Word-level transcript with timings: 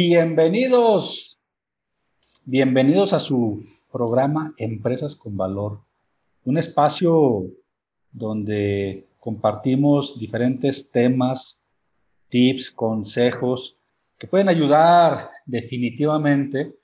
Bienvenidos, 0.00 1.40
bienvenidos 2.44 3.12
a 3.12 3.18
su 3.18 3.64
programa 3.90 4.54
Empresas 4.56 5.16
con 5.16 5.36
Valor, 5.36 5.80
un 6.44 6.56
espacio 6.56 7.46
donde 8.12 9.08
compartimos 9.18 10.16
diferentes 10.16 10.88
temas, 10.92 11.58
tips, 12.28 12.70
consejos 12.70 13.76
que 14.18 14.28
pueden 14.28 14.48
ayudar 14.48 15.30
definitivamente 15.46 16.76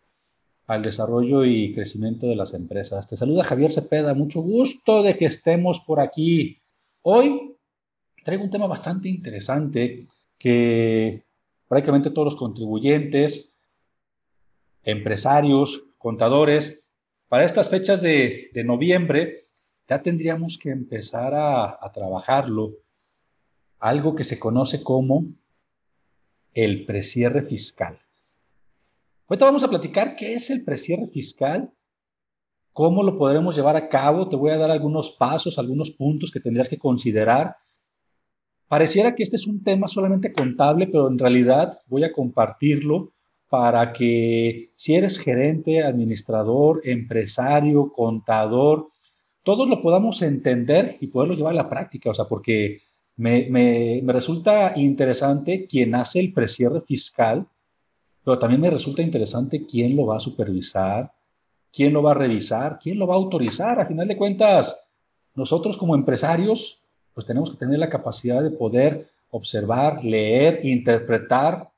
al 0.66 0.83
desarrollo 0.83 1.44
y 1.44 1.72
crecimiento 1.72 2.27
de 2.27 2.34
las 2.34 2.53
empresas. 2.53 3.06
Te 3.06 3.16
saluda 3.16 3.44
Javier 3.44 3.70
Cepeda, 3.70 4.12
mucho 4.14 4.41
gusto 4.41 5.05
de 5.05 5.16
que 5.16 5.27
estemos 5.27 5.78
por 5.78 6.00
aquí. 6.00 6.58
Hoy 7.03 7.55
traigo 8.25 8.42
un 8.42 8.50
tema 8.50 8.66
bastante 8.66 9.08
interesante 9.08 10.08
que 10.36 11.22
prácticamente 11.68 12.10
todos 12.10 12.26
los 12.26 12.36
contribuyentes, 12.36 13.50
empresarios, 14.82 15.82
contadores, 15.98 16.84
para 17.28 17.44
estas 17.44 17.68
fechas 17.68 18.00
de, 18.00 18.50
noviembre 18.64 19.46
ya 19.88 20.02
tendríamos 20.02 20.58
que 20.58 20.70
empezar 20.70 21.34
a, 21.34 21.90
trabajarlo, 21.92 22.72
algo 23.78 24.14
que 24.14 24.24
se 24.24 24.38
conoce 24.38 24.82
como 24.82 25.26
el 26.52 26.86
precierre 26.86 27.42
fiscal. 27.42 27.98
Ahorita 29.26 29.46
vamos 29.46 29.64
a 29.64 29.68
platicar 29.68 30.16
qué 30.16 30.34
es 30.34 30.48
el 30.50 30.64
precierre 30.64 31.08
fiscal, 31.08 31.70
cómo 32.72 33.02
lo 33.02 33.18
podremos 33.18 33.56
llevar 33.56 33.76
a 33.76 33.88
cabo. 33.88 34.28
Te 34.28 34.36
voy 34.36 34.52
a 34.52 34.58
dar 34.58 34.70
algunos 34.70 35.10
pasos, 35.10 35.58
algunos 35.58 35.90
puntos 35.90 36.30
que 36.30 36.40
tendrías 36.40 36.68
que 36.68 36.78
considerar 36.78 37.56
Pareciera 38.75 39.14
que 39.14 39.22
este 39.22 39.36
es 39.36 39.47
un 39.47 39.62
tema 39.62 39.86
solamente 39.86 40.33
contable, 40.33 40.89
pero 40.89 41.06
en 41.06 41.17
realidad 41.17 41.78
voy 41.86 42.03
a 42.03 42.11
compartirlo 42.11 43.12
para 43.48 43.92
que 43.92 44.72
si 44.75 44.97
eres 44.97 45.16
gerente, 45.16 45.84
administrador, 45.84 46.81
empresario, 46.83 47.92
contador, 47.92 48.89
todos 49.44 49.69
lo 49.69 49.81
podamos 49.81 50.22
entender 50.22 50.97
y 51.00 51.06
poderlo 51.06 51.37
llevar 51.37 51.53
a 51.53 51.62
la 51.62 51.69
práctica. 51.69 52.10
O 52.10 52.15
sea, 52.15 52.25
porque 52.25 52.81
me, 53.15 53.47
me, 53.48 54.00
me 54.03 54.12
resulta 54.12 54.72
interesante 54.75 55.69
quien 55.69 55.94
hace 55.94 56.19
el 56.19 56.32
precierre 56.32 56.81
fiscal, 56.81 57.47
pero 58.25 58.41
también 58.41 58.60
me 58.60 58.71
resulta 58.71 59.03
interesante 59.03 59.66
quién 59.66 59.94
lo 59.94 60.06
va 60.06 60.16
a 60.16 60.27
supervisar, 60.28 61.12
quién 61.72 61.93
lo 61.93 62.03
va 62.03 62.10
a 62.10 62.15
revisar, 62.15 62.81
quién 62.82 62.98
lo 62.98 63.06
va 63.06 63.15
a 63.15 63.19
autorizar. 63.19 63.78
A 63.78 63.87
final 63.87 64.09
de 64.09 64.16
cuentas, 64.16 64.84
nosotros 65.37 65.78
como 65.78 65.94
empresarios 65.94 66.81
pues 67.14 67.26
tenemos 67.26 67.50
que 67.50 67.56
tener 67.56 67.78
la 67.78 67.88
capacidad 67.88 68.42
de 68.42 68.50
poder 68.50 69.08
observar, 69.30 70.04
leer, 70.04 70.64
interpretar 70.64 71.70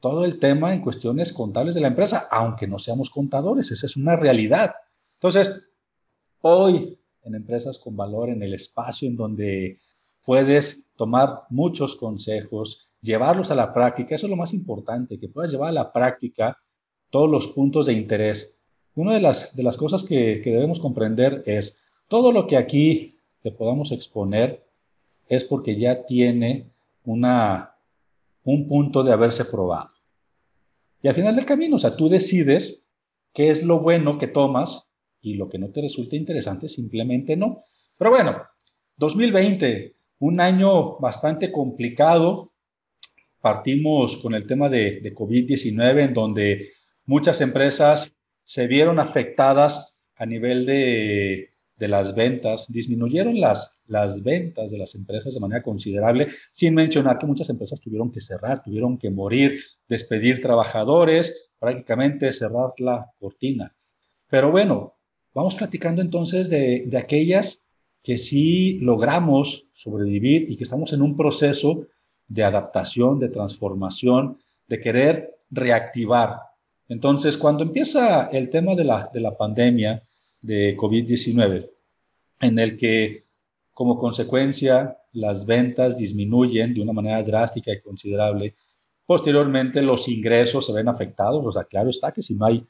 todo 0.00 0.24
el 0.24 0.38
tema 0.38 0.72
en 0.72 0.80
cuestiones 0.80 1.32
contables 1.32 1.74
de 1.74 1.82
la 1.82 1.88
empresa, 1.88 2.28
aunque 2.30 2.66
no 2.66 2.78
seamos 2.78 3.10
contadores, 3.10 3.70
esa 3.70 3.86
es 3.86 3.96
una 3.96 4.16
realidad. 4.16 4.72
Entonces, 5.14 5.62
hoy 6.40 6.98
en 7.22 7.34
Empresas 7.34 7.78
con 7.78 7.96
Valor, 7.96 8.30
en 8.30 8.42
el 8.42 8.54
espacio 8.54 9.08
en 9.08 9.16
donde 9.16 9.78
puedes 10.24 10.82
tomar 10.96 11.42
muchos 11.50 11.96
consejos, 11.96 12.88
llevarlos 13.02 13.50
a 13.50 13.54
la 13.54 13.72
práctica, 13.72 14.14
eso 14.14 14.26
es 14.26 14.30
lo 14.30 14.36
más 14.36 14.54
importante, 14.54 15.18
que 15.18 15.28
puedas 15.28 15.50
llevar 15.50 15.70
a 15.70 15.72
la 15.72 15.92
práctica 15.92 16.58
todos 17.10 17.30
los 17.30 17.48
puntos 17.48 17.86
de 17.86 17.92
interés. 17.92 18.54
Una 18.94 19.14
de 19.14 19.20
las, 19.20 19.54
de 19.54 19.62
las 19.62 19.76
cosas 19.76 20.04
que, 20.04 20.40
que 20.42 20.50
debemos 20.50 20.80
comprender 20.80 21.42
es 21.46 21.78
todo 22.08 22.32
lo 22.32 22.46
que 22.46 22.56
aquí 22.56 23.19
te 23.42 23.50
podamos 23.50 23.92
exponer 23.92 24.62
es 25.28 25.44
porque 25.44 25.78
ya 25.78 26.04
tiene 26.06 26.66
una, 27.04 27.74
un 28.44 28.68
punto 28.68 29.02
de 29.02 29.12
haberse 29.12 29.44
probado. 29.44 29.90
Y 31.02 31.08
al 31.08 31.14
final 31.14 31.36
del 31.36 31.46
camino, 31.46 31.76
o 31.76 31.78
sea, 31.78 31.96
tú 31.96 32.08
decides 32.08 32.82
qué 33.32 33.50
es 33.50 33.62
lo 33.62 33.80
bueno 33.80 34.18
que 34.18 34.26
tomas 34.26 34.86
y 35.22 35.34
lo 35.34 35.48
que 35.48 35.58
no 35.58 35.70
te 35.70 35.82
resulta 35.82 36.16
interesante, 36.16 36.68
simplemente 36.68 37.36
no. 37.36 37.64
Pero 37.96 38.10
bueno, 38.10 38.42
2020, 38.96 39.94
un 40.18 40.40
año 40.40 40.98
bastante 40.98 41.50
complicado. 41.52 42.50
Partimos 43.40 44.18
con 44.18 44.34
el 44.34 44.46
tema 44.46 44.68
de, 44.68 45.00
de 45.00 45.14
COVID-19, 45.14 46.04
en 46.04 46.14
donde 46.14 46.72
muchas 47.06 47.40
empresas 47.40 48.12
se 48.44 48.66
vieron 48.66 48.98
afectadas 48.98 49.94
a 50.16 50.26
nivel 50.26 50.66
de 50.66 51.50
de 51.80 51.88
las 51.88 52.14
ventas, 52.14 52.66
disminuyeron 52.70 53.40
las, 53.40 53.72
las 53.86 54.22
ventas 54.22 54.70
de 54.70 54.76
las 54.76 54.94
empresas 54.94 55.32
de 55.32 55.40
manera 55.40 55.62
considerable, 55.62 56.28
sin 56.52 56.74
mencionar 56.74 57.18
que 57.18 57.26
muchas 57.26 57.48
empresas 57.48 57.80
tuvieron 57.80 58.12
que 58.12 58.20
cerrar, 58.20 58.62
tuvieron 58.62 58.98
que 58.98 59.10
morir, 59.10 59.58
despedir 59.88 60.42
trabajadores, 60.42 61.50
prácticamente 61.58 62.30
cerrar 62.32 62.74
la 62.76 63.10
cortina. 63.18 63.74
Pero 64.28 64.50
bueno, 64.50 64.92
vamos 65.34 65.54
platicando 65.54 66.02
entonces 66.02 66.50
de, 66.50 66.84
de 66.86 66.98
aquellas 66.98 67.62
que 68.02 68.18
sí 68.18 68.78
logramos 68.80 69.64
sobrevivir 69.72 70.50
y 70.50 70.56
que 70.58 70.64
estamos 70.64 70.92
en 70.92 71.00
un 71.00 71.16
proceso 71.16 71.86
de 72.28 72.44
adaptación, 72.44 73.18
de 73.18 73.30
transformación, 73.30 74.36
de 74.68 74.80
querer 74.80 75.34
reactivar. 75.50 76.40
Entonces, 76.88 77.38
cuando 77.38 77.64
empieza 77.64 78.26
el 78.26 78.50
tema 78.50 78.74
de 78.74 78.84
la, 78.84 79.10
de 79.12 79.20
la 79.20 79.34
pandemia, 79.34 80.02
de 80.42 80.76
COVID-19, 80.76 81.70
en 82.40 82.58
el 82.58 82.76
que 82.76 83.24
como 83.72 83.96
consecuencia 83.96 84.96
las 85.12 85.46
ventas 85.46 85.96
disminuyen 85.96 86.74
de 86.74 86.82
una 86.82 86.92
manera 86.92 87.22
drástica 87.22 87.72
y 87.72 87.80
considerable. 87.80 88.54
Posteriormente 89.06 89.82
los 89.82 90.08
ingresos 90.08 90.66
se 90.66 90.72
ven 90.72 90.88
afectados, 90.88 91.44
o 91.44 91.52
sea, 91.52 91.64
claro 91.64 91.90
está 91.90 92.12
que 92.12 92.22
si 92.22 92.34
no 92.34 92.46
hay, 92.46 92.64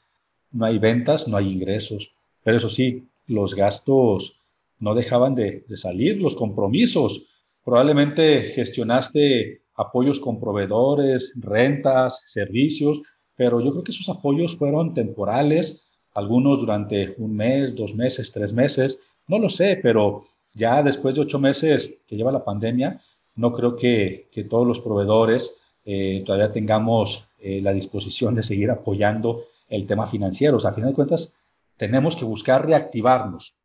no 0.51 0.65
hay 0.65 0.79
ventas, 0.79 1.27
no 1.27 1.37
hay 1.37 1.51
ingresos. 1.51 2.11
Pero 2.43 2.57
eso 2.57 2.69
sí, 2.69 3.07
los 3.27 3.53
gastos 3.55 4.37
no 4.79 4.95
dejaban 4.95 5.35
de, 5.35 5.63
de 5.67 5.77
salir, 5.77 6.19
los 6.19 6.35
compromisos. 6.35 7.25
Probablemente 7.63 8.43
gestionaste 8.43 9.61
apoyos 9.75 10.19
con 10.19 10.39
proveedores, 10.39 11.33
rentas, 11.35 12.23
servicios, 12.25 13.01
pero 13.35 13.61
yo 13.61 13.71
creo 13.71 13.83
que 13.83 13.91
esos 13.91 14.09
apoyos 14.09 14.55
fueron 14.55 14.93
temporales, 14.93 15.87
algunos 16.13 16.59
durante 16.59 17.15
un 17.17 17.35
mes, 17.35 17.75
dos 17.75 17.93
meses, 17.93 18.31
tres 18.31 18.53
meses, 18.53 18.99
no 19.27 19.39
lo 19.39 19.49
sé, 19.49 19.79
pero 19.81 20.25
ya 20.53 20.83
después 20.83 21.15
de 21.15 21.21
ocho 21.21 21.39
meses 21.39 21.93
que 22.07 22.15
lleva 22.15 22.31
la 22.31 22.43
pandemia, 22.43 23.01
no 23.35 23.53
creo 23.53 23.75
que, 23.75 24.27
todos 24.49 24.67
los 24.67 24.79
proveedores 24.79 25.57
eh, 25.85 26.23
todavía 26.25 26.51
tengamos 26.51 27.25
eh, 27.39 27.61
la 27.61 27.73
disposición 27.73 28.35
de 28.35 28.43
seguir 28.43 28.69
apoyando 28.69 29.45
el 29.69 29.87
tema 29.87 30.07
financiero. 30.07 30.57
O 30.57 30.59
sea, 30.59 30.71
a 30.71 30.73
final 30.73 30.91
de 30.91 30.95
cuentas, 30.95 31.33
tenemos 31.77 32.15
que 32.15 32.25
buscar 32.25 32.65
reactivarnos 32.65 33.55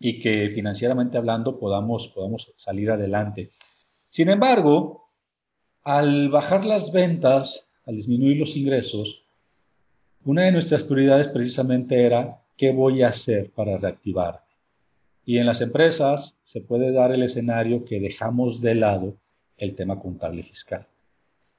y 0.00 0.18
que 0.18 0.50
financieramente 0.54 1.18
hablando 1.18 1.58
podamos, 1.58 2.08
podamos 2.08 2.52
salir 2.56 2.90
adelante. 2.90 3.50
Sin 4.10 4.28
embargo, 4.28 5.04
al 5.82 6.30
bajar 6.30 6.64
las 6.64 6.92
ventas, 6.92 7.66
al 7.86 7.96
disminuir 7.96 8.38
los 8.38 8.56
ingresos, 8.56 9.23
una 10.24 10.42
de 10.42 10.52
nuestras 10.52 10.82
prioridades 10.82 11.28
precisamente 11.28 12.04
era 12.04 12.40
qué 12.56 12.72
voy 12.72 13.02
a 13.02 13.08
hacer 13.08 13.50
para 13.50 13.76
reactivar. 13.76 14.42
Y 15.26 15.38
en 15.38 15.46
las 15.46 15.60
empresas 15.60 16.34
se 16.44 16.60
puede 16.60 16.92
dar 16.92 17.12
el 17.12 17.22
escenario 17.22 17.84
que 17.84 18.00
dejamos 18.00 18.60
de 18.60 18.74
lado 18.74 19.16
el 19.56 19.74
tema 19.74 20.00
contable 20.00 20.42
fiscal. 20.42 20.86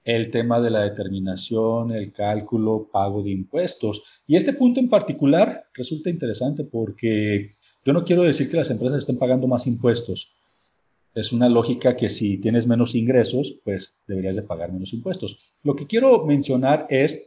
el 0.04 0.30
tema 0.30 0.62
de 0.62 0.70
la 0.70 0.82
determinación, 0.82 1.92
el 1.92 2.14
cálculo, 2.14 2.88
pago 2.92 3.24
de 3.24 3.32
impuestos. 3.32 4.04
Y 4.28 4.36
este 4.36 4.54
punto 4.54 4.80
en 4.80 4.88
particular 4.88 5.66
resulta 5.74 6.12
interesante 6.12 6.64
porque 6.64 7.56
yo 7.84 7.92
no 7.92 8.06
quiero 8.06 8.22
decir 8.22 8.48
que 8.48 8.58
las 8.58 8.70
empresas 8.70 9.00
estén 9.00 9.18
pagando 9.18 9.48
más 9.48 9.66
impuestos. 9.66 10.32
Es 11.16 11.34
una 11.34 11.50
lógica 11.50 11.96
que 11.96 12.10
si 12.10 12.38
tienes 12.38 12.68
menos 12.68 12.94
ingresos, 12.94 13.56
pues 13.64 13.96
deberías 14.06 14.36
de 14.36 14.44
pagar 14.44 14.72
menos 14.72 14.94
impuestos. 14.94 15.40
Lo 15.64 15.76
que 15.76 15.88
quiero 15.88 16.24
mencionar 16.24 16.86
es 16.92 17.24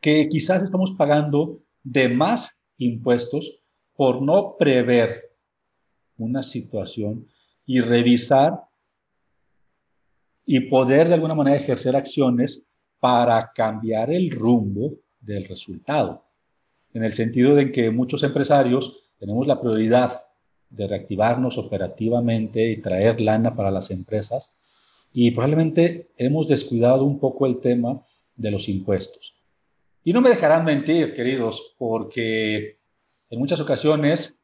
que 0.00 0.28
quizás 0.28 0.62
estamos 0.62 0.92
pagando 0.92 1.60
de 1.82 2.08
más 2.08 2.50
impuestos 2.76 3.60
por 3.94 4.22
no 4.22 4.56
prever 4.56 5.32
una 6.16 6.42
situación 6.42 7.26
y 7.66 7.80
revisar 7.80 8.60
y 10.46 10.60
poder 10.60 11.08
de 11.08 11.14
alguna 11.14 11.34
manera 11.34 11.56
ejercer 11.56 11.94
acciones 11.96 12.62
para 13.00 13.52
cambiar 13.54 14.10
el 14.10 14.30
rumbo 14.30 14.94
del 15.20 15.46
resultado. 15.46 16.24
En 16.94 17.04
el 17.04 17.12
sentido 17.12 17.54
de 17.54 17.70
que 17.70 17.90
muchos 17.90 18.22
empresarios 18.22 19.10
tenemos 19.18 19.46
la 19.46 19.60
prioridad 19.60 20.22
de 20.70 20.86
reactivarnos 20.86 21.58
operativamente 21.58 22.70
y 22.70 22.80
traer 22.80 23.20
lana 23.20 23.54
para 23.54 23.70
las 23.70 23.90
empresas 23.90 24.54
y 25.12 25.30
probablemente 25.30 26.08
hemos 26.16 26.48
descuidado 26.48 27.04
un 27.04 27.18
poco 27.18 27.46
el 27.46 27.60
tema 27.60 28.02
de 28.36 28.50
los 28.50 28.68
impuestos. 28.68 29.37
Y 30.08 30.14
no 30.14 30.22
me 30.22 30.30
dejarán 30.30 30.64
mentir, 30.64 31.12
queridos, 31.12 31.74
porque 31.76 32.78
en 33.28 33.38
muchas 33.38 33.60
ocasiones, 33.60 34.34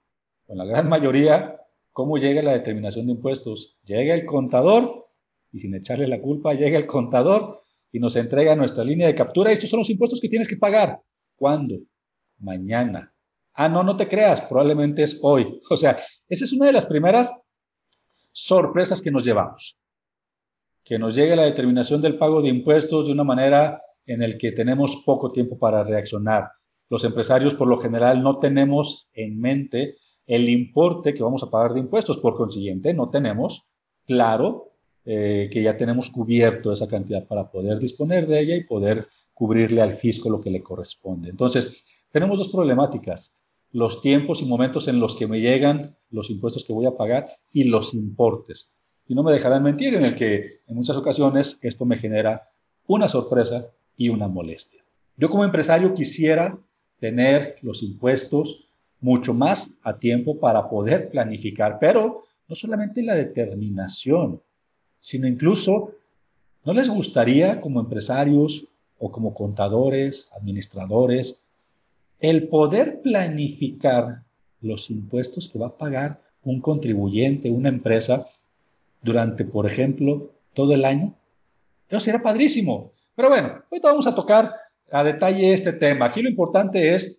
con 0.47 0.59
la 0.59 0.67
gran 0.67 0.91
mayoría, 0.91 1.59
¿cómo 1.91 2.19
llega 2.19 2.43
la 2.43 2.53
determinación 2.53 3.07
de 3.07 3.13
impuestos? 3.13 3.79
Llega 3.83 4.13
el 4.13 4.27
contador 4.27 5.09
y 5.53 5.61
sin 5.61 5.75
echarle 5.75 6.07
la 6.07 6.21
culpa 6.21 6.53
llega 6.53 6.77
el 6.77 6.87
contador 6.87 7.63
y 7.91 7.99
nos 7.99 8.15
entrega 8.17 8.55
nuestra 8.55 8.85
línea 8.85 9.07
de 9.07 9.15
captura. 9.15 9.53
Estos 9.53 9.71
son 9.71 9.79
los 9.79 9.89
impuestos 9.89 10.21
que 10.21 10.29
tienes 10.29 10.49
que 10.49 10.59
pagar. 10.59 11.01
¿Cuándo? 11.35 11.77
Mañana. 12.41 13.15
Ah, 13.55 13.71
no, 13.71 13.83
no 13.83 13.97
te 13.97 14.07
creas, 14.07 14.43
probablemente 14.43 15.03
es 15.03 15.19
hoy. 15.23 15.63
O 15.71 15.79
sea, 15.79 15.97
esa 16.29 16.45
es 16.45 16.53
una 16.53 16.67
de 16.67 16.75
las 16.75 16.85
primeras 16.85 17.35
sorpresas 18.33 19.01
que 19.01 19.11
nos 19.11 19.25
llevamos. 19.25 19.79
Que 20.85 20.99
nos 20.99 21.15
llegue 21.15 21.35
la 21.35 21.45
determinación 21.45 22.03
del 22.03 22.19
pago 22.19 22.43
de 22.43 22.51
impuestos 22.51 23.07
de 23.07 23.13
una 23.13 23.25
manera 23.25 23.81
en 24.07 24.23
el 24.23 24.39
que 24.39 24.53
tenemos 24.53 24.97
poco 25.05 25.33
tiempo 25.33 25.59
para 25.59 25.85
reaccionar. 25.85 26.51
Los 26.91 27.05
empresarios 27.05 27.55
por 27.55 27.69
lo 27.69 27.79
general 27.79 28.23
no 28.23 28.39
tenemos 28.39 29.09
en 29.15 29.41
mente 29.41 29.97
el 30.27 30.49
importe 30.49 31.15
que 31.15 31.23
vamos 31.23 31.43
a 31.43 31.51
pagar 31.51 31.75
de 31.75 31.81
impuestos. 31.81 32.19
Por 32.19 32.37
consiguiente, 32.37 32.95
no 32.95 33.11
tenemos 33.11 33.65
claro 34.07 34.73
eh, 35.05 35.49
que 35.53 35.63
ya 35.63 35.77
tenemos 35.77 36.11
cubierto 36.11 36.73
esa 36.73 36.89
cantidad 36.89 37.27
para 37.27 37.51
poder 37.51 37.79
disponer 37.79 38.27
de 38.27 38.41
ella 38.41 38.57
y 38.57 38.65
poder 38.65 39.09
cubrirle 39.33 39.83
al 39.83 39.95
fisco 39.95 40.31
lo 40.31 40.41
que 40.41 40.51
le 40.51 40.63
corresponde. 40.63 41.31
Entonces, 41.31 41.85
tenemos 42.11 42.39
dos 42.39 42.49
problemáticas, 42.49 43.35
los 43.73 44.01
tiempos 44.01 44.41
y 44.41 44.47
momentos 44.47 44.87
en 44.87 45.01
los 45.01 45.17
que 45.17 45.27
me 45.27 45.41
llegan 45.41 45.97
los 46.11 46.31
impuestos 46.31 46.65
que 46.65 46.73
voy 46.73 46.87
a 46.87 46.97
pagar 46.97 47.37
y 47.53 47.65
los 47.65 47.93
importes. 47.93 48.73
Y 49.07 49.15
no 49.15 49.23
me 49.23 49.33
dejarán 49.33 49.63
mentir 49.63 49.95
en 49.95 50.05
el 50.05 50.15
que 50.15 50.61
en 50.67 50.77
muchas 50.77 50.97
ocasiones 50.97 51.59
esto 51.61 51.85
me 51.85 51.99
genera 51.99 52.51
una 52.87 53.09
sorpresa 53.09 53.67
y 53.97 54.09
una 54.09 54.29
molestia. 54.29 54.83
Yo 55.17 55.29
como 55.29 55.45
empresario 55.45 55.95
quisiera 55.95 56.59
tener 56.99 57.57
los 57.63 57.83
impuestos 57.83 58.65
mucho 59.01 59.35
más 59.35 59.71
a 59.83 59.99
tiempo 59.99 60.39
para 60.39 60.69
poder 60.69 61.11
planificar, 61.11 61.79
pero 61.79 62.25
no 62.49 62.55
solamente 62.55 63.03
la 63.03 63.15
determinación, 63.15 64.41
sino 65.01 65.29
incluso, 65.29 65.93
¿no 66.65 66.73
les 66.73 66.89
gustaría 66.89 67.61
como 67.61 67.81
empresarios 67.81 68.65
o 68.99 69.13
como 69.13 69.35
contadores, 69.35 70.29
administradores, 70.37 71.39
el 72.21 72.49
poder 72.49 73.03
planificar 73.03 74.23
los 74.63 74.91
impuestos 74.91 75.49
que 75.49 75.59
va 75.59 75.67
a 75.67 75.77
pagar 75.77 76.23
un 76.43 76.61
contribuyente, 76.61 77.51
una 77.51 77.69
empresa, 77.69 78.27
durante, 79.03 79.45
por 79.45 79.67
ejemplo, 79.67 80.31
todo 80.55 80.73
el 80.73 80.85
año? 80.85 81.15
Eso 81.89 82.01
sería 82.01 82.23
padrísimo. 82.23 82.93
Pero 83.17 83.29
bueno, 83.29 83.63
ahorita 83.71 83.89
vamos 83.89 84.07
a 84.07 84.15
tocar 84.15 84.55
a 84.91 85.05
detalle 85.05 85.53
este 85.53 85.73
tema. 85.73 86.07
Aquí 86.07 86.23
lo 86.23 86.29
importante 86.29 86.95
es, 86.95 87.19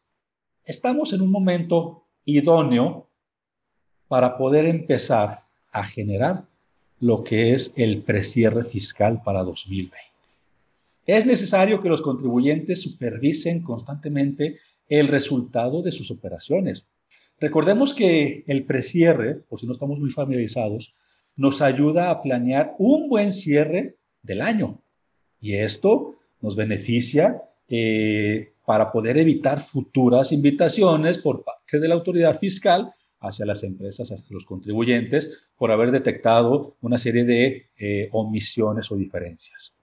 estamos 0.66 1.14
en 1.14 1.22
un 1.22 1.32
momento 1.32 2.04
idóneo 2.26 3.08
para 4.08 4.38
poder 4.38 4.66
empezar 4.66 5.42
a 5.72 5.86
generar 5.86 6.44
lo 7.00 7.24
que 7.24 7.54
es 7.54 7.74
el 7.76 8.02
precierre 8.02 8.66
fiscal 8.66 9.22
para 9.24 9.44
2020. 9.44 9.96
Es 11.06 11.26
necesario 11.26 11.82
que 11.82 11.90
los 11.90 12.02
contribuyentes 12.02 12.82
supervisen 12.82 13.62
constantemente 13.62 14.60
el 14.90 15.08
resultado 15.08 15.82
de 15.82 15.92
sus 15.92 16.12
operaciones. 16.12 16.88
Recordemos 17.40 17.94
que 17.94 18.44
el 18.48 18.64
precierre, 18.64 19.36
por 19.36 19.60
si 19.60 19.68
no 19.68 19.74
estamos 19.74 20.00
muy 20.00 20.10
familiarizados, 20.10 20.94
nos 21.36 21.62
ayuda 21.62 22.10
a 22.10 22.22
planear 22.22 22.76
un 22.80 23.10
buen 23.10 23.32
cierre 23.32 23.96
del 24.24 24.42
año. 24.42 24.80
Y 25.46 25.58
esto 25.58 26.16
nos 26.42 26.56
beneficia 26.56 27.40
eh, 27.70 28.54
para 28.66 28.92
poder 28.92 29.20
evitar 29.20 29.62
futuras 29.62 30.32
invitaciones 30.32 31.20
por 31.20 31.44
parte 31.44 31.80
de 31.80 31.88
la 31.88 31.94
autoridad 31.94 32.40
fiscal 32.40 32.92
hacia 33.20 33.46
las 33.46 33.64
empresas, 33.64 34.12
hacia 34.12 34.26
los 34.32 34.44
contribuyentes, 34.44 35.44
por 35.56 35.70
haber 35.70 35.92
detectado 35.92 36.78
una 36.82 36.98
serie 36.98 37.26
de 37.26 37.68
eh, 37.78 38.10
omisiones 38.12 38.92
o 38.92 38.96
diferencias. 38.96 39.76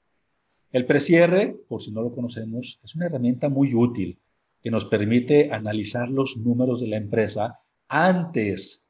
El 0.72 0.84
precierre, 0.84 1.54
por 1.68 1.80
si 1.80 1.92
no 1.92 2.02
lo 2.02 2.10
conocemos, 2.10 2.80
es 2.82 2.96
una 2.96 3.06
herramienta 3.06 3.48
muy 3.48 3.72
útil 3.72 4.18
que 4.64 4.72
nos 4.72 4.86
permite 4.86 5.52
analizar 5.52 6.08
los 6.08 6.36
números 6.36 6.80
de 6.80 6.88
la 6.88 6.96
empresa 6.96 7.60
antes, 7.86 8.82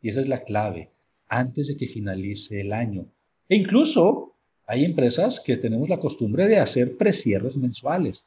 y 0.00 0.10
esa 0.10 0.20
es 0.20 0.28
la 0.28 0.44
clave, 0.44 0.92
antes 1.26 1.66
de 1.66 1.76
que 1.76 1.88
finalice 1.88 2.60
el 2.60 2.72
año. 2.72 3.06
E 3.48 3.56
incluso 3.56 4.29
hay 4.70 4.84
empresas 4.84 5.40
que 5.40 5.56
tenemos 5.56 5.88
la 5.88 5.98
costumbre 5.98 6.46
de 6.46 6.60
hacer 6.60 6.96
precierres 6.96 7.56
mensuales. 7.56 8.24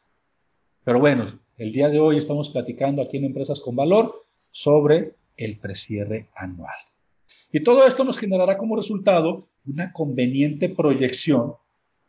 Pero 0.83 0.99
bueno, 0.99 1.39
el 1.57 1.71
día 1.71 1.87
de 1.87 2.01
hoy 2.01 2.17
estamos 2.17 2.49
platicando 2.49 3.01
aquí 3.01 3.15
en 3.15 3.23
Empresas 3.23 3.61
con 3.61 3.77
Valor 3.77 4.25
sobre 4.51 5.13
el 5.37 5.57
precierre 5.57 6.27
anual. 6.35 6.75
Y 7.53 7.61
todo 7.61 7.87
esto 7.87 8.03
nos 8.03 8.19
generará 8.19 8.57
como 8.57 8.75
resultado 8.75 9.47
una 9.65 9.93
conveniente 9.93 10.67
proyección 10.67 11.53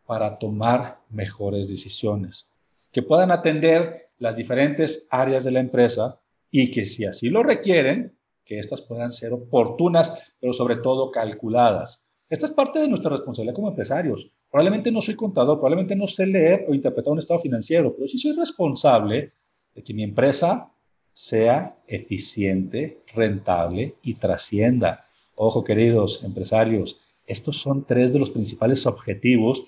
para 0.04 0.36
tomar 0.40 0.98
mejores 1.10 1.68
decisiones, 1.68 2.48
que 2.90 3.02
puedan 3.02 3.30
atender 3.30 4.08
las 4.18 4.34
diferentes 4.34 5.06
áreas 5.10 5.44
de 5.44 5.52
la 5.52 5.60
empresa 5.60 6.18
y 6.50 6.72
que 6.72 6.86
si 6.86 7.04
así 7.04 7.28
lo 7.28 7.44
requieren, 7.44 8.16
que 8.44 8.58
éstas 8.58 8.82
puedan 8.82 9.12
ser 9.12 9.32
oportunas, 9.32 10.12
pero 10.40 10.52
sobre 10.52 10.74
todo 10.74 11.12
calculadas. 11.12 12.03
Esta 12.28 12.46
es 12.46 12.52
parte 12.52 12.78
de 12.78 12.88
nuestra 12.88 13.10
responsabilidad 13.10 13.54
como 13.54 13.68
empresarios. 13.68 14.30
Probablemente 14.50 14.90
no 14.90 15.00
soy 15.00 15.14
contador, 15.14 15.58
probablemente 15.58 15.94
no 15.94 16.08
sé 16.08 16.26
leer 16.26 16.64
o 16.68 16.74
interpretar 16.74 17.12
un 17.12 17.18
estado 17.18 17.38
financiero, 17.38 17.94
pero 17.94 18.08
sí 18.08 18.18
soy 18.18 18.32
responsable 18.32 19.32
de 19.74 19.82
que 19.82 19.94
mi 19.94 20.02
empresa 20.02 20.70
sea 21.12 21.76
eficiente, 21.86 23.02
rentable 23.14 23.94
y 24.02 24.14
trascienda. 24.14 25.06
Ojo, 25.36 25.64
queridos 25.64 26.24
empresarios, 26.24 26.98
estos 27.26 27.58
son 27.58 27.84
tres 27.84 28.12
de 28.12 28.18
los 28.18 28.30
principales 28.30 28.86
objetivos 28.86 29.64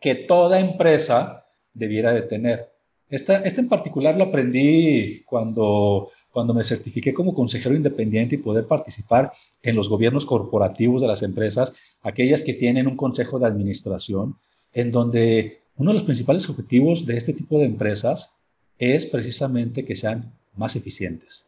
que 0.00 0.14
toda 0.14 0.60
empresa 0.60 1.46
debiera 1.72 2.12
de 2.12 2.22
tener. 2.22 2.72
Este 3.08 3.34
en 3.34 3.68
particular 3.68 4.16
lo 4.16 4.24
aprendí 4.24 5.22
cuando, 5.24 6.10
cuando 6.38 6.54
me 6.54 6.62
certifiqué 6.62 7.12
como 7.12 7.34
consejero 7.34 7.74
independiente 7.74 8.36
y 8.36 8.38
poder 8.38 8.68
participar 8.68 9.32
en 9.60 9.74
los 9.74 9.88
gobiernos 9.88 10.24
corporativos 10.24 11.02
de 11.02 11.08
las 11.08 11.24
empresas, 11.24 11.72
aquellas 12.00 12.44
que 12.44 12.54
tienen 12.54 12.86
un 12.86 12.96
consejo 12.96 13.40
de 13.40 13.46
administración, 13.46 14.36
en 14.72 14.92
donde 14.92 15.62
uno 15.74 15.90
de 15.90 15.94
los 15.94 16.04
principales 16.04 16.48
objetivos 16.48 17.06
de 17.06 17.16
este 17.16 17.32
tipo 17.32 17.58
de 17.58 17.64
empresas 17.64 18.30
es 18.78 19.04
precisamente 19.04 19.84
que 19.84 19.96
sean 19.96 20.32
más 20.54 20.76
eficientes, 20.76 21.44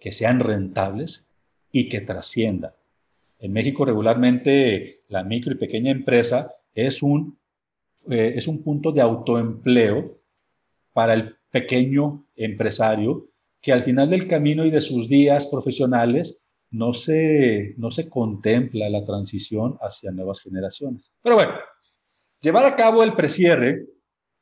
que 0.00 0.10
sean 0.10 0.40
rentables 0.40 1.26
y 1.70 1.90
que 1.90 2.00
trasciendan. 2.00 2.72
En 3.40 3.52
México 3.52 3.84
regularmente 3.84 5.00
la 5.10 5.22
micro 5.22 5.52
y 5.52 5.56
pequeña 5.56 5.90
empresa 5.90 6.54
es 6.74 7.02
un, 7.02 7.36
eh, 8.08 8.32
es 8.36 8.48
un 8.48 8.62
punto 8.62 8.90
de 8.90 9.02
autoempleo 9.02 10.16
para 10.94 11.12
el 11.12 11.36
pequeño 11.50 12.24
empresario 12.36 13.28
que 13.60 13.72
al 13.72 13.82
final 13.82 14.10
del 14.10 14.28
camino 14.28 14.64
y 14.64 14.70
de 14.70 14.80
sus 14.80 15.08
días 15.08 15.46
profesionales 15.46 16.40
no 16.70 16.92
se, 16.92 17.74
no 17.76 17.90
se 17.90 18.08
contempla 18.08 18.88
la 18.88 19.04
transición 19.04 19.76
hacia 19.80 20.10
nuevas 20.10 20.40
generaciones. 20.40 21.12
Pero 21.22 21.36
bueno, 21.36 21.52
llevar 22.40 22.66
a 22.66 22.76
cabo 22.76 23.02
el 23.02 23.14
precierre 23.14 23.86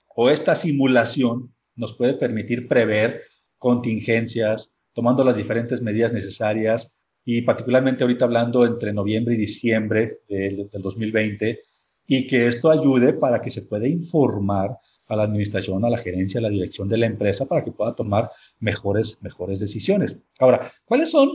o 0.08 0.30
esta 0.30 0.54
simulación 0.54 1.54
nos 1.76 1.94
puede 1.94 2.14
permitir 2.14 2.68
prever 2.68 3.22
contingencias, 3.58 4.72
tomando 4.92 5.22
las 5.24 5.36
diferentes 5.36 5.82
medidas 5.82 6.12
necesarias 6.12 6.90
y 7.24 7.42
particularmente 7.42 8.04
ahorita 8.04 8.24
hablando 8.24 8.64
entre 8.64 8.92
noviembre 8.92 9.34
y 9.34 9.38
diciembre 9.38 10.20
del, 10.28 10.70
2020, 10.72 11.60
y 12.06 12.26
que 12.26 12.46
esto 12.46 12.70
ayude 12.70 13.12
para 13.12 13.40
que 13.42 13.50
se 13.50 13.62
pueda 13.62 13.88
informar 13.88 14.70
a 15.08 15.16
la 15.16 15.24
administración, 15.24 15.84
a 15.84 15.90
la 15.90 15.98
gerencia, 15.98 16.38
a 16.38 16.42
la 16.42 16.48
dirección 16.48 16.88
de 16.88 16.98
la 16.98 17.06
empresa 17.06 17.46
para 17.46 17.64
que 17.64 17.72
pueda 17.72 17.94
tomar 17.94 18.30
mejores, 18.58 19.18
mejores 19.22 19.60
decisiones. 19.60 20.16
Ahora, 20.38 20.72
¿cuáles 20.84 21.10
son, 21.10 21.30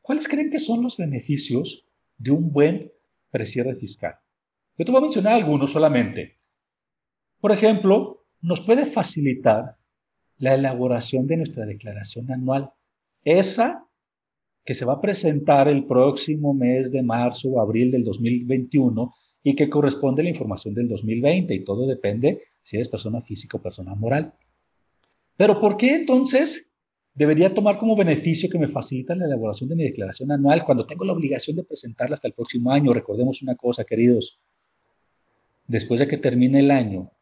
cuáles 0.00 0.28
creen 0.28 0.50
que 0.50 0.60
son 0.60 0.82
los 0.82 0.96
beneficios 0.96 1.84
de 2.18 2.30
un 2.30 2.52
buen 2.52 2.92
precierre 3.30 3.74
fiscal? 3.74 4.14
Yo 4.78 4.84
te 4.84 4.92
voy 4.92 4.98
a 5.00 5.02
mencionar 5.02 5.34
algunos 5.34 5.72
solamente. 5.72 6.38
Por 7.40 7.52
ejemplo, 7.52 8.24
nos 8.40 8.60
puede 8.60 8.86
facilitar 8.86 9.76
la 10.38 10.54
elaboración 10.54 11.26
de 11.26 11.36
nuestra 11.36 11.66
declaración 11.66 12.30
anual. 12.30 12.72
Esa 13.24 13.86
que 14.64 14.74
se 14.74 14.84
va 14.84 14.94
a 14.94 15.00
presentar 15.00 15.68
el 15.68 15.84
próximo 15.86 16.54
mes 16.54 16.92
de 16.92 17.02
marzo 17.02 17.48
o 17.48 17.60
abril 17.60 17.90
del 17.90 18.04
2021 18.04 19.12
y 19.42 19.54
que 19.54 19.68
corresponde 19.68 20.22
a 20.22 20.24
la 20.24 20.30
información 20.30 20.74
del 20.74 20.88
2020 20.88 21.54
y 21.54 21.64
todo 21.64 21.86
depende 21.86 22.40
si 22.62 22.76
eres 22.76 22.88
persona 22.88 23.20
física 23.20 23.56
o 23.56 23.62
persona 23.62 23.94
moral. 23.94 24.34
Pero 25.36 25.60
¿por 25.60 25.76
qué 25.76 25.94
entonces 25.94 26.66
debería 27.14 27.54
tomar 27.54 27.78
como 27.78 27.96
beneficio 27.96 28.48
que 28.48 28.58
me 28.58 28.68
facilita 28.68 29.14
la 29.14 29.26
elaboración 29.26 29.68
de 29.68 29.76
mi 29.76 29.84
declaración 29.84 30.30
anual 30.32 30.64
cuando 30.64 30.86
tengo 30.86 31.04
la 31.04 31.12
obligación 31.12 31.56
de 31.56 31.64
presentarla 31.64 32.14
hasta 32.14 32.28
el 32.28 32.34
próximo 32.34 32.70
año? 32.70 32.92
Recordemos 32.92 33.42
una 33.42 33.56
cosa, 33.56 33.84
queridos. 33.84 34.40
Después 35.66 36.00
de 36.00 36.08
que 36.08 36.18
termine 36.18 36.60
el 36.60 36.70
año, 36.70 37.12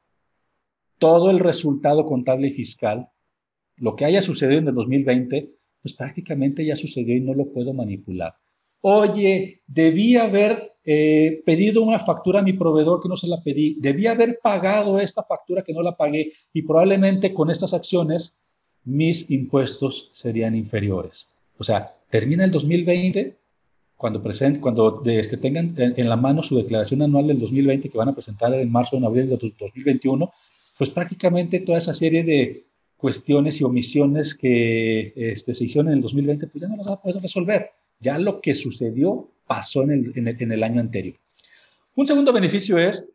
todo 0.99 1.31
el 1.31 1.39
resultado 1.39 2.05
contable 2.07 2.49
y 2.49 2.53
fiscal, 2.53 3.09
lo 3.77 3.97
que 3.97 4.05
haya 4.05 4.21
sucedido 4.21 4.59
en 4.59 4.69
el 4.69 4.75
2020, 4.75 5.55
pues 5.83 5.95
prácticamente 5.95 6.65
ya 6.65 6.77
sucedió 6.77 7.17
y 7.17 7.21
no 7.21 7.35
lo 7.35 7.51
puedo 7.53 7.73
manipular. 7.73 8.35
Oye, 8.83 9.61
debí 9.67 10.17
haber 10.17 10.75
eh, 10.85 11.43
pedido 11.45 11.83
una 11.83 11.99
factura 11.99 12.41
a 12.41 12.43
mi 12.43 12.55
proveedor 12.55 13.03
que 13.03 13.09
no 13.09 13.17
se 13.17 13.27
la 13.27 13.43
pedí, 13.43 13.77
debí 13.79 14.07
haber 14.07 14.41
pagado 14.43 14.99
esta 14.99 15.23
factura 15.23 15.63
que 15.63 15.75
no 15.75 15.83
la 15.83 15.97
pagué 15.97 16.33
y 16.55 16.63
probablemente 16.63 17.35
con 17.35 17.51
estas 17.51 17.75
acciones 17.75 18.35
mis 18.85 19.31
impuestos 19.31 20.09
serían 20.13 20.55
inferiores. 20.57 21.29
O 21.59 21.65
sea, 21.65 21.95
termina 22.09 22.45
el 22.45 22.51
2020, 22.51 23.37
cuando, 23.97 24.23
present, 24.23 24.61
cuando 24.61 25.03
este, 25.05 25.37
tengan 25.37 25.75
en, 25.77 26.09
la 26.09 26.17
mano 26.17 26.43
su 26.43 26.57
declaración 26.57 27.03
anual 27.03 27.27
del 27.27 27.39
2020 27.39 27.91
que 27.91 27.99
van 27.99 28.09
a 28.09 28.15
presentar 28.15 28.55
en 28.55 28.73
marzo 28.73 28.97
o 28.97 28.99
en 28.99 29.05
abril 29.05 29.29
del 29.29 29.39
2021, 29.39 30.33
pues 30.79 30.89
prácticamente 30.89 31.61
toda 31.61 31.77
esa 31.77 31.93
serie 31.93 32.25
de 32.25 32.65
cuestiones 32.97 33.61
y 33.61 33.65
omisiones 33.65 34.35
que 34.35 35.13
este, 35.15 35.53
se 35.53 35.65
hicieron 35.65 35.89
en 35.89 35.99
el 35.99 36.03
2020, 36.03 36.47
pues 36.47 36.63
ya 36.63 36.69
no 36.69 36.77
las 36.77 36.89
va 36.89 36.95
a 36.95 37.03
poder 37.03 37.21
resolver. 37.21 37.71
Ya 38.01 38.19
lo 38.19 38.41
que 38.41 38.55
sucedió 38.55 39.29
pasó 39.47 39.83
en 39.83 39.91
el, 39.91 40.13
en 40.15 40.53
el, 40.53 40.63
año 40.63 40.81
anterior. 40.81 41.17
Un 41.95 42.07
segundo 42.07 42.33
beneficio 42.33 42.79
es 42.79 43.07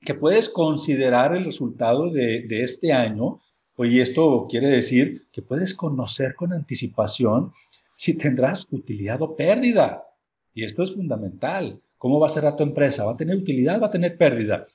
que 0.00 0.14
puedes 0.14 0.48
considerar 0.48 1.34
el 1.34 1.44
resultado 1.44 2.10
de, 2.10 2.42
de 2.46 2.62
este 2.62 2.92
año, 2.92 3.40
y 3.78 4.00
esto 4.00 4.46
quiere 4.50 4.68
decir 4.68 5.26
que 5.32 5.40
puedes 5.40 5.72
conocer 5.74 6.34
con 6.34 6.52
anticipación 6.52 7.52
si 7.96 8.14
tendrás 8.14 8.66
utilidad 8.70 9.22
o 9.22 9.36
pérdida. 9.36 10.04
Y 10.52 10.64
esto 10.64 10.82
es 10.82 10.94
fundamental. 10.94 11.80
¿Cómo 11.96 12.20
va 12.20 12.26
a 12.26 12.30
ser 12.30 12.56
tu 12.56 12.62
empresa? 12.62 13.04
¿Va 13.04 13.12
a 13.12 13.16
tener 13.16 13.36
utilidad? 13.36 13.80
¿Va 13.80 13.88
a 13.88 13.90
tener 13.90 14.16
pérdida? 14.16 14.66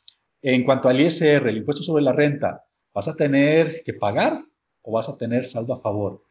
En 0.42 0.64
cuanto 0.64 0.90
al 0.90 1.00
ISR, 1.00 1.48
el 1.48 1.58
impuesto 1.58 1.84
sobre 1.84 2.04
la 2.04 2.12
renta, 2.12 2.66
¿vas 2.94 3.08
a 3.08 3.16
tener 3.16 3.84
que 3.84 3.94
pagar 3.94 4.44
o 4.82 4.92
vas 4.92 5.08
a 5.08 5.18
tener 5.18 5.46
saldo 5.46 5.74
a 5.74 5.80
favor? 5.80 6.22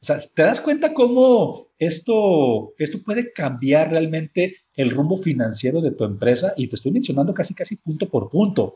O 0.00 0.04
sea, 0.04 0.18
¿te 0.18 0.42
das 0.42 0.60
cuenta 0.60 0.92
cómo 0.92 1.68
esto, 1.86 2.74
esto 2.78 3.02
puede 3.02 3.32
cambiar 3.32 3.90
realmente 3.90 4.56
el 4.74 4.90
rumbo 4.90 5.16
financiero 5.16 5.80
de 5.80 5.92
tu 5.92 6.04
empresa? 6.04 6.54
Y 6.56 6.68
te 6.68 6.76
estoy 6.76 6.92
mencionando 6.92 7.32
casi, 7.32 7.54
casi 7.54 7.76
punto 7.76 8.08
por 8.08 8.30
punto. 8.30 8.74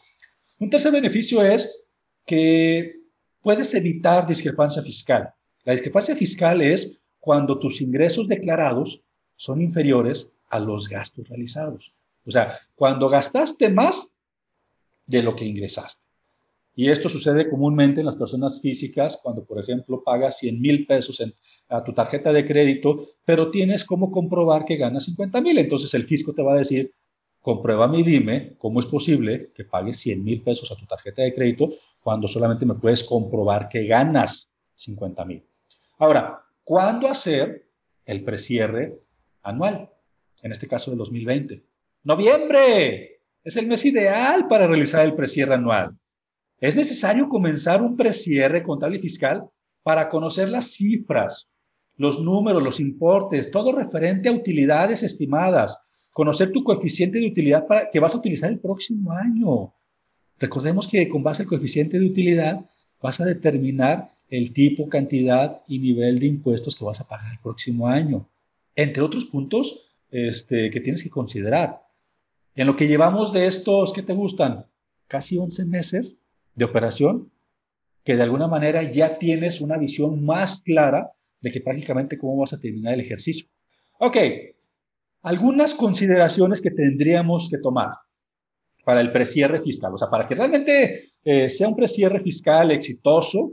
Un 0.58 0.70
tercer 0.70 0.92
beneficio 0.92 1.42
es 1.42 1.84
que 2.26 2.96
puedes 3.40 3.74
evitar 3.74 4.26
discrepancia 4.26 4.82
fiscal. 4.82 5.30
La 5.64 5.72
discrepancia 5.72 6.16
fiscal 6.16 6.62
es 6.62 6.98
cuando 7.18 7.58
tus 7.58 7.80
ingresos 7.80 8.28
declarados 8.28 9.02
son 9.36 9.60
inferiores 9.60 10.30
a 10.48 10.58
los 10.58 10.88
gastos 10.88 11.28
realizados. 11.28 11.92
O 12.26 12.30
sea, 12.30 12.58
cuando 12.74 13.08
gastaste 13.08 13.68
más 13.68 14.10
de 15.06 15.22
lo 15.22 15.34
que 15.34 15.44
ingresaste. 15.44 16.07
Y 16.78 16.90
esto 16.90 17.08
sucede 17.08 17.50
comúnmente 17.50 17.98
en 17.98 18.06
las 18.06 18.14
personas 18.14 18.60
físicas 18.60 19.18
cuando, 19.20 19.44
por 19.44 19.58
ejemplo, 19.58 20.00
pagas 20.04 20.38
100 20.38 20.60
mil 20.60 20.86
pesos 20.86 21.20
a 21.68 21.82
tu 21.82 21.92
tarjeta 21.92 22.32
de 22.32 22.46
crédito, 22.46 23.04
pero 23.24 23.50
tienes 23.50 23.84
cómo 23.84 24.12
comprobar 24.12 24.64
que 24.64 24.76
ganas 24.76 25.06
50 25.06 25.40
mil. 25.40 25.58
Entonces 25.58 25.92
el 25.94 26.06
fisco 26.06 26.32
te 26.34 26.42
va 26.42 26.52
a 26.52 26.58
decir, 26.58 26.94
compruébame 27.40 27.98
y 27.98 28.02
dime 28.04 28.54
cómo 28.58 28.78
es 28.78 28.86
posible 28.86 29.50
que 29.56 29.64
pagues 29.64 29.96
100 29.96 30.22
mil 30.22 30.40
pesos 30.40 30.70
a 30.70 30.76
tu 30.76 30.86
tarjeta 30.86 31.22
de 31.22 31.34
crédito 31.34 31.68
cuando 31.98 32.28
solamente 32.28 32.64
me 32.64 32.74
puedes 32.74 33.02
comprobar 33.02 33.68
que 33.68 33.84
ganas 33.84 34.48
50 34.76 35.24
mil. 35.24 35.42
Ahora, 35.98 36.44
¿cuándo 36.62 37.08
hacer 37.08 37.66
el 38.06 38.22
precierre 38.22 39.00
anual? 39.42 39.90
En 40.42 40.52
este 40.52 40.68
caso 40.68 40.92
del 40.92 40.98
2020. 40.98 41.60
Noviembre. 42.04 43.18
Es 43.42 43.56
el 43.56 43.66
mes 43.66 43.84
ideal 43.84 44.46
para 44.46 44.68
realizar 44.68 45.04
el 45.04 45.14
precierre 45.14 45.54
anual. 45.54 45.98
Es 46.60 46.74
necesario 46.74 47.28
comenzar 47.28 47.82
un 47.82 47.96
precierre 47.96 48.62
contable 48.62 48.98
y 48.98 49.00
fiscal 49.00 49.48
para 49.82 50.08
conocer 50.08 50.48
las 50.48 50.72
cifras, 50.72 51.48
los 51.96 52.20
números, 52.20 52.62
los 52.62 52.80
importes, 52.80 53.50
todo 53.50 53.72
referente 53.72 54.28
a 54.28 54.32
utilidades 54.32 55.02
estimadas, 55.02 55.80
conocer 56.12 56.50
tu 56.52 56.64
coeficiente 56.64 57.18
de 57.18 57.28
utilidad 57.28 57.66
para, 57.66 57.90
que 57.90 58.00
vas 58.00 58.14
a 58.14 58.18
utilizar 58.18 58.50
el 58.50 58.58
próximo 58.58 59.12
año. 59.12 59.72
Recordemos 60.38 60.88
que 60.88 61.08
con 61.08 61.22
base 61.22 61.42
al 61.42 61.48
coeficiente 61.48 61.98
de 61.98 62.06
utilidad 62.06 62.64
vas 63.00 63.20
a 63.20 63.24
determinar 63.24 64.08
el 64.28 64.52
tipo, 64.52 64.88
cantidad 64.88 65.62
y 65.68 65.78
nivel 65.78 66.18
de 66.18 66.26
impuestos 66.26 66.76
que 66.76 66.84
vas 66.84 67.00
a 67.00 67.06
pagar 67.06 67.32
el 67.32 67.38
próximo 67.38 67.86
año, 67.86 68.26
entre 68.74 69.02
otros 69.02 69.24
puntos 69.24 69.80
este, 70.10 70.70
que 70.70 70.80
tienes 70.80 71.02
que 71.02 71.10
considerar. 71.10 71.82
En 72.54 72.66
lo 72.66 72.76
que 72.76 72.88
llevamos 72.88 73.32
de 73.32 73.46
estos, 73.46 73.92
¿qué 73.92 74.02
te 74.02 74.12
gustan? 74.12 74.66
Casi 75.06 75.38
11 75.38 75.64
meses, 75.64 76.16
de 76.58 76.64
operación, 76.64 77.30
que 78.04 78.16
de 78.16 78.22
alguna 78.22 78.48
manera 78.48 78.82
ya 78.90 79.18
tienes 79.18 79.60
una 79.60 79.78
visión 79.78 80.24
más 80.24 80.60
clara 80.62 81.12
de 81.40 81.50
que 81.50 81.60
prácticamente 81.60 82.18
cómo 82.18 82.36
vas 82.36 82.52
a 82.52 82.58
terminar 82.58 82.94
el 82.94 83.00
ejercicio. 83.00 83.48
Ok, 84.00 84.16
algunas 85.22 85.74
consideraciones 85.74 86.60
que 86.60 86.72
tendríamos 86.72 87.48
que 87.48 87.58
tomar 87.58 87.90
para 88.84 89.00
el 89.00 89.12
precierre 89.12 89.62
fiscal, 89.62 89.94
o 89.94 89.98
sea, 89.98 90.10
para 90.10 90.26
que 90.26 90.34
realmente 90.34 91.12
eh, 91.22 91.48
sea 91.48 91.68
un 91.68 91.76
precierre 91.76 92.20
fiscal 92.20 92.72
exitoso, 92.72 93.52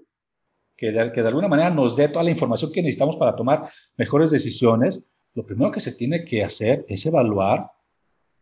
que 0.76 0.92
de, 0.92 1.12
que 1.12 1.22
de 1.22 1.28
alguna 1.28 1.48
manera 1.48 1.70
nos 1.70 1.96
dé 1.96 2.08
toda 2.08 2.24
la 2.24 2.32
información 2.32 2.72
que 2.72 2.82
necesitamos 2.82 3.18
para 3.18 3.36
tomar 3.36 3.70
mejores 3.98 4.32
decisiones, 4.32 5.04
lo 5.36 5.46
primero 5.46 5.72
que 5.72 5.80
se 5.80 5.92
tiene 5.92 6.26
que 6.26 6.44
hacer 6.44 6.86
es 6.88 7.06
evaluar 7.06 7.70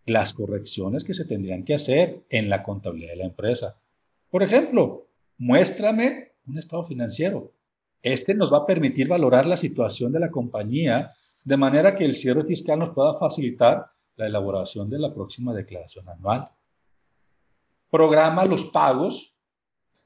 las 0.06 0.34
correcciones 0.34 1.04
que 1.04 1.14
se 1.14 1.26
tendrían 1.26 1.66
que 1.66 1.74
hacer 1.74 2.24
en 2.30 2.50
la 2.50 2.64
contabilidad 2.64 3.12
de 3.12 3.18
la 3.18 3.26
empresa. 3.26 3.78
Por 4.34 4.42
ejemplo, 4.42 5.10
muéstrame 5.38 6.32
un 6.48 6.58
estado 6.58 6.84
financiero. 6.86 7.52
Este 8.02 8.34
nos 8.34 8.52
va 8.52 8.58
a 8.58 8.66
permitir 8.66 9.08
valorar 9.08 9.46
la 9.46 9.58
situación 9.58 10.12
de 10.12 10.20
la 10.20 10.32
compañía 10.32 11.14
de 11.44 11.56
manera 11.56 11.96
que 11.96 12.04
el 12.04 12.16
cierre 12.16 12.44
fiscal 12.44 12.80
nos 12.80 12.96
pueda 12.96 13.14
facilitar 13.14 13.86
la 14.16 14.26
elaboración 14.26 14.90
de 14.90 14.98
la 14.98 15.14
próxima 15.14 15.54
declaración 15.54 16.10
anual. 16.10 16.50
Programa 17.92 18.44
los 18.46 18.64
pagos 18.64 19.36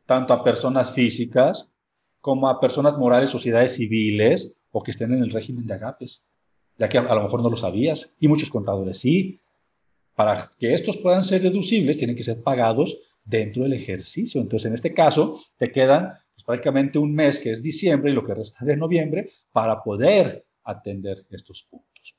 tanto 0.06 0.34
a 0.34 0.44
personas 0.44 0.92
físicas 0.92 1.72
como 2.20 2.50
a 2.50 2.60
personas 2.60 2.98
morales, 2.98 3.30
sociedades 3.30 3.76
civiles 3.76 4.54
o 4.72 4.84
que 4.84 4.92
estén 4.92 5.14
en 5.14 5.24
el 5.24 5.32
régimen 5.32 5.66
de 5.66 5.76
agapes, 5.76 6.22
ya 6.78 6.90
que 6.90 6.98
a, 6.98 7.16
lo 7.16 7.24
mejor 7.24 7.42
no 7.42 7.50
lo 7.50 7.56
sabías 7.56 8.12
y 8.20 8.28
muchos 8.28 8.50
contadores 8.50 8.98
sí. 8.98 9.40
Para 10.16 10.52
que 10.60 10.74
estos 10.74 10.98
puedan 10.98 11.24
ser 11.24 11.42
deducibles, 11.44 11.98
tienen 11.98 12.18
que 12.18 12.24
ser 12.24 12.44
pagados 12.44 12.98
dentro 13.28 13.64
del 13.64 13.74
ejercicio. 13.74 14.42
Entonces, 14.42 14.68
en 14.68 14.74
este 14.74 14.94
caso, 14.94 15.42
te 15.58 15.72
quedan 15.72 16.14
pues, 16.34 16.46
prácticamente 16.46 16.98
un 16.98 17.14
mes, 17.14 17.40
que 17.40 17.52
es 17.52 17.62
diciembre, 17.62 18.12
y 18.12 18.14
lo 18.14 18.24
que 18.24 18.34
resta 18.34 18.66
de 18.66 18.78
noviembre, 18.78 19.30
para 19.52 19.84
poder 19.84 20.46
atender 20.64 21.26
estos 21.30 21.64
puntos. 21.70 22.16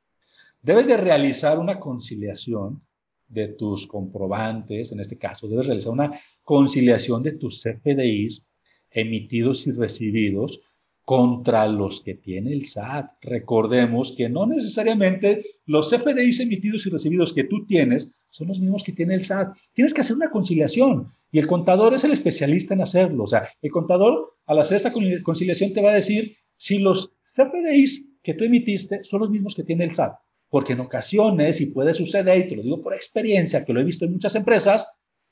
Debes 0.61 0.87
de 0.87 0.97
realizar 0.97 1.59
una 1.59 1.79
conciliación 1.79 2.83
de 3.27 3.49
tus 3.49 3.87
comprobantes, 3.87 4.93
en 4.93 5.00
este 5.00 5.19
caso, 5.19 5.49
debes 5.49 5.67
realizar 5.67 5.93
una 5.93 6.19
conciliación 6.43 7.23
de 7.23 7.33
tus 7.33 7.62
CFDIs 7.62 8.45
emitidos 8.91 9.67
y 9.67 9.73
recibidos 9.73 10.61
contra 11.09 11.67
los 11.67 12.03
que 12.03 12.17
tiene 12.17 12.53
el 12.53 12.67
SAT. 12.67 13.12
Recordemos 13.23 14.12
que 14.15 14.29
no 14.29 14.45
necesariamente 14.45 15.43
los 15.65 15.88
CFDIs 15.88 16.41
emitidos 16.41 16.85
y 16.85 16.91
recibidos 16.91 17.33
que 17.33 17.45
tú 17.45 17.65
tienes 17.65 18.15
son 18.29 18.49
los 18.49 18.61
mismos 18.61 18.85
que 18.85 18.93
tiene 18.93 19.15
el 19.15 19.25
SAT. 19.25 19.57
Tienes 19.73 19.95
que 19.95 20.03
hacer 20.03 20.17
una 20.17 20.31
conciliación 20.31 21.09
y 21.33 21.38
el 21.38 21.47
contador 21.47 21.95
es 21.95 22.05
el 22.05 22.12
especialista 22.12 22.75
en 22.75 22.83
hacerlo. 22.83 23.25
O 23.25 23.27
sea, 23.27 23.49
el 23.62 23.71
contador 23.71 24.35
al 24.45 24.59
hacer 24.59 24.77
esta 24.77 24.93
conciliación 24.93 25.73
te 25.73 25.81
va 25.81 25.93
a 25.93 25.95
decir 25.95 26.37
si 26.59 26.77
los 26.77 27.15
CFDIs 27.23 28.05
que 28.23 28.35
tú 28.35 28.45
emitiste 28.45 29.03
son 29.03 29.21
los 29.21 29.31
mismos 29.31 29.55
que 29.55 29.65
tiene 29.65 29.85
el 29.85 29.95
SAT. 29.95 30.12
Porque 30.50 30.75
en 30.75 30.81
ocasiones, 30.81 31.62
y 31.62 31.67
puede 31.71 31.95
suceder, 31.95 32.38
y 32.38 32.49
te 32.49 32.57
lo 32.57 32.62
digo 32.62 32.83
por 32.83 32.93
experiencia, 32.93 33.65
que 33.65 33.73
lo 33.73 33.81
he 33.81 33.85
visto 33.85 34.05
en 34.05 34.12
muchas 34.12 34.35
empresas, 34.35 34.87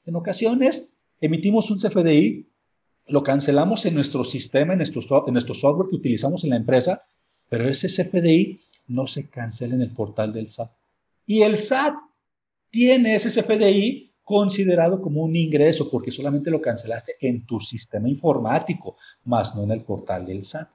en 0.07 0.17
ocasiones 0.17 0.89
emitimos 1.21 1.71
un 1.71 1.77
CFDI, 1.77 2.47
lo 3.09 3.23
cancelamos 3.23 3.87
en 3.87 3.95
nuestro 3.95 4.25
sistema, 4.25 4.73
en 4.73 4.79
nuestro, 4.79 5.27
en 5.27 5.33
nuestro 5.33 5.55
software 5.55 5.89
que 5.89 5.97
utilizamos 5.97 6.45
en 6.45 6.51
la 6.51 6.57
empresa, 6.57 7.03
pero 7.49 7.69
ese 7.69 7.89
CFDI 7.89 8.61
no 8.89 9.07
se 9.07 9.29
cancela 9.29 9.75
en 9.75 9.83
el 9.83 9.91
portal 9.91 10.33
del 10.33 10.49
SAT. 10.49 10.71
Y 11.27 11.43
el 11.43 11.57
SAT 11.57 11.95
tiene 12.71 13.15
ese 13.15 13.31
CFDI 13.31 14.13
considerado 14.23 15.01
como 15.01 15.23
un 15.23 15.37
ingreso 15.37 15.89
porque 15.89 16.11
solamente 16.11 16.51
lo 16.51 16.61
cancelaste 16.61 17.15
en 17.21 17.47
tu 17.47 17.61
sistema 17.61 18.09
informático, 18.09 18.97
más 19.25 19.55
no 19.55 19.63
en 19.63 19.71
el 19.71 19.83
portal 19.83 20.27
del 20.27 20.45
SAT. 20.45 20.69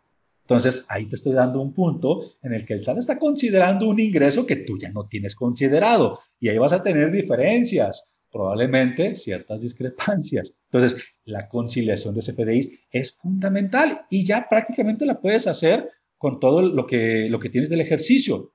Entonces, 0.43 0.85
ahí 0.89 1.05
te 1.05 1.15
estoy 1.15 1.33
dando 1.33 1.61
un 1.61 1.73
punto 1.73 2.23
en 2.41 2.53
el 2.53 2.65
que 2.65 2.73
el 2.73 2.83
SAT 2.83 2.97
está 2.97 3.19
considerando 3.19 3.87
un 3.87 3.99
ingreso 3.99 4.45
que 4.45 4.57
tú 4.57 4.77
ya 4.77 4.89
no 4.89 5.05
tienes 5.07 5.35
considerado 5.35 6.19
y 6.39 6.49
ahí 6.49 6.57
vas 6.57 6.73
a 6.73 6.81
tener 6.81 7.11
diferencias, 7.11 8.05
probablemente 8.31 9.15
ciertas 9.15 9.61
discrepancias. 9.61 10.53
Entonces, 10.71 11.01
la 11.25 11.47
conciliación 11.47 12.15
de 12.15 12.21
CFDIs 12.21 12.71
es 12.91 13.13
fundamental 13.13 14.05
y 14.09 14.25
ya 14.25 14.47
prácticamente 14.49 15.05
la 15.05 15.19
puedes 15.19 15.47
hacer 15.47 15.89
con 16.17 16.39
todo 16.39 16.61
lo 16.61 16.85
que, 16.85 17.27
lo 17.29 17.39
que 17.39 17.49
tienes 17.49 17.69
del 17.69 17.81
ejercicio. 17.81 18.53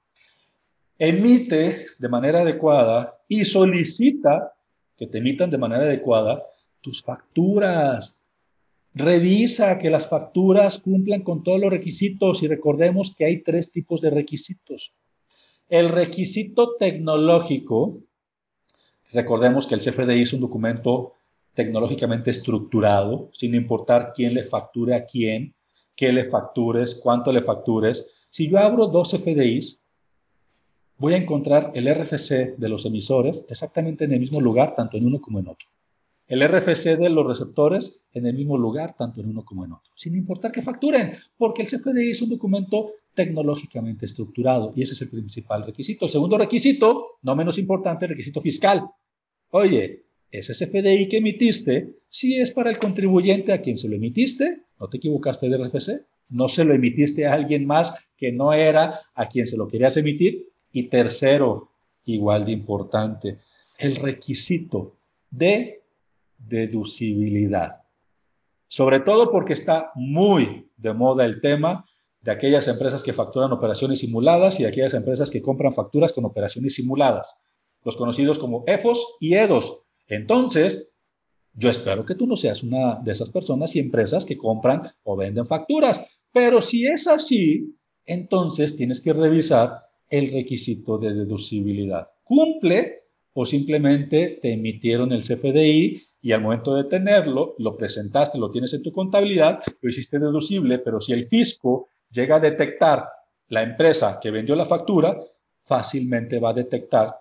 Emite 0.98 1.86
de 1.98 2.08
manera 2.08 2.40
adecuada 2.40 3.18
y 3.28 3.44
solicita 3.44 4.54
que 4.96 5.06
te 5.06 5.18
emitan 5.18 5.50
de 5.50 5.58
manera 5.58 5.82
adecuada 5.82 6.42
tus 6.80 7.02
facturas. 7.02 8.16
Revisa 8.94 9.78
que 9.78 9.90
las 9.90 10.08
facturas 10.08 10.78
cumplan 10.78 11.22
con 11.22 11.42
todos 11.42 11.60
los 11.60 11.70
requisitos 11.70 12.42
y 12.42 12.48
recordemos 12.48 13.14
que 13.14 13.26
hay 13.26 13.42
tres 13.42 13.70
tipos 13.70 14.00
de 14.00 14.10
requisitos. 14.10 14.94
El 15.68 15.90
requisito 15.90 16.76
tecnológico, 16.78 17.98
recordemos 19.12 19.66
que 19.66 19.74
el 19.74 19.80
CFDI 19.80 20.22
es 20.22 20.32
un 20.32 20.40
documento 20.40 21.12
tecnológicamente 21.54 22.30
estructurado, 22.30 23.30
sin 23.32 23.54
importar 23.54 24.12
quién 24.14 24.34
le 24.34 24.44
facture 24.44 24.94
a 24.94 25.06
quién, 25.06 25.54
qué 25.96 26.12
le 26.12 26.26
factures, 26.26 26.94
cuánto 26.94 27.32
le 27.32 27.42
factures. 27.42 28.06
Si 28.30 28.48
yo 28.48 28.58
abro 28.58 28.86
dos 28.88 29.12
CFDIs, 29.12 29.80
voy 30.98 31.14
a 31.14 31.16
encontrar 31.16 31.72
el 31.74 31.92
RFC 31.92 32.56
de 32.56 32.68
los 32.68 32.84
emisores 32.84 33.44
exactamente 33.48 34.04
en 34.04 34.12
el 34.12 34.20
mismo 34.20 34.40
lugar, 34.40 34.74
tanto 34.76 34.96
en 34.96 35.06
uno 35.06 35.20
como 35.20 35.40
en 35.40 35.48
otro. 35.48 35.66
El 36.28 36.46
RFC 36.46 36.96
de 36.96 37.08
los 37.08 37.26
receptores 37.26 38.00
en 38.12 38.26
el 38.26 38.34
mismo 38.34 38.58
lugar, 38.58 38.94
tanto 38.96 39.20
en 39.20 39.30
uno 39.30 39.44
como 39.44 39.64
en 39.64 39.72
otro, 39.72 39.92
sin 39.94 40.14
importar 40.16 40.52
que 40.52 40.60
facturen, 40.60 41.12
porque 41.38 41.62
el 41.62 41.68
CFDI 41.68 42.10
es 42.10 42.22
un 42.22 42.30
documento 42.30 42.92
tecnológicamente 43.16 44.06
estructurado 44.06 44.72
y 44.76 44.82
ese 44.82 44.92
es 44.92 45.02
el 45.02 45.08
principal 45.08 45.64
requisito. 45.64 46.04
El 46.04 46.12
segundo 46.12 46.38
requisito, 46.38 47.18
no 47.22 47.34
menos 47.34 47.58
importante, 47.58 48.04
el 48.04 48.10
requisito 48.10 48.40
fiscal. 48.40 48.84
Oye, 49.50 50.04
ese 50.30 50.52
CFDI 50.52 51.08
que 51.08 51.16
emitiste, 51.16 51.96
si 52.08 52.38
es 52.38 52.50
para 52.52 52.70
el 52.70 52.78
contribuyente 52.78 53.52
a 53.52 53.60
quien 53.60 53.76
se 53.76 53.88
lo 53.88 53.96
emitiste, 53.96 54.62
no 54.78 54.88
te 54.88 54.98
equivocaste 54.98 55.48
de 55.48 55.56
RFC, 55.56 56.04
no 56.28 56.48
se 56.48 56.62
lo 56.64 56.74
emitiste 56.74 57.26
a 57.26 57.32
alguien 57.32 57.66
más 57.66 57.94
que 58.16 58.30
no 58.30 58.52
era 58.52 59.00
a 59.14 59.28
quien 59.28 59.46
se 59.46 59.56
lo 59.56 59.66
querías 59.66 59.96
emitir, 59.96 60.50
y 60.72 60.84
tercero, 60.84 61.70
igual 62.04 62.44
de 62.44 62.52
importante, 62.52 63.38
el 63.78 63.96
requisito 63.96 64.96
de 65.30 65.80
deducibilidad. 66.38 67.82
Sobre 68.68 69.00
todo 69.00 69.30
porque 69.30 69.54
está 69.54 69.90
muy 69.94 70.68
de 70.76 70.92
moda 70.92 71.24
el 71.24 71.40
tema 71.40 71.86
de 72.26 72.32
aquellas 72.32 72.66
empresas 72.66 73.04
que 73.04 73.12
facturan 73.12 73.52
operaciones 73.52 74.00
simuladas 74.00 74.58
y 74.58 74.64
aquellas 74.64 74.94
empresas 74.94 75.30
que 75.30 75.40
compran 75.40 75.72
facturas 75.72 76.12
con 76.12 76.24
operaciones 76.24 76.74
simuladas, 76.74 77.36
los 77.84 77.96
conocidos 77.96 78.36
como 78.36 78.64
EFOS 78.66 79.16
y 79.20 79.34
EDOS. 79.34 79.78
Entonces, 80.08 80.90
yo 81.54 81.70
espero 81.70 82.04
que 82.04 82.16
tú 82.16 82.26
no 82.26 82.34
seas 82.34 82.64
una 82.64 82.96
de 82.96 83.12
esas 83.12 83.30
personas 83.30 83.76
y 83.76 83.78
empresas 83.78 84.24
que 84.24 84.36
compran 84.36 84.90
o 85.04 85.16
venden 85.16 85.46
facturas, 85.46 86.00
pero 86.32 86.60
si 86.60 86.84
es 86.84 87.06
así, 87.06 87.76
entonces 88.04 88.76
tienes 88.76 89.00
que 89.00 89.12
revisar 89.12 89.84
el 90.10 90.32
requisito 90.32 90.98
de 90.98 91.14
deducibilidad. 91.14 92.08
¿Cumple 92.24 93.04
o 93.34 93.46
simplemente 93.46 94.40
te 94.42 94.52
emitieron 94.52 95.12
el 95.12 95.22
CFDI 95.22 96.02
y 96.22 96.32
al 96.32 96.42
momento 96.42 96.74
de 96.74 96.84
tenerlo, 96.84 97.54
lo 97.58 97.76
presentaste, 97.76 98.36
lo 98.36 98.50
tienes 98.50 98.74
en 98.74 98.82
tu 98.82 98.90
contabilidad, 98.90 99.60
lo 99.80 99.88
hiciste 99.88 100.18
deducible, 100.18 100.80
pero 100.80 101.00
si 101.00 101.12
el 101.12 101.28
fisco 101.28 101.88
llega 102.16 102.36
a 102.36 102.40
detectar 102.40 103.08
la 103.48 103.62
empresa 103.62 104.18
que 104.20 104.30
vendió 104.30 104.56
la 104.56 104.66
factura, 104.66 105.20
fácilmente 105.64 106.40
va 106.40 106.50
a 106.50 106.54
detectar 106.54 107.14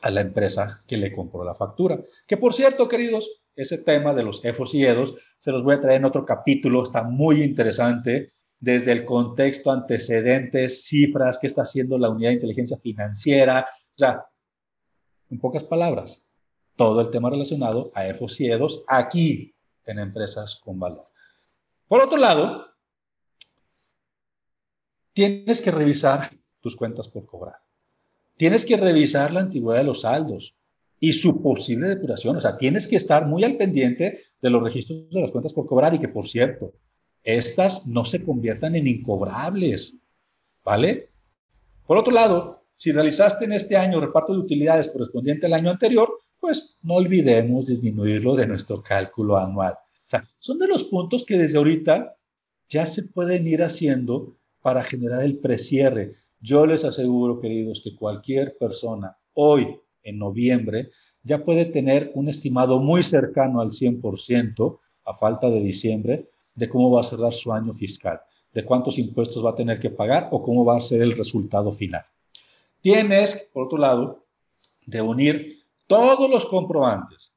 a 0.00 0.10
la 0.10 0.22
empresa 0.22 0.80
que 0.86 0.96
le 0.96 1.12
compró 1.12 1.44
la 1.44 1.54
factura. 1.54 2.00
Que 2.26 2.36
por 2.36 2.54
cierto, 2.54 2.88
queridos, 2.88 3.42
ese 3.54 3.78
tema 3.78 4.14
de 4.14 4.22
los 4.22 4.44
EFOS 4.44 4.74
y 4.74 4.84
EDOS 4.84 5.14
se 5.38 5.52
los 5.52 5.62
voy 5.62 5.76
a 5.76 5.80
traer 5.80 5.98
en 5.98 6.06
otro 6.06 6.24
capítulo, 6.24 6.82
está 6.82 7.02
muy 7.02 7.42
interesante 7.42 8.32
desde 8.58 8.92
el 8.92 9.04
contexto, 9.04 9.70
antecedentes, 9.70 10.84
cifras, 10.84 11.38
qué 11.38 11.48
está 11.48 11.62
haciendo 11.62 11.98
la 11.98 12.08
unidad 12.08 12.30
de 12.30 12.36
inteligencia 12.36 12.78
financiera, 12.78 13.66
o 13.68 13.98
sea, 13.98 14.24
en 15.30 15.38
pocas 15.38 15.64
palabras, 15.64 16.22
todo 16.76 17.00
el 17.00 17.10
tema 17.10 17.28
relacionado 17.28 17.90
a 17.94 18.06
EFOS 18.06 18.40
y 18.40 18.50
EDOS 18.50 18.84
aquí 18.86 19.54
en 19.84 19.98
empresas 19.98 20.60
con 20.64 20.78
valor. 20.78 21.06
Por 21.88 22.00
otro 22.00 22.16
lado, 22.16 22.71
tienes 25.12 25.60
que 25.60 25.70
revisar 25.70 26.30
tus 26.60 26.76
cuentas 26.76 27.08
por 27.08 27.26
cobrar. 27.26 27.56
Tienes 28.36 28.64
que 28.64 28.76
revisar 28.76 29.32
la 29.32 29.40
antigüedad 29.40 29.80
de 29.80 29.84
los 29.84 30.02
saldos 30.02 30.54
y 30.98 31.12
su 31.12 31.42
posible 31.42 31.88
depuración. 31.88 32.36
O 32.36 32.40
sea, 32.40 32.56
tienes 32.56 32.88
que 32.88 32.96
estar 32.96 33.26
muy 33.26 33.44
al 33.44 33.56
pendiente 33.56 34.20
de 34.40 34.50
los 34.50 34.62
registros 34.62 35.10
de 35.10 35.20
las 35.20 35.30
cuentas 35.30 35.52
por 35.52 35.66
cobrar 35.66 35.94
y 35.94 35.98
que, 35.98 36.08
por 36.08 36.26
cierto, 36.28 36.72
estas 37.22 37.86
no 37.86 38.04
se 38.04 38.24
conviertan 38.24 38.74
en 38.74 38.86
incobrables, 38.86 39.94
¿vale? 40.64 41.10
Por 41.86 41.98
otro 41.98 42.12
lado, 42.12 42.64
si 42.76 42.90
realizaste 42.90 43.44
en 43.44 43.52
este 43.52 43.76
año 43.76 44.00
reparto 44.00 44.32
de 44.32 44.40
utilidades 44.40 44.88
correspondiente 44.88 45.46
al 45.46 45.54
año 45.54 45.70
anterior, 45.70 46.08
pues 46.40 46.76
no 46.82 46.94
olvidemos 46.94 47.66
disminuirlo 47.66 48.34
de 48.34 48.46
nuestro 48.46 48.82
cálculo 48.82 49.36
anual. 49.36 49.74
O 49.74 50.10
sea, 50.10 50.28
son 50.38 50.58
de 50.58 50.66
los 50.66 50.84
puntos 50.84 51.24
que 51.24 51.38
desde 51.38 51.58
ahorita 51.58 52.16
ya 52.68 52.86
se 52.86 53.04
pueden 53.04 53.46
ir 53.46 53.62
haciendo 53.62 54.36
para 54.62 54.82
generar 54.82 55.22
el 55.22 55.38
precierre. 55.38 56.14
Yo 56.40 56.64
les 56.66 56.84
aseguro, 56.84 57.40
queridos, 57.40 57.80
que 57.82 57.94
cualquier 57.94 58.56
persona 58.56 59.16
hoy, 59.34 59.78
en 60.02 60.18
noviembre, 60.18 60.90
ya 61.22 61.44
puede 61.44 61.66
tener 61.66 62.10
un 62.14 62.28
estimado 62.28 62.78
muy 62.78 63.02
cercano 63.02 63.60
al 63.60 63.70
100% 63.70 64.78
a 65.04 65.14
falta 65.14 65.50
de 65.50 65.60
diciembre 65.60 66.28
de 66.54 66.68
cómo 66.68 66.90
va 66.90 67.00
a 67.00 67.04
cerrar 67.04 67.32
su 67.32 67.52
año 67.52 67.72
fiscal, 67.72 68.20
de 68.52 68.64
cuántos 68.64 68.98
impuestos 68.98 69.44
va 69.44 69.50
a 69.50 69.54
tener 69.54 69.78
que 69.78 69.90
pagar 69.90 70.28
o 70.30 70.42
cómo 70.42 70.64
va 70.64 70.76
a 70.76 70.80
ser 70.80 71.02
el 71.02 71.16
resultado 71.16 71.72
final. 71.72 72.04
Tienes, 72.80 73.48
por 73.52 73.66
otro 73.66 73.78
lado, 73.78 74.24
reunir 74.86 75.62
todos 75.86 76.28
los 76.28 76.44
comprobantes, 76.46 77.32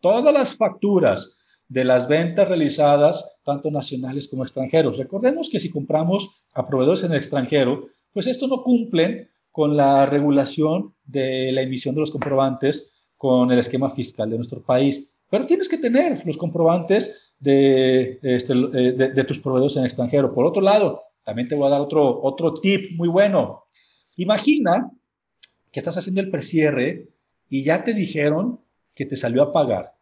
todas 0.00 0.34
las 0.34 0.56
facturas 0.56 1.36
de 1.68 1.84
las 1.84 2.08
ventas 2.08 2.48
realizadas, 2.48 3.38
tanto 3.44 3.70
nacionales 3.70 4.28
como 4.28 4.42
extranjeros. 4.42 4.98
Recordemos 4.98 5.50
que 5.50 5.60
si 5.60 5.70
compramos 5.70 6.44
a 6.54 6.66
proveedores 6.66 7.04
en 7.04 7.12
el 7.12 7.18
extranjero, 7.18 7.88
pues 8.12 8.26
esto 8.26 8.48
no 8.48 8.62
cumplen 8.62 9.28
con 9.50 9.76
la 9.76 10.06
regulación 10.06 10.94
de 11.04 11.52
la 11.52 11.62
emisión 11.62 11.94
de 11.94 12.00
los 12.00 12.10
comprobantes 12.10 12.92
con 13.16 13.50
el 13.52 13.58
esquema 13.58 13.90
fiscal 13.90 14.30
de 14.30 14.36
nuestro 14.36 14.62
país. 14.62 15.06
Pero 15.30 15.46
tienes 15.46 15.68
que 15.68 15.78
tener 15.78 16.22
los 16.24 16.38
comprobantes 16.38 17.28
este, 17.40 18.54
de, 18.54 18.92
de, 19.14 19.24
tus 19.24 19.38
proveedores 19.38 19.76
en 19.76 19.84
extranjero. 19.84 20.34
Por 20.34 20.44
otro 20.44 20.60
lado, 20.60 21.02
también 21.24 21.48
te 21.48 21.54
voy 21.54 21.66
a 21.66 21.70
dar 21.70 21.80
otro, 21.80 22.20
otro 22.22 22.54
tip 22.54 22.96
muy 22.96 23.08
bueno. 23.08 23.64
Imagina 24.16 24.90
que 25.70 25.80
estás 25.80 25.96
haciendo 25.96 26.20
el 26.20 26.30
precierre 26.30 27.08
y 27.48 27.62
ya 27.62 27.84
te 27.84 27.94
dijeron 27.94 28.60
que 28.94 29.06
te 29.06 29.16
salió 29.16 29.42
a 29.42 29.52
pagar. 29.52 29.97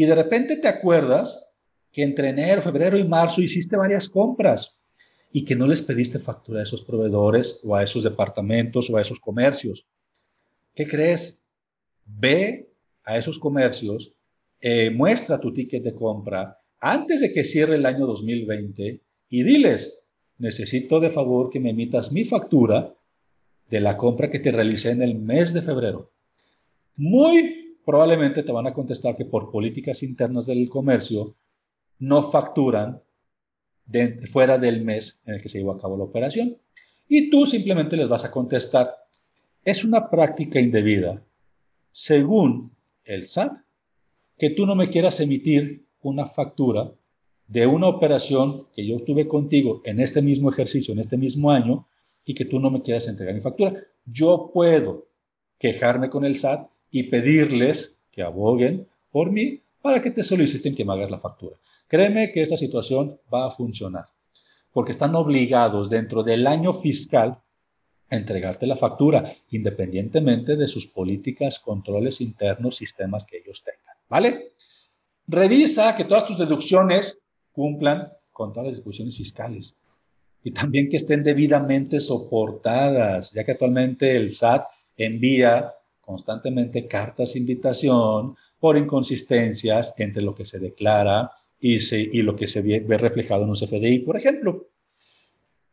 Y 0.00 0.06
de 0.06 0.14
repente 0.14 0.56
te 0.56 0.66
acuerdas 0.66 1.46
que 1.92 2.02
entre 2.02 2.30
enero, 2.30 2.62
febrero 2.62 2.96
y 2.96 3.04
marzo 3.04 3.42
hiciste 3.42 3.76
varias 3.76 4.08
compras 4.08 4.78
y 5.30 5.44
que 5.44 5.54
no 5.54 5.66
les 5.66 5.82
pediste 5.82 6.18
factura 6.18 6.60
a 6.60 6.62
esos 6.62 6.80
proveedores 6.80 7.60
o 7.62 7.76
a 7.76 7.82
esos 7.82 8.04
departamentos 8.04 8.88
o 8.88 8.96
a 8.96 9.02
esos 9.02 9.20
comercios. 9.20 9.86
¿Qué 10.74 10.86
crees? 10.86 11.38
Ve 12.06 12.70
a 13.04 13.18
esos 13.18 13.38
comercios, 13.38 14.14
eh, 14.62 14.88
muestra 14.88 15.38
tu 15.38 15.52
ticket 15.52 15.82
de 15.82 15.94
compra 15.94 16.56
antes 16.80 17.20
de 17.20 17.34
que 17.34 17.44
cierre 17.44 17.74
el 17.74 17.84
año 17.84 18.06
2020 18.06 19.02
y 19.28 19.42
diles, 19.42 20.02
necesito 20.38 20.98
de 21.00 21.10
favor 21.10 21.50
que 21.50 21.60
me 21.60 21.72
emitas 21.72 22.10
mi 22.10 22.24
factura 22.24 22.94
de 23.68 23.80
la 23.82 23.98
compra 23.98 24.30
que 24.30 24.38
te 24.38 24.50
realicé 24.50 24.92
en 24.92 25.02
el 25.02 25.16
mes 25.16 25.52
de 25.52 25.60
febrero. 25.60 26.10
Muy 26.96 27.59
probablemente 27.84 28.42
te 28.42 28.52
van 28.52 28.66
a 28.66 28.72
contestar 28.72 29.16
que 29.16 29.24
por 29.24 29.50
políticas 29.50 30.02
internas 30.02 30.46
del 30.46 30.68
comercio 30.68 31.36
no 31.98 32.22
facturan 32.22 33.02
fuera 34.30 34.58
del 34.58 34.84
mes 34.84 35.20
en 35.26 35.34
el 35.34 35.42
que 35.42 35.48
se 35.48 35.58
llevó 35.58 35.72
a 35.72 35.80
cabo 35.80 35.96
la 35.96 36.04
operación. 36.04 36.56
Y 37.08 37.30
tú 37.30 37.46
simplemente 37.46 37.96
les 37.96 38.08
vas 38.08 38.24
a 38.24 38.30
contestar, 38.30 38.94
es 39.64 39.84
una 39.84 40.08
práctica 40.08 40.60
indebida, 40.60 41.22
según 41.90 42.72
el 43.04 43.26
SAT, 43.26 43.52
que 44.38 44.50
tú 44.50 44.64
no 44.64 44.74
me 44.74 44.88
quieras 44.88 45.20
emitir 45.20 45.84
una 46.02 46.26
factura 46.26 46.92
de 47.48 47.66
una 47.66 47.88
operación 47.88 48.68
que 48.74 48.86
yo 48.86 49.00
tuve 49.00 49.26
contigo 49.26 49.82
en 49.84 50.00
este 50.00 50.22
mismo 50.22 50.50
ejercicio, 50.50 50.92
en 50.92 51.00
este 51.00 51.16
mismo 51.16 51.50
año, 51.50 51.88
y 52.24 52.34
que 52.34 52.44
tú 52.44 52.60
no 52.60 52.70
me 52.70 52.80
quieras 52.80 53.08
entregar 53.08 53.34
mi 53.34 53.40
factura. 53.40 53.74
Yo 54.04 54.50
puedo 54.54 55.08
quejarme 55.58 56.08
con 56.08 56.24
el 56.24 56.36
SAT 56.36 56.70
y 56.90 57.04
pedirles 57.04 57.94
que 58.10 58.22
aboguen 58.22 58.86
por 59.10 59.30
mí 59.30 59.60
para 59.82 60.02
que 60.02 60.10
te 60.10 60.22
soliciten 60.22 60.74
que 60.74 60.84
me 60.84 60.92
hagas 60.92 61.10
la 61.10 61.18
factura. 61.18 61.56
Créeme 61.88 62.32
que 62.32 62.42
esta 62.42 62.56
situación 62.56 63.18
va 63.32 63.46
a 63.46 63.50
funcionar, 63.50 64.04
porque 64.72 64.92
están 64.92 65.14
obligados 65.14 65.90
dentro 65.90 66.22
del 66.22 66.46
año 66.46 66.72
fiscal 66.72 67.38
a 68.10 68.16
entregarte 68.16 68.66
la 68.66 68.76
factura, 68.76 69.32
independientemente 69.50 70.56
de 70.56 70.66
sus 70.66 70.86
políticas, 70.86 71.58
controles 71.58 72.20
internos, 72.20 72.76
sistemas 72.76 73.24
que 73.26 73.38
ellos 73.38 73.62
tengan. 73.62 73.96
¿Vale? 74.08 74.52
Revisa 75.26 75.94
que 75.94 76.04
todas 76.04 76.26
tus 76.26 76.38
deducciones 76.38 77.18
cumplan 77.52 78.12
con 78.32 78.52
todas 78.52 78.68
las 78.68 78.76
disposiciones 78.76 79.16
fiscales 79.16 79.74
y 80.42 80.52
también 80.52 80.88
que 80.88 80.96
estén 80.96 81.22
debidamente 81.22 82.00
soportadas, 82.00 83.32
ya 83.32 83.44
que 83.44 83.52
actualmente 83.52 84.16
el 84.16 84.32
SAT 84.32 84.66
envía 84.96 85.72
constantemente 86.10 86.88
cartas 86.88 87.36
invitación 87.36 88.36
por 88.58 88.76
inconsistencias 88.76 89.94
entre 89.96 90.22
lo 90.22 90.34
que 90.34 90.44
se 90.44 90.58
declara 90.58 91.30
y, 91.60 92.22
lo 92.22 92.34
que 92.34 92.46
se 92.46 92.62
ve, 92.62 92.84
reflejado 92.98 93.44
en 93.44 93.50
un 93.50 93.54
CFDI, 93.54 94.00
por 94.00 94.16
ejemplo. 94.16 94.66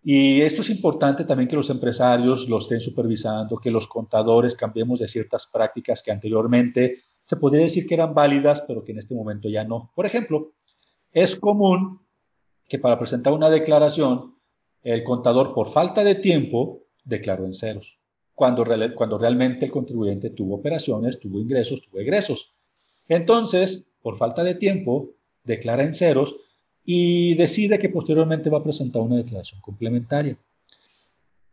Y 0.04 0.42
esto 0.42 0.62
es 0.62 0.70
importante 0.70 1.26
también 1.26 1.50
que 1.50 1.56
los 1.56 1.70
empresarios 1.70 2.48
lo 2.48 2.60
estén 2.60 2.82
supervisando, 2.82 3.58
que 3.58 3.72
los 3.72 3.88
contadores 3.88 4.56
cambiemos 4.56 5.00
de 5.00 5.08
ciertas 5.08 5.48
prácticas 5.48 6.04
que 6.04 6.12
anteriormente 6.12 6.98
se 7.26 7.36
podría 7.36 7.64
decir 7.64 7.86
que 7.88 7.96
eran 7.96 8.14
válidas, 8.14 8.62
pero 8.62 8.84
que 8.84 8.94
en 8.94 9.00
este 9.00 9.16
momento 9.16 9.50
ya 9.50 9.64
no. 9.64 9.92
Por 9.96 10.06
ejemplo, 10.06 10.54
es 11.12 11.36
común 11.36 12.00
que 12.68 12.80
para 12.80 13.00
presentar 13.00 13.34
una 13.34 13.50
declaración, 13.50 14.36
el 14.84 15.04
contador 15.04 15.54
por 15.54 15.68
falta 15.70 16.04
de 16.04 16.16
tiempo 16.16 16.84
declaró 17.04 17.46
en 17.46 17.54
ceros, 17.54 17.97
cuando, 18.38 18.64
cuando 18.94 19.18
realmente 19.18 19.66
el 19.66 19.72
contribuyente 19.72 20.30
tuvo 20.30 20.58
operaciones, 20.58 21.20
tuvo 21.20 21.40
ingresos, 21.40 21.82
tuvo 21.82 22.00
egresos. 22.00 22.54
Entonces, 23.10 23.84
por 24.04 24.16
falta 24.16 24.44
de 24.44 24.54
tiempo, 24.54 25.10
declara 25.44 25.82
en 25.82 25.96
ceros 25.96 26.36
y 26.86 27.34
decide 27.34 27.80
que 27.80 27.90
posteriormente 27.90 28.52
va 28.52 28.60
a 28.60 28.64
presentar 28.64 29.02
una 29.02 29.16
declaración 29.16 29.60
complementaria. 29.60 30.38